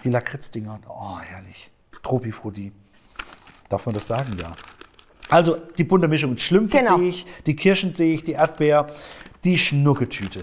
Die 0.03 0.09
Lakritz-Dinger. 0.09 0.79
Oh, 0.89 1.17
herrlich. 1.19 1.71
Tropifrutti. 2.03 2.71
Darf 3.69 3.85
man 3.85 3.93
das 3.93 4.05
sagen? 4.07 4.37
Ja. 4.39 4.51
Also 5.29 5.55
die 5.77 5.85
bunte 5.85 6.09
Mischung. 6.09 6.37
Schlümpfe 6.37 6.79
genau. 6.79 6.97
sehe 6.97 7.07
ich, 7.07 7.25
die 7.45 7.55
Kirschen 7.55 7.95
sehe 7.95 8.15
ich, 8.15 8.23
die 8.23 8.33
Erdbeer 8.33 8.87
die 9.43 9.57
Schnucketüte. 9.57 10.41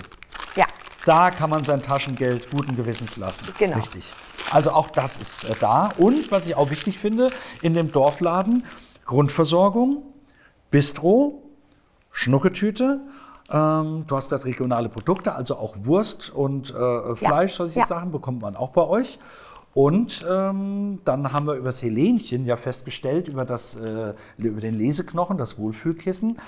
Ja. 0.56 0.66
Da 1.04 1.30
kann 1.30 1.50
man 1.50 1.64
sein 1.64 1.82
Taschengeld 1.82 2.50
guten 2.50 2.76
Gewissens 2.76 3.16
lassen. 3.16 3.46
Genau. 3.58 3.76
Richtig. 3.76 4.12
Also 4.50 4.70
auch 4.72 4.90
das 4.90 5.16
ist 5.16 5.44
äh, 5.44 5.54
da. 5.60 5.90
Und 5.98 6.30
was 6.30 6.46
ich 6.46 6.54
auch 6.54 6.70
wichtig 6.70 6.98
finde, 6.98 7.30
in 7.62 7.74
dem 7.74 7.90
Dorfladen 7.92 8.64
Grundversorgung, 9.08 10.02
Bistro, 10.70 11.42
Schnucketüte. 12.10 13.00
Ähm, 13.50 14.04
du 14.06 14.16
hast 14.16 14.30
da 14.30 14.36
regionale 14.36 14.90
Produkte, 14.90 15.34
also 15.34 15.56
auch 15.56 15.74
Wurst 15.84 16.28
und 16.30 16.70
äh, 16.70 17.16
Fleisch, 17.16 17.52
ja. 17.52 17.56
solche 17.56 17.78
ja. 17.78 17.86
Sachen 17.86 18.12
bekommt 18.12 18.42
man 18.42 18.54
auch 18.54 18.70
bei 18.70 18.82
euch. 18.82 19.18
Und 19.72 20.26
ähm, 20.28 20.98
dann 21.04 21.32
haben 21.32 21.46
wir 21.46 21.54
über 21.54 21.66
das 21.66 21.82
Helenchen 21.82 22.44
ja 22.44 22.56
festgestellt, 22.56 23.28
über, 23.28 23.44
das, 23.44 23.76
äh, 23.76 24.12
über 24.36 24.60
den 24.60 24.74
Leseknochen, 24.74 25.38
das 25.38 25.58
Wohlfühlkissen, 25.58 26.38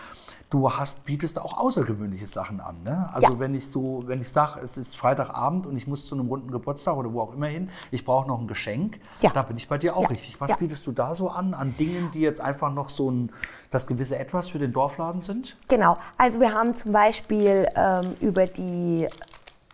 du 0.51 0.69
hast, 0.69 1.05
bietest 1.05 1.39
auch 1.39 1.57
außergewöhnliche 1.57 2.27
Sachen 2.27 2.61
an. 2.61 2.83
Ne? 2.83 3.09
Also 3.13 3.33
ja. 3.33 3.39
wenn 3.39 3.55
ich 3.55 3.69
so, 3.69 4.03
wenn 4.07 4.21
ich 4.21 4.31
sage, 4.31 4.61
es 4.61 4.77
ist 4.77 4.97
Freitagabend 4.97 5.65
und 5.65 5.77
ich 5.77 5.87
muss 5.87 6.07
zu 6.07 6.17
einem 6.17 6.27
runden 6.27 6.51
Geburtstag 6.51 6.97
oder 6.97 7.13
wo 7.13 7.21
auch 7.21 7.33
immer 7.33 7.47
hin, 7.47 7.71
ich 7.93 8.05
brauche 8.05 8.27
noch 8.27 8.41
ein 8.41 8.49
Geschenk, 8.49 9.01
ja. 9.21 9.31
da 9.31 9.43
bin 9.43 9.57
ich 9.57 9.69
bei 9.69 9.79
dir 9.79 9.97
auch 9.97 10.03
ja. 10.03 10.09
richtig. 10.09 10.41
Was 10.41 10.57
bietest 10.59 10.87
du 10.87 10.93
da 10.93 11.15
so 11.15 11.31
an, 11.31 11.55
an 11.55 11.77
Dingen, 11.77 12.11
die 12.13 12.21
jetzt 12.21 12.41
einfach 12.41 12.73
noch 12.73 12.89
so 12.89 13.11
ein, 13.11 13.33
das 13.71 13.87
gewisse 13.87 14.19
Etwas 14.19 14.49
für 14.49 14.59
den 14.59 14.73
Dorfladen 14.73 15.23
sind? 15.23 15.57
Genau, 15.69 15.97
also 16.19 16.41
wir 16.41 16.53
haben 16.53 16.75
zum 16.75 16.93
Beispiel 16.93 17.69
ähm, 17.77 18.17
über 18.21 18.47
die 18.47 19.09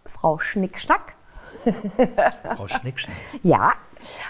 Frau 0.04 0.38
Schnickschnack. 0.38 1.14
Frau 2.56 2.68
Schnickschnack? 2.68 3.16
ja, 3.42 3.72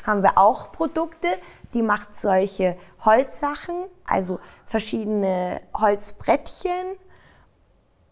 haben 0.07 0.23
wir 0.23 0.39
auch 0.39 0.71
Produkte, 0.71 1.27
die 1.75 1.83
macht 1.83 2.17
solche 2.17 2.77
Holzsachen, 3.05 3.75
also 4.07 4.39
verschiedene 4.67 5.61
Holzbrettchen, 5.77 6.97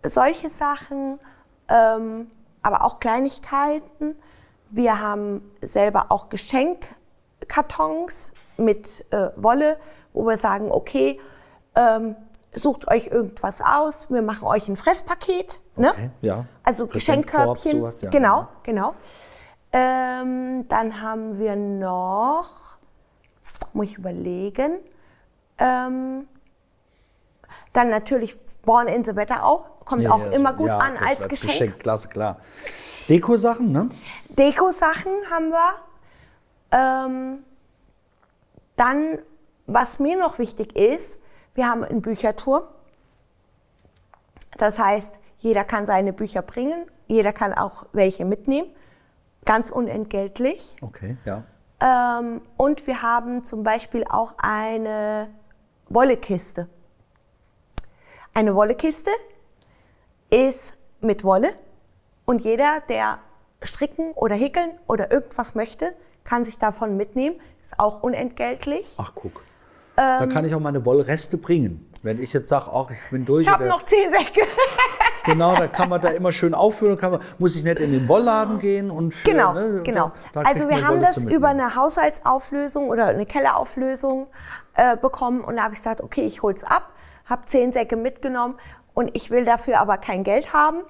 solche 0.05 0.51
Sachen, 0.51 1.19
ähm, 1.69 2.31
aber 2.63 2.85
auch 2.85 3.01
Kleinigkeiten. 3.01 4.17
Wir 4.71 5.01
haben 5.01 5.51
selber 5.61 6.07
auch 6.11 6.29
Geschenkkartons 6.29 8.33
mit 8.57 9.05
äh, 9.11 9.31
Wolle, 9.37 9.79
wo 10.13 10.27
wir 10.27 10.37
sagen, 10.37 10.71
okay, 10.71 11.21
ähm, 11.75 12.17
sucht 12.55 12.89
euch 12.89 13.09
irgendwas 13.09 13.61
aus, 13.61 14.11
wir 14.11 14.23
machen 14.23 14.47
euch 14.47 14.69
ein 14.69 14.77
Fresspaket. 14.77 15.61
Ne? 15.77 15.91
Okay, 15.91 16.11
ja. 16.23 16.47
Also 16.63 16.87
Geschenkkörbchen. 16.87 17.81
Sowas, 17.81 18.01
ja. 18.01 18.11
Genau, 18.11 18.49
genau. 18.63 18.95
Ähm, 19.73 20.69
dann 20.69 21.03
haben 21.03 21.39
wir 21.39 21.57
noch, 21.57 22.77
muss 23.73 23.87
ich 23.87 23.99
überlegen, 23.99 24.79
ähm, 25.59 26.29
dann 27.75 27.91
natürlich 27.91 28.39
Born 28.63 28.89
in 28.89 29.05
the 29.05 29.15
Wetterau. 29.15 29.67
Kommt 29.85 30.03
Ja, 30.03 30.13
auch 30.13 30.21
ja, 30.25 30.31
immer 30.31 30.55
gut 30.55 30.69
ja, 30.69 30.79
an 30.79 30.95
das 30.95 31.21
als, 31.21 31.29
Geschenk. 31.29 31.79
Klasse, 31.81 32.09
klar. 32.09 32.39
Deko-Sachen, 33.11 33.71
ne? 33.71 33.91
Deko-Sachen 34.31 35.13
haben 35.31 35.51
wir. 35.51 35.75
Ähm, 36.71 37.45
dann, 38.77 39.19
was 39.67 39.99
mir 39.99 40.19
noch 40.19 40.39
wichtig 40.39 40.75
ist, 40.75 41.19
wir 41.55 41.69
haben 41.69 41.85
einen 41.85 42.01
Bücherturm. 42.01 42.65
Das 44.57 44.79
heißt, 44.79 45.13
jeder 45.39 45.65
kann 45.65 45.87
seine 45.87 46.13
Bücher 46.13 46.43
bringen, 46.43 46.87
jeder 47.07 47.33
kann 47.33 47.53
auch 47.53 47.87
welche 47.93 48.25
mitnehmen, 48.25 48.69
ganz 49.45 49.71
unentgeltlich. 49.71 50.77
Okay, 50.81 51.17
ja. 51.25 51.45
Ähm, 51.81 52.41
und 52.57 52.87
wir 52.87 53.03
haben 53.03 53.45
zum 53.45 53.63
Beispiel 53.63 54.05
auch 54.09 54.35
eine 54.39 55.29
Wollekiste. 55.89 56.69
Eine 58.37 58.57
Wollekiste 58.57 59.11
ist 60.29 60.73
mit 61.01 61.23
Wolle 61.23 61.51
und 62.25 62.41
jeder, 62.43 62.83
der 62.89 63.19
stricken 63.63 64.11
oder 64.15 64.35
häkeln 64.35 64.73
oder 64.89 65.13
irgendwas 65.13 65.55
möchte, 65.55 65.95
kann 66.25 66.43
sich 66.43 66.59
davon 66.59 66.97
mitnehmen. 66.97 67.37
Ist 67.65 67.79
auch 67.79 68.03
unentgeltlich. 68.03 68.97
Ach, 69.01 69.13
guck. 69.15 69.41
da 69.95 70.27
kann 70.27 70.45
ich 70.45 70.53
auch 70.53 70.61
meine 70.61 70.85
Wollreste 70.85 71.37
bringen. 71.37 71.89
Wenn 72.03 72.21
ich 72.21 72.33
jetzt 72.33 72.49
sage, 72.49 72.71
ach, 72.73 72.91
ich 72.91 73.11
bin 73.11 73.25
durch. 73.25 73.43
Ich 73.43 73.49
habe 73.49 73.67
noch 73.67 73.85
zehn 73.85 74.11
Säcke. 74.11 74.41
Genau, 75.27 75.55
da 75.57 75.69
kann 75.69 75.89
man 75.89 76.03
da 76.03 76.09
immer 76.09 76.33
schön 76.33 76.53
auffüllen. 76.53 76.99
Kann 76.99 77.13
man, 77.13 77.21
muss 77.39 77.57
ich 77.57 77.65
nicht 77.65 77.79
in 77.79 77.93
den 77.93 78.07
Wollladen 78.09 78.59
gehen 78.59 78.91
und 78.91 79.15
für, 79.15 79.31
Genau, 79.31 79.55
ne, 79.55 79.81
genau. 79.83 80.13
also 80.35 80.69
wir 80.69 80.87
haben 80.87 80.97
Wolle 80.99 81.13
das 81.15 81.25
über 81.25 81.49
eine 81.49 81.75
Haushaltsauflösung 81.75 82.91
oder 82.91 83.07
eine 83.07 83.25
Kellerauflösung 83.25 84.27
äh, 84.75 84.99
bekommen 84.99 85.41
und 85.43 85.57
da 85.57 85.63
habe 85.63 85.73
ich 85.73 85.81
gesagt, 85.81 86.03
okay, 86.03 86.27
ich 86.27 86.43
hol's 86.43 86.63
ab, 86.63 86.91
habe 87.25 87.47
zehn 87.47 87.73
Säcke 87.73 87.97
mitgenommen 87.97 88.59
und 88.93 89.17
ich 89.17 89.31
will 89.31 89.45
dafür 89.45 89.81
aber 89.81 89.99
kein 89.99 90.25
Geld 90.25 90.53
haben. 90.53 90.83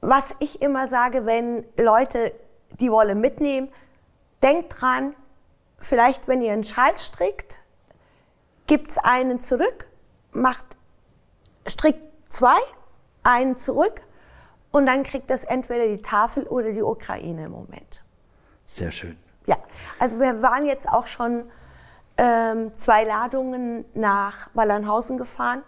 Was 0.00 0.34
ich 0.38 0.62
immer 0.62 0.88
sage, 0.88 1.26
wenn 1.26 1.64
Leute 1.76 2.32
die 2.78 2.90
Wolle 2.90 3.14
mitnehmen, 3.14 3.68
denkt 4.42 4.80
dran, 4.80 5.14
vielleicht 5.80 6.28
wenn 6.28 6.42
ihr 6.42 6.52
einen 6.52 6.64
Schal 6.64 6.96
strickt, 6.96 7.60
gibt's 8.66 8.98
einen 8.98 9.40
zurück, 9.40 9.88
macht 10.32 10.64
strickt 11.66 12.02
zwei, 12.32 12.58
einen 13.22 13.58
zurück 13.58 14.02
und 14.70 14.86
dann 14.86 15.02
kriegt 15.02 15.30
das 15.30 15.44
entweder 15.44 15.86
die 15.86 16.00
Tafel 16.00 16.44
oder 16.44 16.72
die 16.72 16.82
Ukraine 16.82 17.46
im 17.46 17.52
Moment. 17.52 18.02
Sehr 18.64 18.90
schön. 18.90 19.16
Ja, 19.46 19.56
also 19.98 20.20
wir 20.20 20.42
waren 20.42 20.66
jetzt 20.66 20.88
auch 20.88 21.06
schon 21.06 21.50
ähm, 22.18 22.72
zwei 22.76 23.04
Ladungen 23.04 23.84
nach 23.94 24.50
Wallernhausen 24.52 25.16
gefahren, 25.16 25.62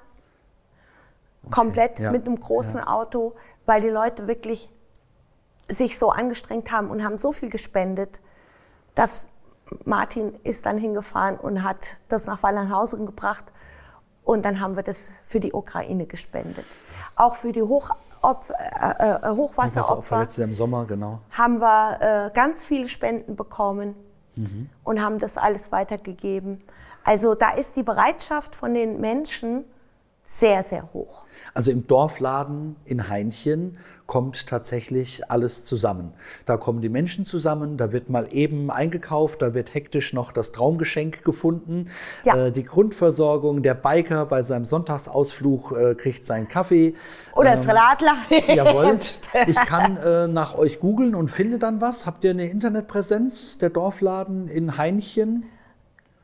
komplett 1.51 2.01
ja, 2.01 2.11
mit 2.11 2.26
einem 2.26 2.38
großen 2.38 2.80
Auto, 2.80 3.34
weil 3.66 3.80
die 3.80 3.88
Leute 3.88 4.26
wirklich 4.26 4.68
sich 5.68 5.98
so 5.98 6.11
angestrengt 6.11 6.72
haben 6.72 6.90
und 6.90 7.05
haben 7.05 7.18
so 7.18 7.30
viel 7.32 7.48
gespendet, 7.48 8.20
dass 8.96 9.22
Martin 9.84 10.34
ist 10.42 10.66
dann 10.66 10.76
hingefahren 10.76 11.36
und 11.36 11.62
hat 11.62 11.96
das 12.09 12.26
nach 12.26 12.42
Wallernhausen 12.42 13.07
gebracht 13.07 13.44
und 14.24 14.44
dann 14.44 14.59
haben 14.59 14.74
wir 14.74 14.82
das 14.82 15.09
für 15.28 15.38
die 15.38 15.53
Ukraine 15.53 16.07
gespendet. 16.07 16.66
Auch 17.14 17.36
für 17.36 17.53
die 17.53 17.62
Hoch, 17.62 17.90
äh, 18.24 18.28
äh, 18.28 18.34
Wasseropfer 18.34 19.36
Hochwasseropfer 19.36 20.42
im 20.42 20.53
Sommer, 20.53 20.84
genau. 20.86 21.20
haben 21.30 21.61
wir 21.61 22.26
äh, 22.26 22.30
ganz 22.34 22.64
viele 22.64 22.88
Spenden 22.88 23.36
bekommen 23.36 23.94
Mhm. 24.41 24.68
und 24.84 25.03
haben 25.03 25.18
das 25.18 25.36
alles 25.36 25.72
weitergegeben. 25.72 26.62
Also 27.05 27.34
da 27.34 27.51
ist 27.51 27.76
die 27.76 27.82
Bereitschaft 27.82 28.55
von 28.55 28.74
den 28.74 29.01
Menschen 29.01 29.64
sehr, 30.26 30.62
sehr 30.62 30.93
hoch. 30.93 31.24
Also 31.55 31.70
im 31.70 31.86
Dorfladen 31.86 32.76
in 32.84 33.09
Heinchen 33.09 33.78
kommt 34.07 34.48
tatsächlich 34.48 35.30
alles 35.30 35.64
zusammen. 35.64 36.12
Da 36.44 36.57
kommen 36.57 36.80
die 36.80 36.88
Menschen 36.88 37.26
zusammen, 37.26 37.76
da 37.76 37.92
wird 37.92 38.11
mal 38.11 38.26
eben 38.32 38.68
eingekauft, 38.68 39.40
da 39.40 39.55
wird 39.55 39.72
hektisch 39.72 40.12
noch 40.12 40.32
das 40.32 40.51
Traumgeschenk 40.51 41.22
gefunden. 41.24 41.90
Ja. 42.24 42.46
Äh, 42.46 42.53
die 42.53 42.64
Grundversorgung, 42.64 43.62
der 43.62 43.74
Biker 43.74 44.26
bei 44.26 44.42
seinem 44.42 44.64
Sonntagsausflug 44.64 45.72
äh, 45.72 45.94
kriegt 45.94 46.26
seinen 46.26 46.48
Kaffee. 46.48 46.94
Oder 47.36 47.55
das 47.55 47.64
Ähm, 47.64 47.70
Radler. 47.70 48.16
Jawohl. 48.48 48.98
Ich 49.46 49.55
kann 49.55 49.96
äh, 49.96 50.26
nach 50.26 50.57
euch 50.59 50.80
googeln 50.80 51.14
und 51.14 51.30
finde 51.30 51.61
dann 51.61 51.80
was. 51.80 52.05
Habt 52.05 52.24
ihr 52.24 52.30
eine 52.30 52.51
Internetpräsenz, 52.51 53.59
der 53.59 53.70
Dorfladen 53.70 54.48
in 54.48 54.76
Heinchen? 54.76 55.44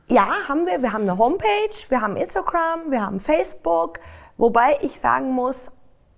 Ja, 0.08 0.28
haben 0.48 0.66
wir. 0.66 0.82
Wir 0.82 0.92
haben 0.92 1.02
eine 1.02 1.18
Homepage, 1.18 1.76
wir 1.88 2.00
haben 2.00 2.16
Instagram, 2.16 2.90
wir 2.90 3.02
haben 3.04 3.20
Facebook. 3.20 4.00
Wobei 4.36 4.78
ich 4.82 5.00
sagen 5.00 5.30
muss, 5.32 5.70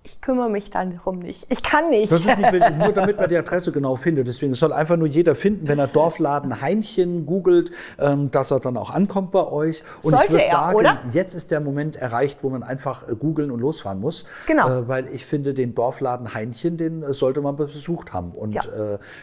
ich 0.04 0.20
kümmere 0.22 0.48
mich 0.48 0.70
darum 0.70 1.18
nicht. 1.18 1.46
Ich 1.52 1.62
kann 1.62 1.90
nicht. 1.90 2.10
Das 2.10 2.20
ist 2.20 2.26
nicht, 2.26 2.52
nur 2.78 2.92
damit 2.92 3.18
man 3.18 3.28
die 3.28 3.36
Adresse 3.36 3.72
genau 3.72 3.96
findet. 3.96 4.26
Deswegen 4.26 4.52
es 4.52 4.58
soll 4.58 4.72
einfach 4.72 4.96
nur 4.96 5.06
jeder 5.08 5.34
finden, 5.34 5.68
wenn 5.68 5.78
er 5.78 5.86
Dorfladen 5.86 6.62
Heinchen 6.62 7.26
googelt, 7.26 7.72
ähm, 7.98 8.30
dass 8.30 8.50
er 8.50 8.60
dann 8.60 8.76
auch 8.78 8.88
ankommt 8.90 9.32
bei 9.32 9.46
euch. 9.46 9.82
Und 10.02 10.12
ich 10.14 10.18
Sollte 10.18 10.32
würde 10.32 10.44
er, 10.44 10.50
sagen, 10.50 10.76
oder? 10.78 10.98
jetzt 11.12 11.34
ist 11.34 11.50
der 11.50 11.60
Moment 11.60 11.96
erreicht, 11.96 12.38
wo 12.42 12.48
man 12.48 12.62
einfach 12.62 13.06
äh, 13.08 13.14
googeln 13.16 13.50
und 13.50 13.60
losfahren 13.60 14.00
muss. 14.00 14.24
Genau. 14.46 14.68
Äh, 14.70 14.88
weil 14.88 15.08
ich 15.08 15.26
finde, 15.26 15.52
den 15.52 15.74
Dorfladen 15.74 16.32
Heinchen, 16.32 16.78
den 16.78 17.02
äh, 17.02 17.12
sollte 17.12 17.42
man 17.42 17.56
besucht 17.56 18.12
haben. 18.12 18.30
Und 18.32 18.52
Ja. 18.54 18.62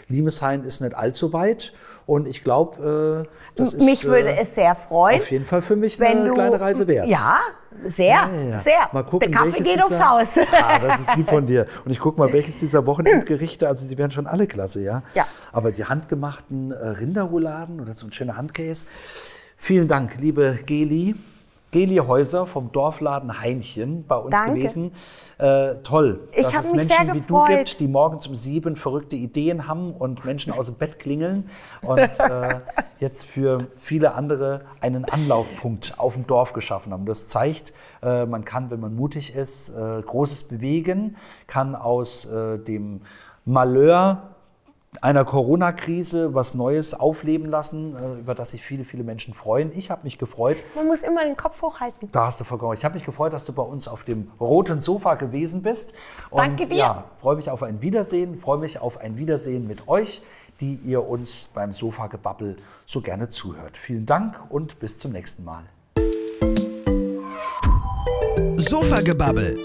Limeshain 0.08 0.64
ist 0.66 0.82
nicht 0.82 0.96
allzu 0.96 1.34
weit. 1.34 1.74
Und 2.06 2.28
ich 2.28 2.44
glaube, 2.44 3.28
das 3.56 3.74
ist 3.74 3.82
mich 3.84 4.04
würde 4.06 4.30
es 4.38 4.54
sehr 4.54 4.76
freuen, 4.76 5.22
auf 5.22 5.32
jeden 5.32 5.46
Fall 5.46 5.62
für 5.64 5.76
mich 5.76 6.00
wenn 6.00 6.20
eine 6.20 6.28
du. 6.28 6.34
kleine 6.36 6.60
Reise 6.60 6.88
wert. 6.88 7.08
Ja, 7.08 7.40
sehr, 7.88 8.30
Ja, 8.50 8.60
sehr. 8.60 8.90
Mal 8.92 9.04
gucken, 9.04 9.32
Der 9.32 9.40
Kaffee 9.40 9.62
geht 9.64 9.80
aufs 9.82 9.90
dieser- 9.90 10.10
Haus. 10.10 10.38
Ah, 10.52 10.80
das 10.80 11.00
ist 11.02 11.16
lieb 11.16 11.30
von 11.30 11.46
dir. 11.46 11.66
Und 11.86 11.92
ich 11.92 12.00
gucke 12.00 12.20
mal, 12.20 12.32
welches 12.34 12.58
dieser 12.60 12.86
Wochenendgerichte, 12.86 13.68
also 13.68 13.86
sie 13.86 13.98
werden 13.98 14.12
schon 14.12 14.28
alle 14.28 14.48
klasse, 14.48 14.82
ja? 14.82 15.04
Ja. 15.14 15.26
Aber 15.52 15.72
die 15.72 15.86
handgemachten 15.86 16.72
äh, 16.72 16.76
Rinderrouladen 16.76 17.80
oder 17.80 17.94
so 17.94 18.06
ein 18.06 18.12
schöner 18.12 18.38
Handkäse. 18.38 18.86
Vielen 19.58 19.88
Dank, 19.88 20.18
liebe 20.20 20.60
Geli. 20.66 21.16
Geli 21.76 21.98
Häuser 21.98 22.46
vom 22.48 22.72
Dorfladen 22.72 23.42
Heinchen 23.42 24.06
bei 24.08 24.16
uns 24.16 24.32
Danke. 24.32 24.60
gewesen. 24.60 24.94
Äh, 25.38 25.76
toll, 25.84 26.22
Ich 26.32 26.44
dass 26.44 26.64
es 26.64 26.72
mich 26.72 26.88
Menschen 26.88 27.14
wie 27.14 27.20
du 27.20 27.44
gibt, 27.44 27.82
die 27.82 27.90
morgens 27.90 28.28
um 28.28 28.36
sieben 28.36 28.78
verrückte 28.78 29.18
Ideen 29.18 29.68
haben 29.68 29.92
und 29.92 30.24
Menschen 30.24 30.54
aus 30.54 30.68
dem 30.68 30.76
Bett 30.76 31.00
klingeln 31.00 31.50
und 31.82 32.00
äh, 32.20 32.62
jetzt 33.00 33.26
für 33.26 33.68
viele 33.76 34.14
andere 34.14 34.62
einen 34.80 35.04
Anlaufpunkt 35.04 35.96
auf 35.98 36.14
dem 36.14 36.26
Dorf 36.26 36.54
geschaffen 36.54 36.94
haben. 36.94 37.06
Das 37.06 37.28
zeigt, 37.28 37.74
äh, 38.02 38.26
man 38.26 38.46
kann, 38.46 38.72
wenn 38.72 38.80
man 38.80 38.96
mutig 38.96 39.36
ist, 39.36 39.68
äh, 39.72 40.02
Großes 40.02 40.44
bewegen, 40.44 41.18
kann 41.46 41.76
aus 41.76 42.24
äh, 42.24 42.58
dem 42.58 43.02
Malheur 43.44 44.35
einer 45.04 45.26
Corona-Krise 45.26 46.34
was 46.34 46.54
Neues 46.54 46.94
aufleben 46.94 47.50
lassen, 47.50 47.96
äh, 47.96 48.20
über 48.20 48.36
das 48.36 48.52
sich 48.52 48.62
viele, 48.64 48.84
viele 48.84 49.04
Menschen 49.04 49.34
freuen. 49.34 49.72
Ich 49.76 49.92
habe 49.92 50.02
mich 50.04 50.18
gefreut, 50.18 50.64
Man 50.76 50.88
muss 50.88 51.02
immer 51.04 51.24
den 51.24 51.36
Kopf 51.38 51.62
hochhalten. 51.62 52.10
da 52.12 52.28
hast 52.28 52.40
du 52.40 52.44
vollkommen. 52.44 52.72
recht. 52.72 52.82
Ich 52.82 52.86
habe 52.86 52.96
mich 52.96 53.06
gefreut, 53.06 53.34
dass 53.34 53.46
du 53.46 53.54
bei 53.54 53.64
uns 53.64 53.88
auf 53.88 54.04
dem 54.04 54.32
roten 54.40 54.82
Sofa 54.82 55.16
gewesen 55.16 55.62
bist. 55.62 55.94
Und 56.30 56.40
Danke 56.40 56.68
dir. 56.68 56.76
ja, 56.76 57.04
freue 57.22 57.36
mich 57.36 57.50
auf 57.50 57.64
ein 57.64 57.82
Wiedersehen, 57.82 58.40
freue 58.40 58.58
mich 58.58 58.80
auf 58.80 58.98
ein 59.00 59.18
Wiedersehen 59.18 59.68
mit 59.68 59.88
euch, 59.88 60.22
die 60.62 60.76
ihr 60.86 61.08
uns 61.08 61.48
beim 61.54 61.74
Sofa-Gebabbel 61.74 62.58
so 62.86 63.02
gerne 63.02 63.30
zuhört. 63.30 63.76
Vielen 63.78 64.06
Dank 64.06 64.40
und 64.50 64.80
bis 64.80 64.98
zum 65.00 65.12
nächsten 65.12 65.44
Mal. 65.44 65.64
Sofagebabbel 68.58 69.58